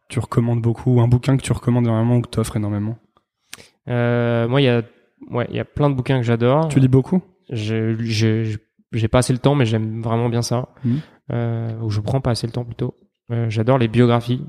tu 0.08 0.18
recommandes 0.18 0.62
beaucoup 0.62 0.94
ou 0.94 1.00
un 1.02 1.08
bouquin 1.08 1.36
que 1.36 1.42
tu 1.42 1.52
recommandes 1.52 1.84
énormément 1.84 2.16
ou 2.16 2.22
que 2.22 2.30
tu 2.30 2.38
offres 2.38 2.56
énormément 2.56 2.96
moi, 3.86 4.60
il 4.60 4.64
y 4.64 4.68
a, 4.68 4.82
ouais, 5.30 5.46
il 5.50 5.56
y 5.56 5.58
a 5.58 5.64
plein 5.64 5.90
de 5.90 5.96
bouquins 5.96 6.18
que 6.18 6.22
j'adore. 6.22 6.68
Tu 6.68 6.78
lis 6.78 6.86
beaucoup? 6.86 7.22
Je 7.50 7.96
je 7.98 8.56
j'ai 8.92 9.08
pas 9.08 9.18
assez 9.18 9.32
le 9.32 9.40
temps 9.40 9.56
mais 9.56 9.66
j'aime 9.66 10.00
vraiment 10.00 10.28
bien 10.28 10.42
ça 10.42 10.68
euh, 11.32 11.80
ou 11.80 11.90
je 11.90 12.00
prends 12.00 12.20
pas 12.20 12.30
assez 12.30 12.46
le 12.46 12.52
temps 12.52 12.64
plutôt 12.64 12.94
j'adore 13.48 13.78
les 13.78 13.88
biographies 13.88 14.44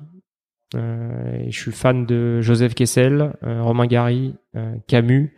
et 0.77 1.51
je 1.51 1.59
suis 1.59 1.71
fan 1.71 2.05
de 2.05 2.41
Joseph 2.41 2.75
Kessel 2.75 3.33
euh, 3.43 3.61
Romain 3.61 3.87
Gary 3.87 4.35
euh, 4.55 4.75
Camus. 4.87 5.35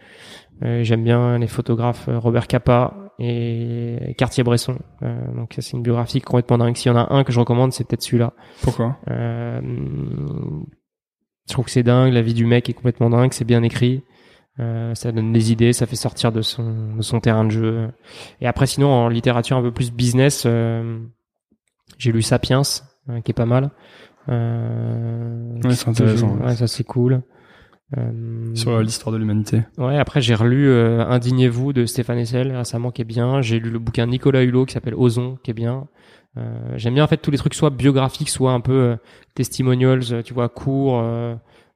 Euh, 0.63 0.84
j'aime 0.84 1.03
bien 1.03 1.39
les 1.39 1.47
photographes 1.47 2.07
euh, 2.07 2.19
Robert 2.19 2.47
Capa 2.47 2.95
et 3.19 4.15
Cartier-Bresson. 4.17 4.77
Euh, 5.01 5.34
donc 5.36 5.53
ça, 5.53 5.61
c'est 5.61 5.75
une 5.75 5.84
biographie 5.84 6.21
complètement 6.21 6.59
dingue. 6.59 6.75
S'il 6.77 6.91
y 6.91 6.95
en 6.95 6.97
a 6.97 7.13
un 7.13 7.23
que 7.23 7.31
je 7.31 7.39
recommande 7.39 7.73
c'est 7.73 7.88
peut-être 7.88 8.03
celui-là. 8.03 8.34
Pourquoi? 8.61 8.97
Euh, 9.09 9.59
je 11.47 11.53
trouve 11.53 11.65
que 11.65 11.71
c'est 11.71 11.84
dingue, 11.84 12.13
la 12.13 12.21
vie 12.21 12.34
du 12.34 12.45
mec 12.45 12.69
est 12.69 12.73
complètement 12.73 13.09
dingue, 13.09 13.34
c'est 13.34 13.43
bien 13.45 13.63
écrit, 13.63 14.03
euh, 14.59 14.95
ça 14.95 15.11
donne 15.11 15.34
des 15.34 15.51
idées, 15.51 15.73
ça 15.73 15.86
fait 15.86 15.95
sortir 15.95 16.31
de 16.31 16.41
son, 16.41 16.95
de 16.95 17.01
son 17.01 17.19
terrain 17.19 17.43
de 17.43 17.49
jeu. 17.49 17.89
Et 18.39 18.47
après, 18.47 18.65
sinon, 18.65 18.89
en 18.89 19.09
littérature 19.09 19.57
un 19.57 19.61
peu 19.61 19.71
plus 19.71 19.91
business, 19.91 20.43
euh, 20.45 20.99
j'ai 21.97 22.11
lu 22.11 22.21
Sapiens, 22.21 22.61
euh, 23.09 23.19
qui 23.21 23.31
est 23.31 23.36
pas 23.36 23.45
mal. 23.45 23.71
Euh, 24.30 25.59
Ouais, 25.63 25.76
c'est 25.76 25.88
intéressant. 25.89 26.38
Ouais, 26.38 26.55
ça 26.55 26.67
c'est 26.67 26.84
cool. 26.84 27.21
Euh, 27.97 28.55
Sur 28.55 28.80
l'histoire 28.82 29.13
de 29.13 29.17
l'humanité. 29.19 29.61
Ouais, 29.78 29.97
après 29.97 30.19
j'ai 30.21 30.34
relu 30.34 30.67
euh, 30.67 31.05
Indignez-vous 31.05 31.74
de 31.74 31.86
Stéphane 31.86 32.17
Hessel 32.17 32.55
récemment 32.55 32.91
qui 32.91 33.01
est 33.01 33.05
bien. 33.05 33.41
J'ai 33.41 33.59
lu 33.59 33.69
le 33.69 33.80
bouquin 33.80 34.05
de 34.05 34.11
Nicolas 34.11 34.41
Hulot 34.43 34.65
qui 34.65 34.74
s'appelle 34.74 34.95
Ozon 34.95 35.38
qui 35.43 35.51
est 35.51 35.53
bien. 35.53 35.88
Euh, 36.38 36.74
J'aime 36.76 36.95
bien 36.95 37.03
en 37.03 37.07
fait 37.07 37.17
tous 37.17 37.30
les 37.32 37.38
trucs 37.38 37.53
soit 37.53 37.69
biographiques, 37.69 38.30
soit 38.30 38.51
un 38.51 38.61
peu 38.61 38.97
testimonials, 39.36 40.24
tu 40.24 40.34
vois, 40.34 40.49
courts. 40.49 41.03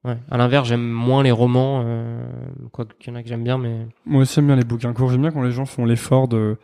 Ouais. 0.04 0.18
À 0.32 0.38
l'inverse, 0.38 0.68
j'aime 0.70 0.88
moins 0.88 1.22
les 1.22 1.32
romans, 1.32 1.86
quoi 2.72 2.86
qu'il 3.00 3.14
y 3.14 3.16
en 3.16 3.20
a 3.20 3.24
que 3.24 3.30
j'aime 3.30 3.44
bien, 3.44 3.58
mais 3.58 3.88
Moi 4.06 4.22
aussi, 4.22 4.36
j'aime 4.36 4.48
bien 4.48 4.56
les 4.56 4.64
bouquins 4.64 4.94
courts. 4.94 5.12
J'aime 5.12 5.22
bien 5.22 5.32
quand 5.32 5.44
les 5.44 5.52
gens 5.52 5.66
font 5.66 5.86
l'effort 5.86 6.28
de, 6.28 6.58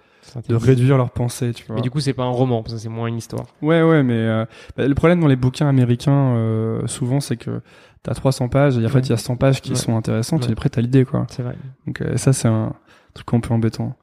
de 0.48 0.56
réduire 0.56 0.98
leurs 0.98 1.12
pensées, 1.12 1.54
tu 1.54 1.66
vois. 1.66 1.76
Mais 1.76 1.82
du 1.82 1.90
coup, 1.92 2.00
c'est 2.00 2.14
pas 2.14 2.24
un 2.24 2.30
roman, 2.30 2.62
parce 2.64 2.74
que 2.76 2.80
c'est 2.80 2.90
moins 2.90 3.08
une 3.08 3.18
histoire. 3.18 3.46
Ouais, 3.62 3.82
ouais, 3.82 4.04
mais 4.04 4.14
euh, 4.14 4.46
bah, 4.78 4.88
le 4.88 4.96
problème 4.96 5.20
dans 5.20 5.28
les 5.28 5.36
bouquins 5.36 5.68
américains, 5.68 6.36
euh, 6.36 6.86
souvent, 6.88 7.20
c'est 7.20 7.38
que 7.38 7.62
t'as 8.04 8.14
300 8.14 8.50
pages 8.50 8.78
et 8.78 8.86
en 8.86 8.90
fait, 8.90 9.00
il 9.02 9.10
y 9.10 9.14
a 9.14 9.18
100 9.18 9.36
pages 9.38 9.62
qui 9.62 9.72
Ouais. 9.72 9.76
sont 9.76 9.96
intéressantes 9.96 10.44
Ouais. 10.44 10.50
et 10.50 10.54
après, 10.54 10.70
t'as 10.70 10.82
l'idée, 10.82 11.06
quoi. 11.06 11.26
C'est 11.30 11.44
vrai. 11.44 11.56
Donc 11.88 12.02
euh, 12.02 12.18
ça, 12.18 12.34
c'est 12.34 12.48
un 12.48 12.74
truc 13.14 13.34
un 13.34 13.40
peu 13.40 13.54
embêtant. 13.54 13.96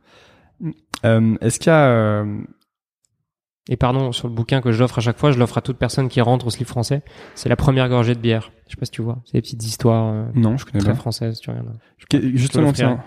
Euh, 1.05 1.37
Est-ce 1.41 1.59
qu'il 1.59 1.68
y 1.68 1.75
a... 1.75 1.87
euh, 1.89 2.39
Et 3.68 3.77
pardon, 3.77 4.12
sur 4.12 4.29
le 4.29 4.35
bouquin 4.35 4.61
que 4.61 4.73
je 4.73 4.81
l'offre 4.81 4.99
à 4.99 5.01
chaque 5.01 5.18
fois, 5.18 5.33
je 5.33 5.39
l'offre 5.39 5.57
à 5.59 5.61
toute 5.62 5.77
personne 5.79 6.09
qui 6.09 6.21
rentre 6.21 6.47
au 6.47 6.51
slip 6.51 6.66
français. 6.68 7.03
C'est 7.35 7.49
la 7.49 7.57
première 7.57 7.89
gorgée 7.89 8.14
de 8.14 8.21
bière. 8.21 8.51
Je 8.66 8.73
sais 8.73 8.77
pas 8.77 8.85
si 8.87 8.91
tu 8.93 9.03
vois. 9.03 9.18
C'est 9.27 9.35
des 9.35 9.43
petites 9.43 9.64
histoires 9.64 10.12
euh, 10.12 10.25
Non, 10.35 10.57
je 10.57 10.64
connais 10.64 10.81
très 10.81 10.93
pas. 10.93 10.97
françaises, 10.99 11.41
tu 11.41 11.51
regardes. 11.51 11.77
Qu'est- 12.09 12.37
Justement, 12.37 12.73
tiens, 12.73 13.01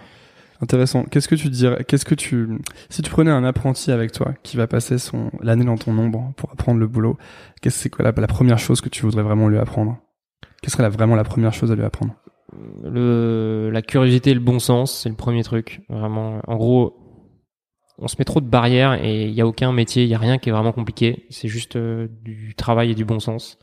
intéressant. 0.64 1.04
Qu'est-ce 1.04 1.28
que 1.28 1.36
tu 1.36 1.50
dirais 1.50 1.84
Qu'est-ce 1.88 2.06
que 2.06 2.16
tu 2.16 2.58
si 2.90 3.02
tu 3.02 3.12
prenais 3.12 3.32
un 3.32 3.44
apprenti 3.44 3.92
avec 3.92 4.12
toi 4.12 4.34
qui 4.44 4.58
va 4.58 4.66
passer 4.68 4.98
son 4.98 5.30
l'année 5.42 5.66
dans 5.66 5.78
ton 5.78 5.98
ombre 5.98 6.34
pour 6.38 6.52
apprendre 6.52 6.80
le 6.80 6.88
boulot, 6.88 7.18
qu'est-ce 7.62 7.78
c'est 7.78 7.90
quoi 7.90 8.04
la, 8.04 8.12
la 8.16 8.28
première 8.28 8.58
chose 8.58 8.82
que 8.82 8.90
tu 8.90 9.04
voudrais 9.04 9.24
vraiment 9.24 9.48
lui 9.48 9.60
apprendre? 9.60 9.98
Quelle 10.62 10.72
serait 10.72 10.84
la, 10.84 10.90
vraiment 10.90 11.16
la 11.16 11.24
première 11.24 11.54
chose 11.54 11.72
à 11.72 11.76
lui 11.76 11.84
apprendre? 11.84 12.16
Le, 12.84 13.70
la 13.72 13.82
curiosité 13.82 14.32
et 14.32 14.34
le 14.34 14.40
bon 14.40 14.60
sens, 14.60 15.02
c'est 15.02 15.10
le 15.10 15.16
premier 15.16 15.44
truc. 15.44 15.82
Vraiment. 15.90 16.40
En 16.48 16.56
gros, 16.56 16.96
on 17.98 18.08
se 18.08 18.16
met 18.18 18.26
trop 18.26 18.42
de 18.42 18.48
barrières 18.48 18.94
et 19.04 19.26
il 19.26 19.34
y 19.34 19.42
a 19.42 19.48
aucun 19.48 19.72
métier, 19.72 20.04
il 20.04 20.10
y 20.10 20.16
a 20.16 20.18
rien 20.20 20.38
qui 20.38 20.50
est 20.50 20.52
vraiment 20.52 20.72
compliqué. 20.72 21.26
C'est 21.30 21.48
juste 21.48 21.76
euh, 21.76 22.08
du 22.22 22.56
travail 22.56 22.92
et 22.92 22.96
du 22.96 23.06
bon 23.06 23.20
sens. 23.20 23.58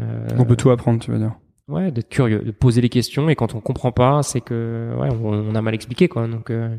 Euh, 0.00 0.28
On 0.38 0.44
peut 0.44 0.56
tout 0.56 0.70
apprendre, 0.70 1.00
tu 1.00 1.10
veux 1.10 1.18
dire? 1.18 1.34
Ouais, 1.68 1.90
d'être 1.90 2.08
curieux, 2.08 2.38
de 2.40 2.50
poser 2.50 2.80
les 2.80 2.88
questions 2.88 3.28
et 3.28 3.36
quand 3.36 3.54
on 3.54 3.60
comprend 3.60 3.92
pas, 3.92 4.22
c'est 4.22 4.40
que 4.40 4.94
ouais, 4.98 5.10
on, 5.10 5.50
on 5.50 5.54
a 5.54 5.60
mal 5.60 5.74
expliqué 5.74 6.08
quoi. 6.08 6.26
Donc 6.26 6.48
euh, 6.50 6.74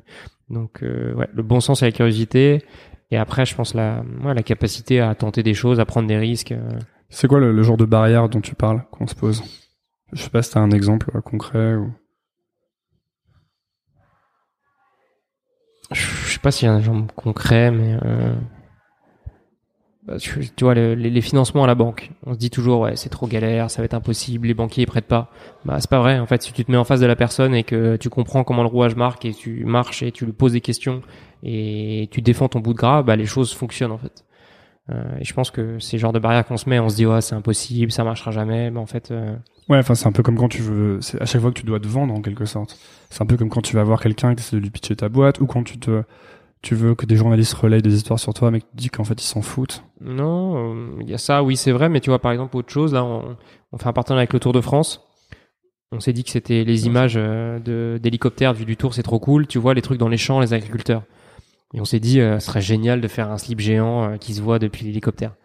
donc 0.50 0.82
euh, 0.82 1.14
ouais, 1.14 1.28
le 1.32 1.44
bon 1.44 1.60
sens 1.60 1.84
et 1.84 1.86
la 1.86 1.92
curiosité 1.92 2.64
et 3.12 3.18
après 3.18 3.46
je 3.46 3.54
pense 3.56 3.76
la 3.76 4.04
ouais, 4.24 4.34
la 4.34 4.42
capacité 4.42 5.00
à 5.00 5.14
tenter 5.14 5.44
des 5.44 5.54
choses, 5.54 5.80
à 5.80 5.86
prendre 5.86 6.08
des 6.08 6.18
risques. 6.18 6.54
euh. 6.54 6.80
C'est 7.10 7.28
quoi 7.28 7.40
le, 7.40 7.52
le 7.52 7.62
genre 7.64 7.78
de 7.78 7.86
barrière 7.86 8.30
dont 8.30 8.42
tu 8.42 8.56
parles 8.56 8.84
qu'on 8.92 9.06
se 9.06 9.14
pose? 9.16 9.44
Je 10.12 10.24
sais 10.24 10.30
pas 10.32 10.42
si 10.42 10.52
t'as 10.54 10.60
un 10.60 10.72
exemple 10.72 11.12
euh, 11.16 11.22
concret 11.22 11.76
ou. 11.76 11.92
Je 15.92 16.34
sais 16.34 16.40
pas 16.40 16.52
s'il 16.52 16.68
y 16.68 16.70
a 16.70 16.74
un 16.74 16.80
exemple 16.80 17.14
concret 17.16 17.70
mais 17.72 17.98
euh, 18.06 18.34
tu, 20.18 20.50
vois 20.62 20.74
le- 20.74 20.96
les, 20.96 21.22
financements 21.22 21.64
à 21.64 21.68
la 21.68 21.76
banque, 21.76 22.12
on 22.26 22.34
se 22.34 22.40
dit 22.40 22.50
toujours 22.50 22.82
ouais, 22.82 22.96
c'est 22.96 23.10
trop 23.10 23.28
galère, 23.28 23.70
ça 23.70 23.82
va 23.82 23.86
être 23.86 23.94
impossible, 23.94 24.48
les 24.48 24.54
banquiers 24.54 24.84
ils 24.84 24.88
prêtent 24.88 25.08
pas. 25.08 25.30
Bah 25.66 25.78
c'est 25.80 25.90
pas 25.90 26.00
vrai 26.00 26.20
en 26.20 26.26
fait, 26.26 26.42
si 26.42 26.54
tu 26.54 26.66
te 26.66 26.72
mets 26.72 26.78
en 26.78 26.84
face 26.84 27.00
de 27.00 27.06
la 27.06 27.16
personne 27.16 27.54
et 27.54 27.64
que 27.64 27.96
tu 27.98 28.10
comprends 28.10 28.44
comment 28.44 28.64
le 28.64 28.70
rouage 28.70 28.96
marque 28.96 29.26
et 29.26 29.34
tu 29.34 29.66
marches 29.66 30.04
et 30.04 30.12
tu 30.12 30.26
lui 30.26 30.34
poses 30.34 30.54
des 30.54 30.62
questions 30.62 31.02
et 31.44 32.08
tu 32.12 32.22
défends 32.22 32.48
ton 32.48 32.60
bout 32.60 32.74
de 32.74 32.78
gras, 32.78 33.04
bah 33.04 33.16
les 33.16 33.26
choses 33.26 33.54
fonctionnent 33.54 33.92
en 33.92 33.98
fait. 33.98 34.26
Euh, 34.92 35.18
et 35.20 35.24
je 35.24 35.34
pense 35.34 35.52
que 35.52 35.78
c'est 35.80 35.98
le 35.98 36.02
genre 36.02 36.14
de 36.14 36.20
barrière 36.20 36.46
qu'on 36.46 36.58
se 36.58 36.68
met, 36.70 36.80
on 36.80 36.90
se 36.90 36.96
dit 36.96 37.06
ouais 37.06 37.22
c'est 37.22 37.36
impossible, 37.36 37.92
ça 37.92 38.04
marchera 38.04 38.32
jamais, 38.32 38.72
mais 38.72 38.80
en 38.80 38.88
fait 38.88 39.12
euh, 39.12 39.36
Ouais, 39.70 39.78
enfin 39.78 39.94
c'est 39.94 40.08
un 40.08 40.12
peu 40.12 40.24
comme 40.24 40.36
quand 40.36 40.50
tu 40.50 40.64
veux, 40.64 41.00
c'est 41.00 41.22
à 41.22 41.26
chaque 41.26 41.42
fois 41.42 41.52
que 41.52 41.60
tu 41.60 41.66
dois 41.66 41.80
te 41.80 41.88
vendre 41.88 42.12
en 42.12 42.22
quelque 42.22 42.46
sorte. 42.46 42.80
C'est 43.12 43.22
un 43.22 43.28
peu 43.28 43.38
comme 43.38 43.50
quand 43.50 43.62
tu 43.62 43.76
vas 43.76 43.84
voir 43.84 44.02
quelqu'un 44.02 44.32
et 44.32 44.36
que 44.36 44.42
tu 44.42 44.56
de 44.56 44.60
lui 44.60 44.72
pitcher 44.72 44.96
ta 44.96 45.10
boîte 45.10 45.40
ou 45.42 45.46
quand 45.46 45.64
tu 45.64 45.78
te 45.78 46.02
tu 46.62 46.76
veux 46.76 46.96
que 46.96 47.06
des 47.06 47.16
journalistes 47.16 47.54
relayent 47.54 47.82
des 47.82 47.96
histoires 47.96 48.20
sur 48.20 48.34
toi 48.34 48.52
mais 48.52 48.60
tu 48.60 48.68
dis 48.74 48.90
qu'en 48.90 49.04
fait 49.04 49.22
ils 49.22 49.28
s'en 49.28 49.42
foutent? 49.42 49.84
non, 50.02 50.74
euh, 50.74 50.98
il 51.02 51.10
y 51.10 51.14
a 51.14 51.18
ça, 51.18 51.44
oui 51.44 51.58
c'est 51.58 51.72
vrai, 51.72 51.90
mais 51.90 52.00
tu 52.00 52.10
vois 52.10 52.20
par 52.20 52.32
exemple 52.32 52.56
autre 52.58 52.72
chose 52.72 52.94
là, 52.94 53.04
on, 53.04 53.38
fait 53.78 53.88
un 53.88 53.94
partenariat 53.94 54.22
avec 54.22 54.34
le 54.34 54.40
Tour 54.40 54.54
de 54.54 54.62
France. 54.62 55.06
On 55.92 56.00
s'est 56.00 56.14
dit 56.14 56.24
que 56.24 56.30
c'était 56.30 56.64
les 56.64 56.86
images 56.86 57.16
euh, 57.18 57.98
d'hélicoptères 57.98 58.54
vus 58.54 58.66
du 58.66 58.78
Tour, 58.78 58.94
c'est 58.94 59.04
trop 59.04 59.20
cool. 59.20 59.48
Tu 59.48 59.58
vois 59.58 59.74
les 59.74 59.82
trucs 59.82 59.98
dans 59.98 60.08
les 60.08 60.18
champs, 60.18 60.40
les 60.40 60.54
agriculteurs. 60.54 61.04
Et 61.74 61.82
on 61.82 61.86
s'est 61.86 62.00
dit, 62.00 62.20
euh, 62.22 62.40
ce 62.40 62.48
serait 62.48 62.62
génial 62.62 63.02
de 63.02 63.08
faire 63.08 63.32
un 63.32 63.40
slip 63.40 63.60
géant 63.60 64.18
qui 64.20 64.36
se 64.36 64.42
voit 64.42 64.60
depuis 64.60 64.86
l'hélicoptère. 64.86 65.36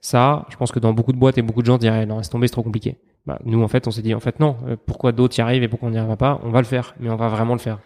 Ça, 0.00 0.46
je 0.48 0.56
pense 0.56 0.72
que 0.72 0.78
dans 0.78 0.94
beaucoup 0.94 1.12
de 1.12 1.18
boîtes 1.18 1.36
et 1.36 1.42
beaucoup 1.42 1.60
de 1.60 1.66
gens 1.66 1.76
diraient, 1.76 2.06
non, 2.06 2.18
laisse 2.18 2.30
tomber, 2.30 2.46
c'est 2.46 2.52
trop 2.52 2.62
compliqué. 2.62 2.96
Bah, 3.26 3.38
nous, 3.44 3.62
en 3.62 3.68
fait, 3.68 3.86
on 3.86 3.90
s'est 3.90 4.00
dit, 4.00 4.14
en 4.14 4.20
fait, 4.20 4.40
non, 4.40 4.56
pourquoi 4.86 5.12
d'autres 5.12 5.38
y 5.38 5.42
arrivent 5.42 5.62
et 5.62 5.68
pourquoi 5.68 5.88
on 5.88 5.92
n'y 5.92 5.98
arrivera 5.98 6.16
pas 6.16 6.40
On 6.44 6.50
va 6.50 6.60
le 6.60 6.66
faire, 6.66 6.94
mais 6.98 7.10
on 7.10 7.16
va 7.16 7.28
vraiment 7.28 7.52
le 7.52 7.60
faire. 7.60 7.78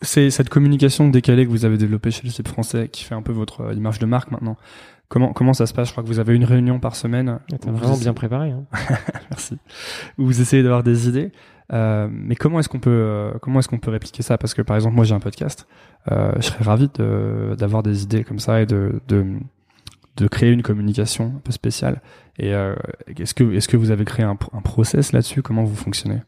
C'est 0.00 0.30
cette 0.30 0.48
communication 0.48 1.08
décalée 1.08 1.44
que 1.46 1.50
vous 1.50 1.64
avez 1.64 1.76
développée 1.78 2.10
chez 2.10 2.22
le 2.24 2.30
site 2.30 2.48
français 2.48 2.88
qui 2.88 3.04
fait 3.04 3.14
un 3.14 3.22
peu 3.22 3.32
votre 3.32 3.60
euh, 3.62 3.74
image 3.74 3.98
de 3.98 4.06
marque 4.06 4.30
maintenant. 4.30 4.56
Comment 5.08 5.32
comment 5.32 5.52
ça 5.52 5.66
se 5.66 5.74
passe? 5.74 5.88
Je 5.88 5.92
crois 5.92 6.02
que 6.02 6.08
vous 6.08 6.18
avez 6.18 6.34
une 6.34 6.44
réunion 6.44 6.80
par 6.80 6.96
semaine. 6.96 7.38
Vous 7.50 7.72
vraiment 7.76 7.92
essayez- 7.92 8.04
bien 8.04 8.14
préparé. 8.14 8.50
Hein. 8.50 8.64
Merci. 9.30 9.58
Où 10.18 10.24
vous 10.26 10.40
essayez 10.40 10.62
d'avoir 10.62 10.82
des 10.82 11.08
idées. 11.08 11.32
Euh, 11.72 12.08
mais 12.10 12.34
comment 12.34 12.58
est-ce 12.60 12.68
qu'on 12.68 12.80
peut 12.80 12.90
euh, 12.90 13.32
comment 13.42 13.58
est-ce 13.60 13.68
qu'on 13.68 13.78
peut 13.78 13.90
répliquer 13.90 14.22
ça? 14.22 14.38
Parce 14.38 14.54
que 14.54 14.62
par 14.62 14.76
exemple 14.76 14.96
moi 14.96 15.04
j'ai 15.04 15.14
un 15.14 15.20
podcast. 15.20 15.66
Euh, 16.10 16.32
je 16.36 16.42
serais 16.42 16.64
ravi 16.64 16.88
de- 16.94 17.54
d'avoir 17.58 17.82
des 17.82 18.02
idées 18.02 18.24
comme 18.24 18.38
ça 18.38 18.60
et 18.62 18.66
de, 18.66 19.00
de 19.08 19.24
de 20.16 20.28
créer 20.28 20.50
une 20.50 20.62
communication 20.62 21.34
un 21.36 21.40
peu 21.40 21.52
spéciale. 21.52 22.00
Et 22.38 22.54
euh, 22.54 22.74
est-ce 23.18 23.34
que 23.34 23.44
est-ce 23.54 23.68
que 23.68 23.76
vous 23.76 23.90
avez 23.90 24.04
créé 24.04 24.24
un, 24.24 24.36
un 24.52 24.60
process 24.62 25.12
là-dessus? 25.12 25.42
Comment 25.42 25.64
vous 25.64 25.76
fonctionnez? 25.76 26.20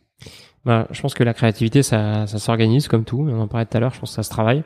Bah, 0.64 0.86
je 0.90 1.00
pense 1.02 1.14
que 1.14 1.24
la 1.24 1.34
créativité, 1.34 1.82
ça, 1.82 2.26
ça 2.26 2.38
s'organise 2.38 2.88
comme 2.88 3.04
tout. 3.04 3.26
On 3.28 3.40
en 3.40 3.48
parlait 3.48 3.66
tout 3.66 3.76
à 3.76 3.80
l'heure. 3.80 3.92
Je 3.92 4.00
pense 4.00 4.10
que 4.10 4.16
ça 4.16 4.22
se 4.22 4.30
travaille. 4.30 4.64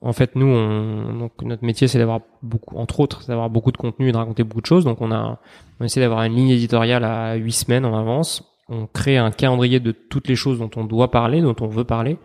En 0.00 0.12
fait, 0.12 0.36
nous, 0.36 0.46
on, 0.46 1.30
notre 1.42 1.64
métier, 1.64 1.88
c'est 1.88 1.98
d'avoir 1.98 2.20
beaucoup, 2.42 2.76
entre 2.76 3.00
autres, 3.00 3.26
d'avoir 3.26 3.48
beaucoup 3.48 3.72
de 3.72 3.78
contenu 3.78 4.08
et 4.08 4.12
de 4.12 4.16
raconter 4.18 4.44
beaucoup 4.44 4.60
de 4.60 4.66
choses. 4.66 4.84
Donc, 4.84 5.00
on 5.00 5.10
a, 5.10 5.40
on 5.80 5.84
essaie 5.84 6.00
d'avoir 6.00 6.22
une 6.24 6.34
ligne 6.34 6.50
éditoriale 6.50 7.04
à 7.04 7.34
huit 7.36 7.52
semaines 7.52 7.86
en 7.86 7.96
avance. 7.98 8.44
On 8.68 8.86
crée 8.86 9.16
un 9.16 9.30
calendrier 9.30 9.80
de 9.80 9.92
toutes 9.92 10.28
les 10.28 10.36
choses 10.36 10.58
dont 10.58 10.70
on 10.76 10.84
doit 10.84 11.10
parler, 11.10 11.40
dont 11.40 11.56
on 11.60 11.68
veut 11.68 11.84
parler. 11.84 12.18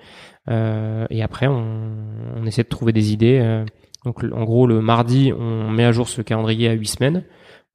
Euh, 0.49 1.05
et 1.09 1.23
après, 1.23 1.47
on, 1.47 1.63
on 2.35 2.45
essaie 2.45 2.63
de 2.63 2.67
trouver 2.67 2.91
des 2.91 3.13
idées. 3.13 3.39
euh. 3.41 3.63
donc, 4.03 4.25
en 4.25 4.43
gros, 4.43 4.67
le 4.67 4.81
mardi, 4.81 5.31
on 5.37 5.69
met 5.69 5.85
à 5.85 5.93
jour 5.93 6.09
ce 6.09 6.21
calendrier 6.21 6.67
à 6.67 6.73
huit 6.73 6.87
semaines. 6.87 7.23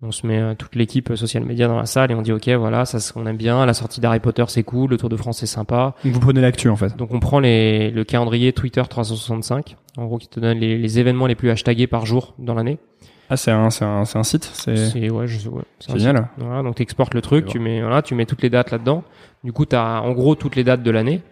On 0.06 0.12
se 0.12 0.26
met 0.26 0.38
euh, 0.38 0.54
toute 0.54 0.74
l'équipe 0.74 1.10
euh, 1.10 1.16
social 1.16 1.44
media 1.44 1.66
dans 1.66 1.78
la 1.78 1.86
salle 1.86 2.10
et 2.10 2.14
on 2.14 2.20
dit 2.22 2.32
ok 2.32 2.48
voilà 2.50 2.84
ça 2.84 2.98
qu'on 3.12 3.26
aime 3.26 3.36
bien. 3.36 3.64
La 3.64 3.74
sortie 3.74 4.00
d'Harry 4.00 4.20
Potter 4.20 4.44
c'est 4.48 4.62
cool. 4.62 4.90
Le 4.90 4.98
Tour 4.98 5.08
de 5.08 5.16
France 5.16 5.38
c'est 5.38 5.46
sympa. 5.46 5.94
Donc 6.04 6.12
vous 6.12 6.20
prenez 6.20 6.40
l'actu 6.40 6.68
en 6.68 6.76
fait. 6.76 6.96
donc 6.96 7.12
on 7.12 7.20
prend 7.20 7.40
les, 7.40 7.90
le 7.90 8.04
calendrier 8.04 8.52
Twitter 8.52 8.82
365 8.88 9.76
en 9.96 10.04
gros 10.04 10.18
qui 10.18 10.28
te 10.28 10.40
donne 10.40 10.58
les, 10.58 10.76
les 10.76 10.98
événements 10.98 11.26
les 11.26 11.34
plus 11.34 11.50
hashtagés 11.50 11.86
par 11.86 12.04
jour 12.06 12.34
dans 12.38 12.54
l'année. 12.54 12.78
Ah 13.30 13.36
c'est 13.38 13.50
un 13.50 13.70
c'est 13.70 13.84
un 13.86 14.04
c'est 14.04 14.18
un 14.18 14.22
site. 14.22 14.44
C'est 14.52 14.76
c'est 14.76 15.10
ouais, 15.10 15.26
je 15.26 15.48
ouais, 15.48 15.62
génial. 15.96 16.28
voilà 16.36 16.62
donc 16.62 16.74
tu 16.74 16.82
exportes 16.82 17.14
le 17.14 17.22
truc 17.22 17.46
tu 17.46 17.58
mets 17.58 17.80
voilà 17.80 18.02
tu 18.02 18.14
mets 18.14 18.26
toutes 18.26 18.42
les 18.42 18.50
dates 18.50 18.70
là-dedans. 18.70 19.04
Du 19.42 19.52
coup 19.52 19.64
tu 19.64 19.74
as 19.76 20.02
en 20.02 20.12
gros 20.12 20.34
toutes 20.34 20.56
les 20.56 20.64
dates 20.64 20.82
de 20.82 20.90
l'année 20.90 21.22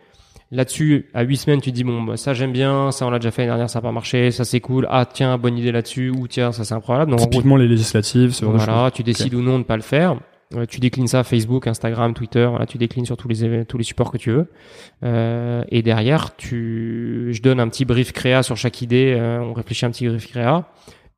Là-dessus, 0.53 1.07
à 1.15 1.23
huit 1.23 1.39
semaines, 1.39 1.61
tu 1.63 1.71
te 1.71 1.75
dis 1.75 1.83
bon, 1.83 2.03
bah, 2.03 2.19
ça 2.19 2.35
j'aime 2.35 2.53
bien, 2.53 2.93
ça 2.93 3.07
on 3.07 3.11
l'a 3.11 3.19
déjà 3.19 3.31
fait 3.31 3.43
l'année 3.43 3.53
dernière, 3.53 3.71
ça 3.71 3.79
n'a 3.79 3.83
pas 3.83 3.91
marché, 3.91 4.31
ça 4.31 4.45
c'est 4.45 4.61
cool. 4.61 4.87
Ah 4.91 5.07
tiens, 5.11 5.39
bonne 5.39 5.57
idée 5.57 5.73
là-dessus, 5.73 6.11
ou 6.11 6.29
tiens, 6.29 6.53
ça 6.53 6.65
c'est 6.65 6.75
incroyable. 6.75 7.11
Donc 7.11 7.21
en 7.21 7.25
gros, 7.25 7.31
Typiquement 7.31 7.57
les 7.57 7.67
législatives, 7.67 8.33
ce 8.35 8.45
genre 8.45 8.55
voilà, 8.57 8.91
tu 8.93 9.03
décides 9.03 9.35
ou 9.35 9.41
non 9.41 9.55
de 9.55 9.59
ne 9.59 9.63
pas 9.65 9.77
le 9.77 9.83
faire. 9.83 10.17
Euh, 10.55 10.67
tu 10.67 10.81
déclines 10.81 11.07
ça 11.07 11.25
Facebook, 11.25 11.67
Instagram, 11.67 12.13
Twitter. 12.13 12.45
Voilà, 12.51 12.67
tu 12.67 12.77
déclines 12.77 13.07
sur 13.07 13.17
tous 13.17 13.29
les 13.29 13.65
tous 13.65 13.79
les 13.79 13.85
supports 13.85 14.13
que 14.13 14.19
tu 14.19 14.31
veux. 14.31 14.49
Euh, 15.03 15.65
et 15.71 15.81
derrière, 15.81 16.37
tu, 16.37 17.29
je 17.33 17.41
donne 17.41 17.59
un 17.59 17.69
petit 17.69 17.87
brief 17.87 18.13
créa 18.13 18.43
sur 18.43 18.59
chaque 18.59 18.83
idée. 18.83 19.17
euh, 19.19 19.41
on 19.41 19.55
réfléchit 19.55 19.87
un 19.87 19.91
petit 19.91 20.07
brief 20.07 20.29
créa. 20.29 20.69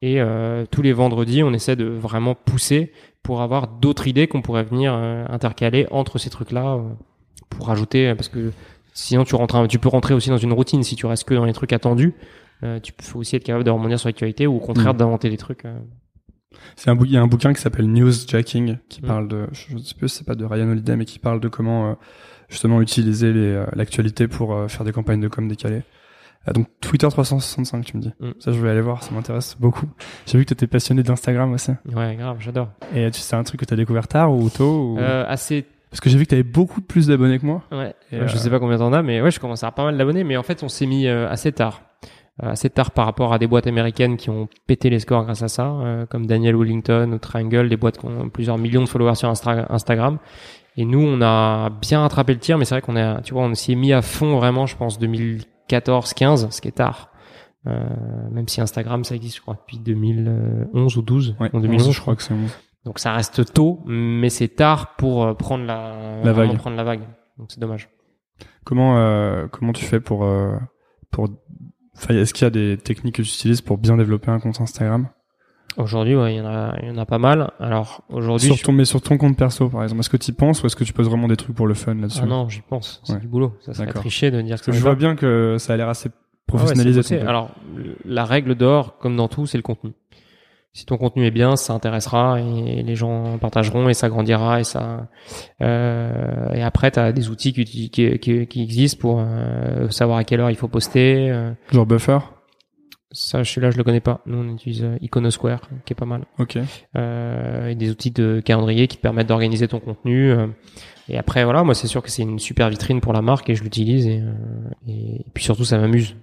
Et 0.02 0.20
euh, 0.20 0.64
tous 0.70 0.82
les 0.82 0.92
vendredis, 0.92 1.42
on 1.42 1.52
essaie 1.52 1.74
de 1.74 1.86
vraiment 1.86 2.36
pousser 2.36 2.92
pour 3.24 3.42
avoir 3.42 3.66
d'autres 3.66 4.06
idées 4.06 4.28
qu'on 4.28 4.42
pourrait 4.42 4.62
venir 4.62 4.92
euh, 4.94 5.24
intercaler 5.28 5.88
entre 5.90 6.18
ces 6.18 6.30
trucs-là 6.30 6.74
euh, 6.74 6.82
pour 7.48 7.66
rajouter 7.68 8.14
parce 8.14 8.28
que 8.28 8.52
sinon 8.94 9.24
tu 9.24 9.34
rentres 9.34 9.68
tu 9.68 9.78
peux 9.78 9.88
rentrer 9.90 10.14
aussi 10.14 10.30
dans 10.30 10.38
une 10.38 10.52
routine 10.54 10.82
si 10.82 10.96
tu 10.96 11.04
restes 11.04 11.24
que 11.24 11.34
dans 11.34 11.44
les 11.44 11.52
trucs 11.52 11.72
attendus 11.74 12.14
euh, 12.62 12.80
tu 12.80 12.92
peux 12.94 13.18
aussi 13.18 13.36
être 13.36 13.44
capable 13.44 13.64
de 13.64 13.70
rebondir 13.70 13.98
sur 14.00 14.08
l'actualité 14.08 14.46
ou 14.46 14.56
au 14.56 14.60
contraire 14.60 14.94
Mm. 14.94 14.96
d'inventer 14.96 15.28
des 15.28 15.36
trucs 15.36 15.64
euh. 15.66 15.78
C'est 16.76 16.88
un 16.88 16.96
il 17.04 17.10
y 17.10 17.16
a 17.16 17.20
un 17.22 17.26
bouquin 17.26 17.52
qui 17.52 17.60
s'appelle 17.60 17.90
Newsjacking 17.90 18.78
qui 18.88 19.02
Mm. 19.02 19.06
parle 19.06 19.28
de, 19.28 19.46
je 19.52 19.76
sais 19.78 19.94
plus, 19.96 20.08
c'est 20.08 20.24
pas 20.24 20.36
de 20.36 20.44
Ryan 20.44 20.68
Holiday, 20.70 20.96
mais 20.96 21.04
qui 21.04 21.18
parle 21.18 21.40
de 21.40 21.48
comment 21.48 21.90
euh, 21.90 21.94
justement 22.48 22.80
utiliser 22.80 23.32
l'actualité 23.74 24.28
pour 24.28 24.70
faire 24.70 24.84
des 24.84 24.92
campagnes 24.92 25.20
de 25.20 25.28
com 25.28 25.48
décalées. 25.48 25.82
Donc 26.54 26.68
Twitter 26.80 27.08
365, 27.08 27.84
tu 27.86 27.96
me 27.96 28.02
dis. 28.02 28.12
Mm. 28.20 28.30
Ça, 28.38 28.52
je 28.52 28.60
vais 28.60 28.70
aller 28.70 28.82
voir, 28.82 29.02
ça 29.02 29.12
m'intéresse 29.12 29.56
beaucoup. 29.58 29.86
J'ai 30.26 30.38
vu 30.38 30.44
que 30.44 30.48
tu 30.48 30.52
étais 30.54 30.66
passionné 30.66 31.02
d'Instagram 31.02 31.52
aussi. 31.52 31.72
ouais 31.92 32.14
grave 32.16 32.36
j'adore 32.38 32.68
Et 32.94 33.08
c'est 33.12 33.34
un 33.34 33.42
truc 33.42 33.60
que 33.60 33.64
tu 33.64 33.74
as 33.74 33.76
découvert 33.76 34.06
tard 34.06 34.32
ou 34.32 34.48
tôt 34.50 34.92
ou... 34.94 34.98
assez 35.00 35.64
Parce 35.94 36.00
que 36.00 36.10
j'ai 36.10 36.18
vu 36.18 36.24
que 36.24 36.30
tu 36.30 36.34
avais 36.34 36.42
beaucoup 36.42 36.80
plus 36.80 37.06
d'abonnés 37.06 37.38
que 37.38 37.46
moi. 37.46 37.62
Ouais, 37.70 37.94
Et, 38.10 38.16
euh, 38.16 38.26
je 38.26 38.34
euh, 38.34 38.36
sais 38.36 38.50
pas 38.50 38.58
combien 38.58 38.78
t'en 38.78 38.92
as, 38.92 39.02
mais 39.02 39.22
ouais, 39.22 39.30
je 39.30 39.38
commence 39.38 39.62
à 39.62 39.68
avoir 39.68 39.74
pas 39.76 39.84
mal 39.84 39.96
d'abonnés. 39.96 40.24
Mais 40.24 40.36
en 40.36 40.42
fait, 40.42 40.64
on 40.64 40.68
s'est 40.68 40.86
mis 40.86 41.06
euh, 41.06 41.30
assez 41.30 41.52
tard. 41.52 41.82
Euh, 42.42 42.50
assez 42.50 42.68
tard 42.68 42.90
par 42.90 43.06
rapport 43.06 43.32
à 43.32 43.38
des 43.38 43.46
boîtes 43.46 43.68
américaines 43.68 44.16
qui 44.16 44.28
ont 44.28 44.48
pété 44.66 44.90
les 44.90 44.98
scores 44.98 45.22
grâce 45.22 45.42
à 45.42 45.48
ça, 45.48 45.68
euh, 45.68 46.04
comme 46.04 46.26
Daniel 46.26 46.56
Wellington 46.56 47.12
ou 47.12 47.18
Triangle, 47.18 47.68
des 47.68 47.76
boîtes 47.76 47.98
qui 47.98 48.06
ont 48.06 48.28
plusieurs 48.28 48.58
millions 48.58 48.82
de 48.82 48.88
followers 48.88 49.14
sur 49.14 49.28
Instagram. 49.28 50.18
Et 50.76 50.84
nous, 50.84 51.00
on 51.00 51.22
a 51.22 51.70
bien 51.70 52.00
rattrapé 52.00 52.32
le 52.32 52.40
tir, 52.40 52.58
mais 52.58 52.64
c'est 52.64 52.74
vrai 52.74 52.82
qu'on 52.82 52.96
a, 52.96 53.20
tu 53.20 53.34
vois, 53.34 53.44
on 53.44 53.54
s'y 53.54 53.72
est 53.72 53.76
mis 53.76 53.92
à 53.92 54.02
fond 54.02 54.36
vraiment, 54.36 54.66
je 54.66 54.76
pense, 54.76 54.98
2014-15, 54.98 56.50
ce 56.50 56.60
qui 56.60 56.66
est 56.66 56.72
tard. 56.72 57.12
Euh, 57.68 57.86
même 58.32 58.48
si 58.48 58.60
Instagram, 58.60 59.04
ça 59.04 59.14
existe, 59.14 59.36
je 59.36 59.40
crois, 59.42 59.54
depuis 59.54 59.78
2011 59.78 60.96
ou 60.96 61.02
12. 61.02 61.36
Ouais, 61.38 61.50
en 61.52 61.60
2011, 61.60 61.92
je 61.92 62.00
crois 62.00 62.16
que 62.16 62.22
c'est 62.24 62.34
bon. 62.34 62.48
Donc 62.84 62.98
ça 62.98 63.12
reste 63.12 63.52
tôt, 63.54 63.80
mais 63.86 64.28
c'est 64.30 64.48
tard 64.48 64.96
pour 64.96 65.24
euh, 65.24 65.34
prendre 65.34 65.64
la, 65.64 66.20
vague. 66.32 66.56
prendre 66.58 66.76
la 66.76 66.84
vague. 66.84 67.02
Donc 67.38 67.50
c'est 67.50 67.60
dommage. 67.60 67.88
Comment 68.64 68.98
euh, 68.98 69.46
comment 69.50 69.72
tu 69.72 69.84
fais 69.84 70.00
pour 70.00 70.24
euh, 70.24 70.56
pour 71.10 71.28
est-ce 72.10 72.34
qu'il 72.34 72.44
y 72.44 72.46
a 72.46 72.50
des 72.50 72.76
techniques 72.76 73.14
que 73.16 73.22
tu 73.22 73.28
utilises 73.28 73.60
pour 73.60 73.78
bien 73.78 73.96
développer 73.96 74.30
un 74.30 74.40
compte 74.40 74.60
Instagram? 74.60 75.08
Aujourd'hui, 75.76 76.14
ouais, 76.14 76.34
il 76.34 76.38
y 76.38 76.40
en 76.40 76.46
a, 76.46 76.76
il 76.82 76.88
y 76.88 76.90
en 76.90 76.98
a 76.98 77.06
pas 77.06 77.18
mal. 77.18 77.50
Alors 77.58 78.04
aujourd'hui, 78.08 78.46
sur 78.46 78.56
je- 78.56 78.62
ton 78.64 78.72
mais 78.72 78.84
sur 78.84 79.00
ton 79.00 79.16
compte 79.18 79.36
perso 79.36 79.68
par 79.68 79.82
exemple 79.82 80.00
est-ce 80.00 80.10
que 80.10 80.16
tu 80.16 80.30
y 80.30 80.34
penses 80.34 80.62
ou 80.62 80.66
est-ce 80.66 80.76
que 80.76 80.84
tu 80.84 80.92
poses 80.92 81.08
vraiment 81.08 81.26
des 81.26 81.36
trucs 81.36 81.56
pour 81.56 81.66
le 81.66 81.74
fun 81.74 81.94
là-dessus? 81.94 82.20
Ah 82.22 82.26
non, 82.26 82.48
j'y 82.48 82.60
pense. 82.60 83.00
C'est 83.04 83.14
Ouais. 83.14 83.18
du 83.20 83.26
boulot. 83.28 83.54
Ça 83.60 83.74
serait 83.74 83.92
tricher 83.92 84.30
de 84.30 84.40
dire 84.42 84.60
que 84.60 84.72
je 84.72 84.80
vois 84.80 84.94
bien 84.94 85.16
que 85.16 85.56
ça 85.58 85.72
a 85.72 85.76
l'air 85.76 85.88
assez 85.88 86.10
Ah 86.10 86.12
ouais, 86.16 86.58
professionnalisé. 86.58 87.20
Alors, 87.20 87.50
la 88.04 88.24
règle 88.24 88.54
d'or, 88.54 88.98
comme 88.98 89.16
dans 89.16 89.28
tout, 89.28 89.46
c'est 89.46 89.56
le 89.58 89.62
contenu. 89.62 89.92
Si 90.76 90.84
ton 90.86 90.96
contenu 90.98 91.24
est 91.24 91.30
bien, 91.30 91.54
ça 91.54 91.72
intéressera 91.72 92.40
et 92.40 92.82
les 92.82 92.96
gens 92.96 93.38
partageront 93.38 93.88
et 93.88 93.94
ça 93.94 94.08
grandira 94.08 94.58
et 94.58 94.64
ça. 94.64 95.06
Euh, 95.62 96.52
et 96.52 96.62
après, 96.62 96.90
tu 96.90 96.98
as 96.98 97.12
des 97.12 97.28
outils 97.30 97.52
qui, 97.52 97.64
qui, 97.64 98.18
qui, 98.18 98.46
qui 98.48 98.62
existent 98.62 99.00
pour 99.00 99.20
euh, 99.20 99.88
savoir 99.90 100.18
à 100.18 100.24
quelle 100.24 100.40
heure 100.40 100.50
il 100.50 100.56
faut 100.56 100.66
poster. 100.66 101.30
euh. 101.30 101.52
genre 101.70 101.86
buffer? 101.86 102.18
Ça, 103.12 103.44
celui-là, 103.44 103.70
je 103.70 103.76
le 103.76 103.84
connais 103.84 104.00
pas. 104.00 104.20
Nous, 104.26 104.36
on 104.36 104.52
utilise 104.52 104.82
euh, 104.82 104.96
Iconosquare, 105.00 105.60
qui 105.86 105.92
est 105.92 105.96
pas 105.96 106.06
mal. 106.06 106.24
ok 106.40 106.58
Euh, 106.96 107.68
et 107.68 107.76
des 107.76 107.88
outils 107.90 108.10
de 108.10 108.40
calendrier 108.44 108.88
qui 108.88 108.96
te 108.96 109.02
permettent 109.02 109.28
d'organiser 109.28 109.68
ton 109.68 109.78
contenu. 109.78 110.32
euh. 110.32 110.48
et 111.08 111.16
après, 111.16 111.44
voilà, 111.44 111.62
moi, 111.62 111.74
c'est 111.76 111.86
sûr 111.86 112.02
que 112.02 112.10
c'est 112.10 112.22
une 112.22 112.40
super 112.40 112.68
vitrine 112.68 113.00
pour 113.00 113.12
la 113.12 113.22
marque 113.22 113.48
et 113.48 113.54
je 113.54 113.62
l'utilise 113.62 114.08
et, 114.08 114.20
euh, 114.20 114.32
et 114.88 115.24
puis 115.32 115.44
surtout, 115.44 115.64
ça 115.64 115.78
m'amuse. 115.78 116.16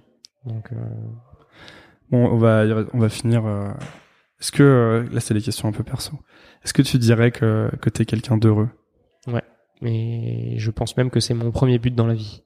Donc, 0.44 0.66
euh, 0.72 0.76
Bon, 2.10 2.26
on 2.26 2.36
va, 2.36 2.64
on 2.92 2.98
va 2.98 3.08
finir. 3.08 3.44
Est-ce 4.42 4.50
que 4.50 4.62
euh, 4.64 5.08
là, 5.12 5.20
c'est 5.20 5.34
des 5.34 5.40
questions 5.40 5.68
un 5.68 5.72
peu 5.72 5.84
perso. 5.84 6.18
Est-ce 6.64 6.74
que 6.74 6.82
tu 6.82 6.98
dirais 6.98 7.30
que 7.30 7.70
que 7.80 7.88
t'es 7.88 8.04
quelqu'un 8.04 8.36
d'heureux? 8.36 8.68
Mais 9.82 10.54
je 10.58 10.70
pense 10.70 10.96
même 10.96 11.10
que 11.10 11.18
c'est 11.18 11.34
mon 11.34 11.50
premier 11.50 11.80
but 11.80 11.92
dans 11.92 12.06
la 12.06 12.14
vie. 12.14 12.44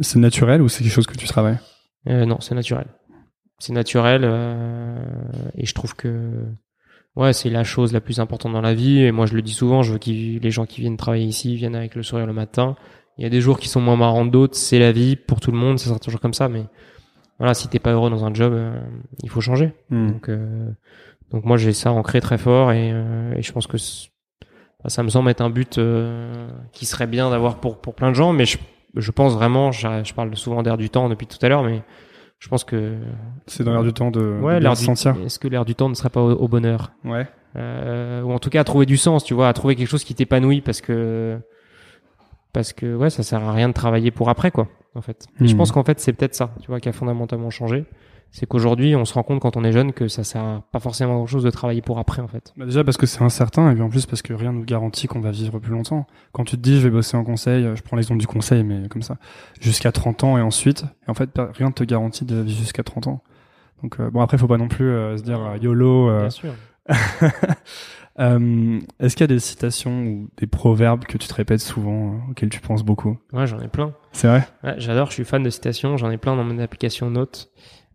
C'est 0.00 0.18
naturel 0.18 0.60
ou 0.60 0.68
c'est 0.68 0.84
quelque 0.84 0.92
chose 0.92 1.06
que 1.06 1.16
tu 1.16 1.26
travailles? 1.26 1.58
Euh, 2.06 2.26
non, 2.26 2.38
c'est 2.40 2.54
naturel. 2.54 2.86
C'est 3.58 3.72
naturel 3.72 4.22
euh, 4.24 5.02
et 5.54 5.64
je 5.64 5.74
trouve 5.74 5.94
que 5.94 6.44
ouais, 7.16 7.32
c'est 7.32 7.48
la 7.48 7.64
chose 7.64 7.94
la 7.94 8.02
plus 8.02 8.20
importante 8.20 8.52
dans 8.52 8.60
la 8.60 8.74
vie. 8.74 9.00
Et 9.00 9.10
moi, 9.10 9.24
je 9.24 9.34
le 9.34 9.40
dis 9.40 9.54
souvent, 9.54 9.82
je 9.82 9.92
veux 9.92 9.98
que 9.98 10.10
les 10.10 10.50
gens 10.50 10.66
qui 10.66 10.82
viennent 10.82 10.98
travailler 10.98 11.24
ici 11.24 11.56
viennent 11.56 11.76
avec 11.76 11.94
le 11.94 12.02
sourire 12.02 12.26
le 12.26 12.34
matin. 12.34 12.76
Il 13.16 13.24
y 13.24 13.26
a 13.26 13.30
des 13.30 13.40
jours 13.40 13.58
qui 13.58 13.68
sont 13.68 13.80
moins 13.80 13.96
marrants 13.96 14.26
que 14.26 14.30
d'autres, 14.30 14.56
c'est 14.56 14.78
la 14.78 14.92
vie 14.92 15.16
pour 15.16 15.40
tout 15.40 15.52
le 15.52 15.58
monde, 15.58 15.78
ça 15.78 15.88
sera 15.88 15.98
toujours 15.98 16.20
comme 16.20 16.34
ça. 16.34 16.50
Mais 16.50 16.64
voilà, 17.38 17.54
si 17.54 17.68
t'es 17.68 17.78
pas 17.78 17.92
heureux 17.92 18.10
dans 18.10 18.26
un 18.26 18.34
job, 18.34 18.52
euh, 18.52 18.78
il 19.22 19.30
faut 19.30 19.40
changer. 19.40 19.72
Hmm. 19.88 20.12
Donc, 20.12 20.28
euh, 20.28 20.70
donc 21.32 21.44
moi 21.44 21.56
j'ai 21.56 21.72
ça 21.72 21.92
ancré 21.92 22.20
très 22.20 22.38
fort 22.38 22.72
et, 22.72 22.90
euh, 22.92 23.34
et 23.36 23.42
je 23.42 23.52
pense 23.52 23.66
que 23.66 23.76
ça 24.86 25.02
me 25.02 25.08
semble 25.10 25.30
être 25.30 25.40
un 25.42 25.50
but 25.50 25.78
euh, 25.78 26.48
qui 26.72 26.86
serait 26.86 27.06
bien 27.06 27.30
d'avoir 27.30 27.56
pour 27.56 27.78
pour 27.80 27.94
plein 27.94 28.10
de 28.10 28.14
gens, 28.16 28.32
mais 28.32 28.46
je, 28.46 28.58
je 28.96 29.10
pense 29.10 29.34
vraiment, 29.34 29.72
je, 29.72 29.86
je 30.04 30.14
parle 30.14 30.34
souvent 30.36 30.62
d'air 30.62 30.76
du 30.78 30.88
temps 30.90 31.08
depuis 31.08 31.26
tout 31.26 31.38
à 31.42 31.48
l'heure, 31.48 31.62
mais 31.62 31.82
je 32.38 32.48
pense 32.48 32.64
que 32.64 32.96
C'est 33.46 33.62
dans 33.64 33.72
l'air 33.72 33.82
du 33.82 33.92
temps 33.92 34.10
de, 34.10 34.20
ouais, 34.40 34.58
l'air 34.60 34.74
du, 34.74 34.84
est-ce 34.90 35.38
que 35.38 35.48
l'air 35.48 35.64
du 35.66 35.74
temps 35.74 35.88
ne 35.90 35.94
serait 35.94 36.08
pas 36.08 36.22
au, 36.22 36.32
au 36.32 36.48
bonheur? 36.48 36.92
Ouais. 37.04 37.26
euh, 37.56 38.22
ou 38.22 38.32
en 38.32 38.38
tout 38.38 38.48
cas 38.48 38.60
à 38.60 38.64
trouver 38.64 38.86
du 38.86 38.96
sens, 38.96 39.22
tu 39.24 39.34
vois, 39.34 39.48
à 39.48 39.52
trouver 39.52 39.76
quelque 39.76 39.88
chose 39.88 40.04
qui 40.04 40.14
t'épanouit 40.14 40.60
parce 40.62 40.80
que 40.80 41.38
parce 42.52 42.72
que 42.72 42.96
ouais, 42.96 43.10
ça 43.10 43.22
sert 43.22 43.42
à 43.44 43.52
rien 43.52 43.68
de 43.68 43.74
travailler 43.74 44.10
pour 44.10 44.28
après 44.28 44.50
quoi, 44.50 44.68
en 44.94 45.02
fait. 45.02 45.26
Et 45.40 45.46
je 45.46 45.52
Mhm. 45.52 45.58
pense 45.58 45.72
qu'en 45.72 45.84
fait 45.84 46.00
c'est 46.00 46.12
peut-être 46.12 46.34
ça, 46.34 46.50
tu 46.62 46.66
vois, 46.68 46.80
qui 46.80 46.88
a 46.88 46.92
fondamentalement 46.92 47.50
changé. 47.50 47.84
C'est 48.32 48.46
qu'aujourd'hui 48.46 48.94
on 48.94 49.04
se 49.04 49.14
rend 49.14 49.22
compte 49.24 49.40
quand 49.40 49.56
on 49.56 49.64
est 49.64 49.72
jeune 49.72 49.92
que 49.92 50.06
ça 50.06 50.22
sert 50.22 50.42
à 50.42 50.62
pas 50.70 50.78
forcément 50.78 51.14
grand 51.16 51.26
chose 51.26 51.42
de 51.42 51.50
travailler 51.50 51.82
pour 51.82 51.98
après 51.98 52.22
en 52.22 52.28
fait. 52.28 52.52
Bah 52.56 52.64
déjà 52.64 52.84
parce 52.84 52.96
que 52.96 53.06
c'est 53.06 53.22
incertain 53.22 53.70
et 53.70 53.74
puis 53.74 53.82
en 53.82 53.88
plus 53.88 54.06
parce 54.06 54.22
que 54.22 54.32
rien 54.32 54.52
nous 54.52 54.64
garantit 54.64 55.08
qu'on 55.08 55.20
va 55.20 55.30
vivre 55.32 55.58
plus 55.58 55.72
longtemps. 55.72 56.06
Quand 56.32 56.44
tu 56.44 56.56
te 56.56 56.60
dis 56.62 56.78
je 56.78 56.84
vais 56.84 56.90
bosser 56.90 57.16
en 57.16 57.24
conseil, 57.24 57.64
euh, 57.64 57.74
je 57.74 57.82
prends 57.82 57.96
l'exemple 57.96 58.20
du 58.20 58.26
conseil 58.28 58.62
mais 58.62 58.88
comme 58.88 59.02
ça, 59.02 59.16
jusqu'à 59.60 59.90
30 59.90 60.22
ans 60.24 60.38
et 60.38 60.42
ensuite, 60.42 60.84
et 61.06 61.10
en 61.10 61.14
fait 61.14 61.30
rien 61.54 61.68
ne 61.68 61.72
te 61.72 61.82
garantit 61.82 62.24
de 62.24 62.36
vivre 62.40 62.58
jusqu'à 62.60 62.82
30 62.84 63.08
ans. 63.08 63.22
Donc 63.82 63.98
euh, 63.98 64.10
bon 64.10 64.20
après 64.20 64.38
faut 64.38 64.46
pas 64.46 64.58
non 64.58 64.68
plus 64.68 64.88
euh, 64.90 65.16
se 65.16 65.22
dire 65.22 65.40
YOLO. 65.60 66.08
euh, 66.10 66.20
Bien 66.20 66.30
sûr. 66.30 66.52
Est-ce 68.18 69.14
qu'il 69.16 69.20
y 69.22 69.24
a 69.24 69.26
des 69.28 69.38
citations 69.38 70.02
ou 70.04 70.28
des 70.36 70.46
proverbes 70.46 71.04
que 71.04 71.16
tu 71.16 71.26
te 71.26 71.34
répètes 71.34 71.60
souvent, 71.60 72.20
auxquels 72.30 72.50
tu 72.50 72.60
penses 72.60 72.82
beaucoup? 72.82 73.16
Ouais, 73.32 73.46
j'en 73.46 73.60
ai 73.60 73.68
plein. 73.68 73.94
C'est 74.12 74.28
vrai? 74.28 74.46
Ouais, 74.62 74.74
j'adore, 74.78 75.06
je 75.08 75.14
suis 75.14 75.24
fan 75.24 75.42
de 75.42 75.50
citations, 75.50 75.96
j'en 75.96 76.10
ai 76.10 76.18
plein 76.18 76.36
dans 76.36 76.44
mon 76.44 76.58
application 76.58 77.08
Notes. 77.10 77.50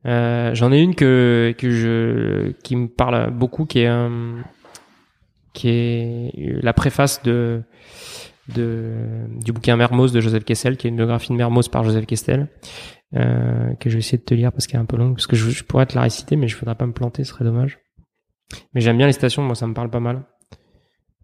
Euh, 0.06 0.53
j'en 0.53 0.72
ai 0.72 0.82
une 0.82 0.93
que 0.93 1.53
que 1.58 1.70
je 1.72 2.51
qui 2.64 2.76
me 2.76 2.88
parle 2.88 3.32
beaucoup 3.32 3.66
qui 3.66 3.80
est 3.80 3.89
euh, 3.89 4.39
qui 5.53 5.70
est 5.70 6.32
la 6.36 6.74
préface 6.74 7.24
de 7.24 7.64
de 8.53 9.26
du 9.43 9.51
bouquin 9.51 9.76
Mermoz 9.76 10.12
de 10.12 10.22
Joseph 10.22 10.43
Kessel 10.43 10.78
qui 10.78 10.86
est 10.86 10.89
une 10.91 10.95
biographie 10.95 11.30
de 11.30 11.38
Mermoz 11.38 11.70
par 11.70 11.84
Joseph 11.84 12.06
Kessel 12.06 12.47
euh, 13.16 13.74
que 13.76 13.89
je 13.89 13.95
vais 13.95 13.99
essayer 13.99 14.20
de 14.20 14.24
te 14.24 14.36
lire 14.36 14.51
parce 14.51 14.68
qu'elle 14.68 14.80
est 14.80 14.84
un 14.84 14.86
peu 14.86 14.97
longue 14.97 15.16
parce 15.16 15.28
que 15.28 15.36
je, 15.36 15.49
je 15.49 15.64
pourrais 15.64 15.88
te 15.88 15.95
la 15.95 16.01
réciter 16.01 16.36
mais 16.36 16.47
je 16.47 16.56
voudrais 16.56 16.76
pas 16.76 16.86
me 16.86 16.93
planter 16.93 17.24
ce 17.24 17.32
serait 17.32 17.45
dommage. 17.45 17.80
Mais 18.74 18.82
j'aime 18.82 18.97
bien 18.97 19.08
les 19.08 19.14
citations 19.14 19.41
moi 19.41 19.56
ça 19.56 19.66
me 19.66 19.74
parle 19.74 19.89
pas 19.89 19.99
mal. 19.99 20.24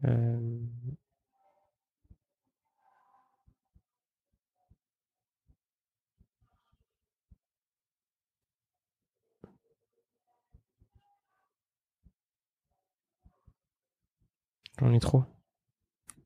Euh, 0.07 0.39
j'en 14.81 14.91
ai 14.93 14.99
trop 14.99 15.23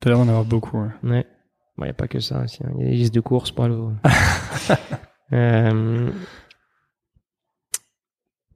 T'as 0.00 0.10
l'air 0.10 0.18
d'en 0.18 0.28
avoir 0.28 0.44
beaucoup. 0.44 0.78
Ouais. 0.78 0.90
Ouais. 1.04 1.26
Il 1.78 1.84
n'y 1.84 1.90
a 1.90 1.94
pas 1.94 2.08
que 2.08 2.20
ça 2.20 2.42
aussi. 2.42 2.58
hein. 2.64 2.70
Il 2.78 2.84
y 2.84 2.86
a 2.88 2.90
des 2.90 2.96
listes 2.96 3.14
de 3.14 3.20
courses 3.20 3.50
pour 3.50 3.64
aller 3.64 3.74
au... 3.74 3.92
Euh, 5.32 6.10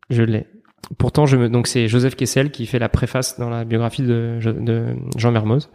Je 0.08 0.22
l'ai. 0.22 0.46
Pourtant, 0.98 1.26
je 1.26 1.36
me... 1.36 1.48
donc 1.48 1.66
c'est 1.66 1.88
Joseph 1.88 2.14
Kessel 2.16 2.50
qui 2.50 2.66
fait 2.66 2.78
la 2.78 2.88
préface 2.88 3.38
dans 3.38 3.50
la 3.50 3.64
biographie 3.64 4.02
de, 4.02 4.38
de 4.42 4.96
Jean 5.16 5.30
Mermoz 5.32 5.68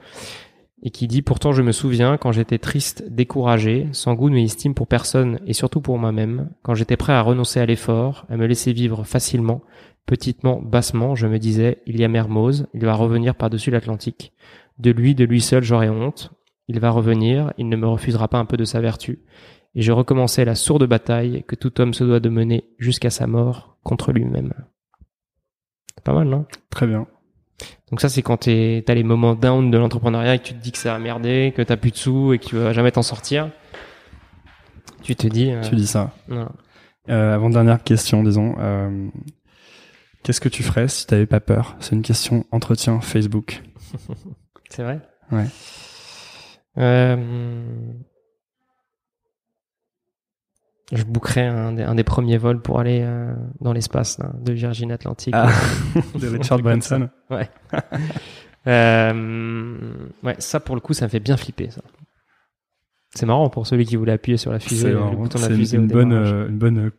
et 0.83 0.89
qui 0.91 1.07
dit 1.07 1.21
pourtant 1.21 1.51
je 1.51 1.61
me 1.61 1.71
souviens 1.71 2.17
quand 2.17 2.31
j'étais 2.31 2.59
triste, 2.59 3.03
découragé, 3.09 3.87
sans 3.91 4.13
goût 4.13 4.29
ni 4.29 4.43
estime 4.45 4.73
pour 4.73 4.87
personne 4.87 5.39
et 5.45 5.53
surtout 5.53 5.81
pour 5.81 5.97
moi-même, 5.97 6.49
quand 6.63 6.75
j'étais 6.75 6.97
prêt 6.97 7.13
à 7.13 7.21
renoncer 7.21 7.59
à 7.59 7.65
l'effort, 7.65 8.25
à 8.29 8.37
me 8.37 8.45
laisser 8.45 8.71
vivre 8.73 9.03
facilement, 9.03 9.61
petitement, 10.05 10.61
bassement, 10.61 11.15
je 11.15 11.27
me 11.27 11.39
disais 11.39 11.79
il 11.85 11.99
y 11.99 12.03
a 12.03 12.07
Mermoz, 12.07 12.67
il 12.73 12.85
va 12.85 12.93
revenir 12.93 13.35
par-dessus 13.35 13.71
l'Atlantique. 13.71 14.33
De 14.79 14.91
lui, 14.91 15.15
de 15.15 15.23
lui 15.25 15.41
seul, 15.41 15.63
j'aurai 15.63 15.89
honte. 15.89 16.31
Il 16.67 16.79
va 16.79 16.89
revenir, 16.89 17.53
il 17.57 17.69
ne 17.69 17.75
me 17.75 17.87
refusera 17.87 18.27
pas 18.27 18.39
un 18.39 18.45
peu 18.45 18.57
de 18.57 18.65
sa 18.65 18.81
vertu. 18.81 19.19
Et 19.75 19.81
je 19.81 19.91
recommençais 19.91 20.45
la 20.45 20.55
sourde 20.55 20.85
bataille 20.87 21.43
que 21.47 21.55
tout 21.55 21.79
homme 21.79 21.93
se 21.93 22.03
doit 22.03 22.19
de 22.19 22.29
mener 22.29 22.65
jusqu'à 22.79 23.09
sa 23.09 23.27
mort 23.27 23.77
contre 23.83 24.11
lui-même. 24.11 24.53
Pas 26.03 26.13
mal, 26.13 26.27
non? 26.27 26.45
Très 26.69 26.87
bien. 26.87 27.07
Donc 27.89 28.01
ça, 28.01 28.09
c'est 28.09 28.21
quand 28.21 28.37
t'es- 28.37 28.83
t'as 28.85 28.93
les 28.95 29.03
moments 29.03 29.35
down 29.35 29.69
de 29.71 29.77
l'entrepreneuriat 29.77 30.35
et 30.35 30.39
que 30.39 30.43
tu 30.45 30.53
te 30.55 30.61
dis 30.61 30.71
que 30.71 30.77
ça 30.77 30.95
a 30.95 30.99
merdé, 30.99 31.53
que 31.55 31.61
t'as 31.61 31.77
plus 31.77 31.91
de 31.91 31.97
sous 31.97 32.33
et 32.33 32.39
que 32.39 32.45
tu 32.45 32.55
vas 32.55 32.73
jamais 32.73 32.91
t'en 32.91 33.01
sortir. 33.03 33.51
Tu 35.03 35.15
te 35.15 35.27
dis... 35.27 35.51
euh, 35.51 35.61
Tu 35.61 35.75
dis 35.75 35.87
ça. 35.87 36.11
Euh, 37.09 37.35
avant 37.35 37.49
dernière 37.49 37.83
question, 37.83 38.23
disons. 38.23 38.55
euh, 38.59 39.07
Qu'est-ce 40.25 40.41
que 40.41 40.49
tu 40.49 40.63
ferais 40.63 40.87
si 40.87 41.05
t'avais 41.05 41.27
pas 41.27 41.39
peur? 41.39 41.75
C'est 41.79 41.93
une 41.95 42.01
question 42.01 42.45
entretien 42.51 42.99
Facebook. 42.99 43.61
C'est 44.71 44.81
vrai? 44.81 44.99
Ouais. 45.31 45.45
Euh, 46.79 47.93
Je 50.91 51.03
bookerais 51.03 51.45
un, 51.45 51.73
des- 51.73 51.83
un 51.83 51.93
des 51.93 52.03
premiers 52.03 52.37
vols 52.39 52.59
pour 52.61 52.79
aller 52.79 53.01
euh, 53.03 53.33
dans 53.61 53.71
l'espace 53.71 54.17
de 54.39 54.51
Virgin 54.53 54.91
Atlantic. 54.91 55.33
Ah, 55.37 55.47
de 56.19 56.27
Richard 56.27 56.59
Branson. 56.59 57.07
Ouais. 57.29 57.47
euh, 58.67 59.91
ouais, 60.23 60.35
ça 60.39 60.59
pour 60.59 60.73
le 60.75 60.81
coup, 60.81 60.93
ça 60.93 61.05
me 61.05 61.09
fait 61.09 61.19
bien 61.19 61.37
flipper 61.37 61.69
ça. 61.69 61.81
C'est 63.15 63.25
marrant 63.25 63.49
pour 63.49 63.65
celui 63.65 63.85
qui 63.85 63.95
voulait 63.95 64.11
appuyer 64.11 64.37
sur 64.37 64.51
la 64.51 64.59
fusée, 64.59 64.93
C'est 65.37 65.75
une, 65.77 65.87
bonne, 65.87 66.11
euh, 66.13 66.47
une 66.49 66.57
bonne 66.57 66.77
euh, 66.87 66.89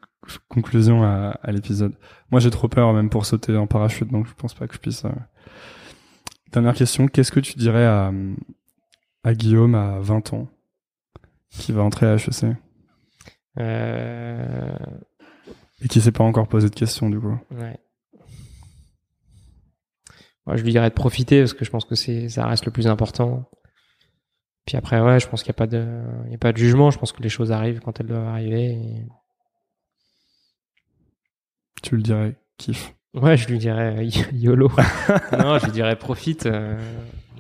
conclusion 0.49 1.03
à, 1.05 1.39
à 1.43 1.53
l'épisode. 1.53 1.95
Moi, 2.31 2.41
j'ai 2.41 2.51
trop 2.51 2.69
peur 2.69 2.93
même 2.95 3.11
pour 3.11 3.27
sauter 3.27 3.57
en 3.57 3.67
parachute, 3.67 4.11
donc 4.11 4.27
je 4.27 4.33
pense 4.35 4.55
pas 4.55 4.67
que 4.67 4.75
je 4.75 4.79
puisse. 4.81 5.05
euh. 5.05 5.11
Dernière 6.53 6.75
question, 6.75 7.07
qu'est-ce 7.07 7.33
que 7.33 7.41
tu 7.41 7.55
dirais 7.59 7.85
à, 7.85 8.13
à 9.25 9.35
Guillaume 9.35 9.75
à 9.75 9.99
20 10.01 10.33
ans 10.33 10.49
qui 11.51 11.73
va 11.73 11.83
entrer 11.83 12.07
à 12.07 12.15
HEC 12.15 12.57
Euh, 13.59 14.77
et 15.83 15.89
qui 15.89 16.01
s'est 16.01 16.13
pas 16.13 16.25
encore 16.25 16.49
posé 16.49 16.69
de 16.71 16.75
questions 16.75 17.09
du 17.11 17.19
coup 17.21 17.37
ouais. 17.53 17.79
Je 20.55 20.63
lui 20.63 20.71
dirais 20.73 20.89
de 20.89 20.95
profiter 20.95 21.41
parce 21.41 21.55
que 21.55 21.65
je 21.65 21.71
pense 21.71 21.85
que 21.85 21.95
c'est 21.95 22.29
ça 22.29 22.47
reste 22.47 22.65
le 22.67 22.71
plus 22.71 22.87
important. 22.87 23.49
Puis 24.67 24.77
après, 24.77 25.01
ouais, 25.01 25.21
je 25.21 25.29
pense 25.29 25.43
qu'il 25.43 25.51
n'y 25.51 25.57
a 25.57 25.59
pas 25.59 25.67
de, 25.69 25.87
il 26.27 26.33
y 26.33 26.35
a 26.35 26.39
pas 26.39 26.53
de 26.53 26.57
jugement. 26.59 26.91
Je 26.91 26.99
pense 26.99 27.13
que 27.13 27.23
les 27.23 27.29
choses 27.29 27.53
arrivent 27.53 27.81
quand 27.81 28.01
elles 28.01 28.07
doivent 28.07 28.27
arriver. 28.27 28.73
Et, 28.73 29.03
Tu 31.83 31.97
le 31.97 32.03
dirais, 32.03 32.35
kiff. 32.59 32.95
Ouais, 33.15 33.37
je 33.37 33.49
lui 33.49 33.59
dirais 33.59 33.97
euh, 33.99 34.03
YOLO. 34.33 34.69
non, 35.39 35.59
je 35.59 35.67
lui 35.67 35.73
dirais 35.73 35.97
profite. 35.97 36.47
euh, 36.47 36.77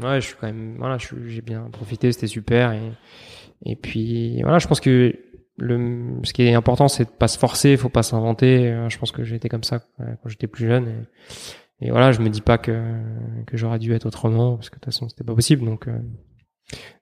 ouais, 0.00 0.20
je 0.20 0.26
suis 0.28 0.36
quand 0.40 0.46
même, 0.46 0.76
voilà, 0.78 0.98
j'ai 1.26 1.42
bien 1.42 1.68
profité, 1.70 2.12
c'était 2.12 2.26
super. 2.28 2.72
Et, 2.72 2.92
et 3.64 3.76
puis, 3.76 4.40
voilà, 4.42 4.58
je 4.58 4.68
pense 4.68 4.80
que 4.80 5.14
le, 5.58 6.20
ce 6.22 6.32
qui 6.32 6.42
est 6.42 6.54
important, 6.54 6.88
c'est 6.88 7.04
de 7.06 7.10
pas 7.10 7.28
se 7.28 7.38
forcer, 7.38 7.76
faut 7.76 7.88
pas 7.88 8.02
s'inventer. 8.02 8.68
Euh, 8.68 8.88
Je 8.88 8.98
pense 8.98 9.10
que 9.10 9.24
j'étais 9.24 9.48
comme 9.48 9.64
ça 9.64 9.80
quand 9.98 10.28
j'étais 10.28 10.46
plus 10.46 10.66
jeune. 10.66 10.88
Et, 11.80 11.86
et 11.88 11.90
voilà, 11.90 12.12
je 12.12 12.20
me 12.20 12.28
dis 12.30 12.40
pas 12.40 12.56
que, 12.56 12.94
que 13.46 13.56
j'aurais 13.56 13.78
dû 13.78 13.92
être 13.92 14.06
autrement, 14.06 14.56
parce 14.56 14.70
que 14.70 14.76
de 14.76 14.80
toute 14.80 14.86
façon, 14.86 15.08
c'était 15.08 15.24
pas 15.24 15.34
possible. 15.34 15.64
Donc, 15.64 15.88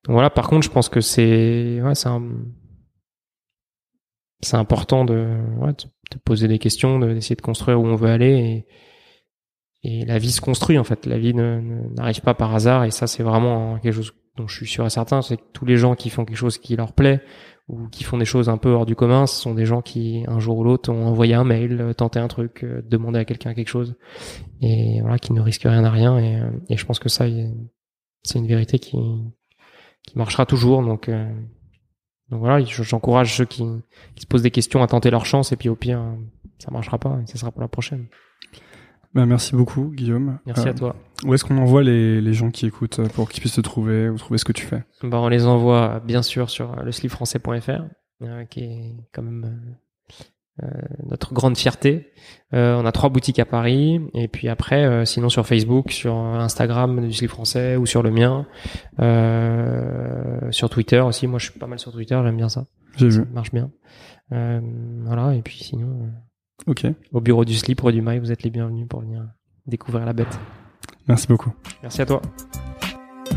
donc 0.05 0.12
voilà, 0.12 0.31
par 0.31 0.49
contre, 0.49 0.67
je 0.67 0.71
pense 0.71 0.89
que 0.89 1.01
c'est, 1.01 1.81
c'est 4.43 4.57
important 4.57 5.05
de, 5.05 5.39
ouais, 5.59 5.73
de, 5.73 5.85
de 6.12 6.19
poser 6.25 6.49
des 6.49 6.59
questions, 6.59 6.99
de- 6.99 7.12
d'essayer 7.15 7.37
de 7.37 7.43
construire 7.43 7.81
où 7.81 7.87
on 7.87 7.97
veut 7.97 8.11
aller. 8.11 8.67
Et, 9.83 10.05
la 10.07 10.19
vie 10.19 10.33
se 10.33 10.41
construit, 10.41 10.79
en 10.79 10.85
fait. 10.85 11.05
La 11.05 11.19
vie 11.19 11.35
n'arrive 11.35 12.23
pas 12.23 12.33
par 12.33 12.55
hasard. 12.55 12.85
Et 12.85 12.91
ça, 12.91 13.07
c'est 13.07 13.23
vraiment 13.23 13.79
quelque 13.81 13.93
chose 13.93 14.15
dont 14.37 14.49
je 14.49 14.57
suis 14.57 14.67
sûr 14.67 14.87
et 14.87 14.91
certain. 14.91 15.21
C'est 15.21 15.37
que 15.37 15.43
tous 15.53 15.67
les 15.67 15.77
gens 15.77 15.95
qui 15.95 16.09
font 16.09 16.25
quelque 16.25 16.39
chose 16.39 16.57
qui 16.57 16.75
leur 16.75 16.95
plaît 16.95 17.21
ou 17.69 17.89
qui 17.89 18.03
font 18.03 18.17
des 18.17 18.25
choses 18.25 18.49
un 18.49 18.57
peu 18.57 18.71
hors 18.71 18.87
du 18.87 18.95
commun, 18.97 19.27
ce 19.27 19.39
sont 19.39 19.53
des 19.53 19.67
gens 19.67 19.83
qui, 19.83 20.25
un 20.27 20.39
jour 20.39 20.57
ou 20.57 20.65
l'autre, 20.65 20.91
ont 20.91 21.07
envoyé 21.07 21.35
un 21.35 21.45
mail, 21.45 21.81
euh, 21.83 21.93
tenté 21.93 22.19
un 22.19 22.29
truc, 22.29 22.65
euh, 22.65 22.81
demandé 22.83 23.19
à 23.19 23.27
quelqu'un 23.27 23.53
quelque 23.53 23.69
chose. 23.69 23.95
Et 24.62 25.01
voilà, 25.03 25.19
qui 25.19 25.35
ne 25.35 25.43
risquent 25.43 25.65
rien 25.65 25.85
à 25.85 25.91
rien. 25.91 26.19
Et, 26.19 26.37
euh, 26.37 26.51
et 26.71 26.79
je 26.79 26.87
pense 26.87 26.99
que 26.99 27.11
ça, 27.11 27.27
c'est 28.23 28.39
une 28.39 28.47
vérité 28.47 28.79
qui, 28.79 28.97
qui 30.07 30.19
marchera 30.19 30.47
toujours. 30.47 30.83
Donc, 30.83 31.09
euh, 31.09 31.29
donc 32.31 32.41
voilà, 32.41 32.65
je- 32.65 32.83
j'encourage 32.83 33.37
ceux 33.37 33.45
qui, 33.45 33.65
qui 34.15 34.23
se 34.23 34.27
posent 34.27 34.43
des 34.43 34.51
questions 34.51 34.83
à 34.83 34.87
tenter 34.87 35.11
leur 35.11 35.27
chance 35.27 35.53
et 35.53 35.57
puis 35.57 35.69
au 35.69 35.77
pire, 35.77 36.01
euh, 36.01 36.15
ça 36.59 36.71
marchera 36.71 36.99
pas 36.99 37.19
et 37.23 37.27
ça 37.27 37.37
sera 37.39 37.51
pour 37.51 37.61
la 37.61 37.69
prochaine. 37.69 38.07
Bah, 39.15 39.27
merci 39.27 39.55
beaucoup, 39.55 39.93
Guillaume. 39.95 40.39
Merci 40.45 40.67
Euh, 40.67 40.71
à 40.73 40.75
toi. 40.75 40.97
Où 41.25 41.35
est-ce 41.35 41.45
qu'on 41.45 41.57
envoie 41.59 41.83
les, 41.85 42.21
les 42.21 42.33
gens 42.33 42.51
qui 42.51 42.67
écoutent 42.67 42.99
euh, 42.99 43.07
pour 43.09 43.29
qu'ils 43.29 43.41
puissent 43.41 43.55
te 43.55 43.61
trouver 43.61 44.09
ou 44.09 44.17
trouver 44.17 44.39
ce 44.39 44.45
que 44.45 44.53
tu 44.53 44.67
fais? 44.67 44.83
Bah, 45.03 45.21
on 45.21 45.29
les 45.29 45.47
envoie 45.47 46.01
bien 46.01 46.23
sûr 46.23 46.51
sur 46.51 46.73
euh, 46.73 46.83
le 46.83 46.91
euh, 48.23 48.45
qui 48.47 48.61
est 48.61 48.97
quand 49.13 49.23
même 49.23 49.77
euh, 50.63 50.67
notre 51.09 51.33
grande 51.35 51.57
fierté. 51.57 52.13
Euh, 52.53 52.77
on 52.81 52.87
a 52.87 52.93
trois 52.93 53.09
boutiques 53.11 53.39
à 53.41 53.45
Paris, 53.45 54.01
et 54.15 54.29
puis 54.29 54.49
après, 54.49 54.85
euh, 54.85 55.05
sinon 55.05 55.29
sur 55.29 55.47
Facebook, 55.47 55.91
sur 55.91 56.15
Instagram 56.15 57.07
du 57.09 57.13
slip 57.13 57.31
français 57.31 57.77
ou 57.77 57.87
sur 57.87 58.03
le 58.03 58.11
mien, 58.11 58.47
euh, 59.01 60.51
sur 60.51 60.71
Twitter 60.71 61.01
aussi. 61.01 61.27
Moi, 61.27 61.39
je 61.39 61.51
suis 61.51 61.59
pas 61.59 61.67
mal 61.67 61.79
sur 61.79 61.93
Twitter, 61.93 62.19
j'aime 62.23 62.37
bien 62.37 62.49
ça, 62.49 62.67
J'ai 62.97 63.11
ça 63.11 63.21
vu. 63.23 63.27
marche 63.33 63.53
bien. 63.53 63.71
Euh, 64.33 64.61
voilà, 65.05 65.35
et 65.35 65.43
puis 65.43 65.59
sinon, 65.59 66.09
Ok. 66.67 66.87
au 67.13 67.21
bureau 67.21 67.45
du 67.45 67.55
slip, 67.55 67.81
rue 67.81 67.93
du 67.93 68.03
Mail, 68.03 68.21
vous 68.21 68.31
êtes 68.33 68.43
les 68.43 68.51
bienvenus 68.51 68.87
pour 68.89 69.01
venir 69.01 69.27
découvrir 69.67 70.05
la 70.07 70.13
bête. 70.13 70.39
Merci 71.09 71.27
beaucoup. 71.27 71.53
Merci 71.83 72.03
à 72.03 72.07
toi. 72.07 72.23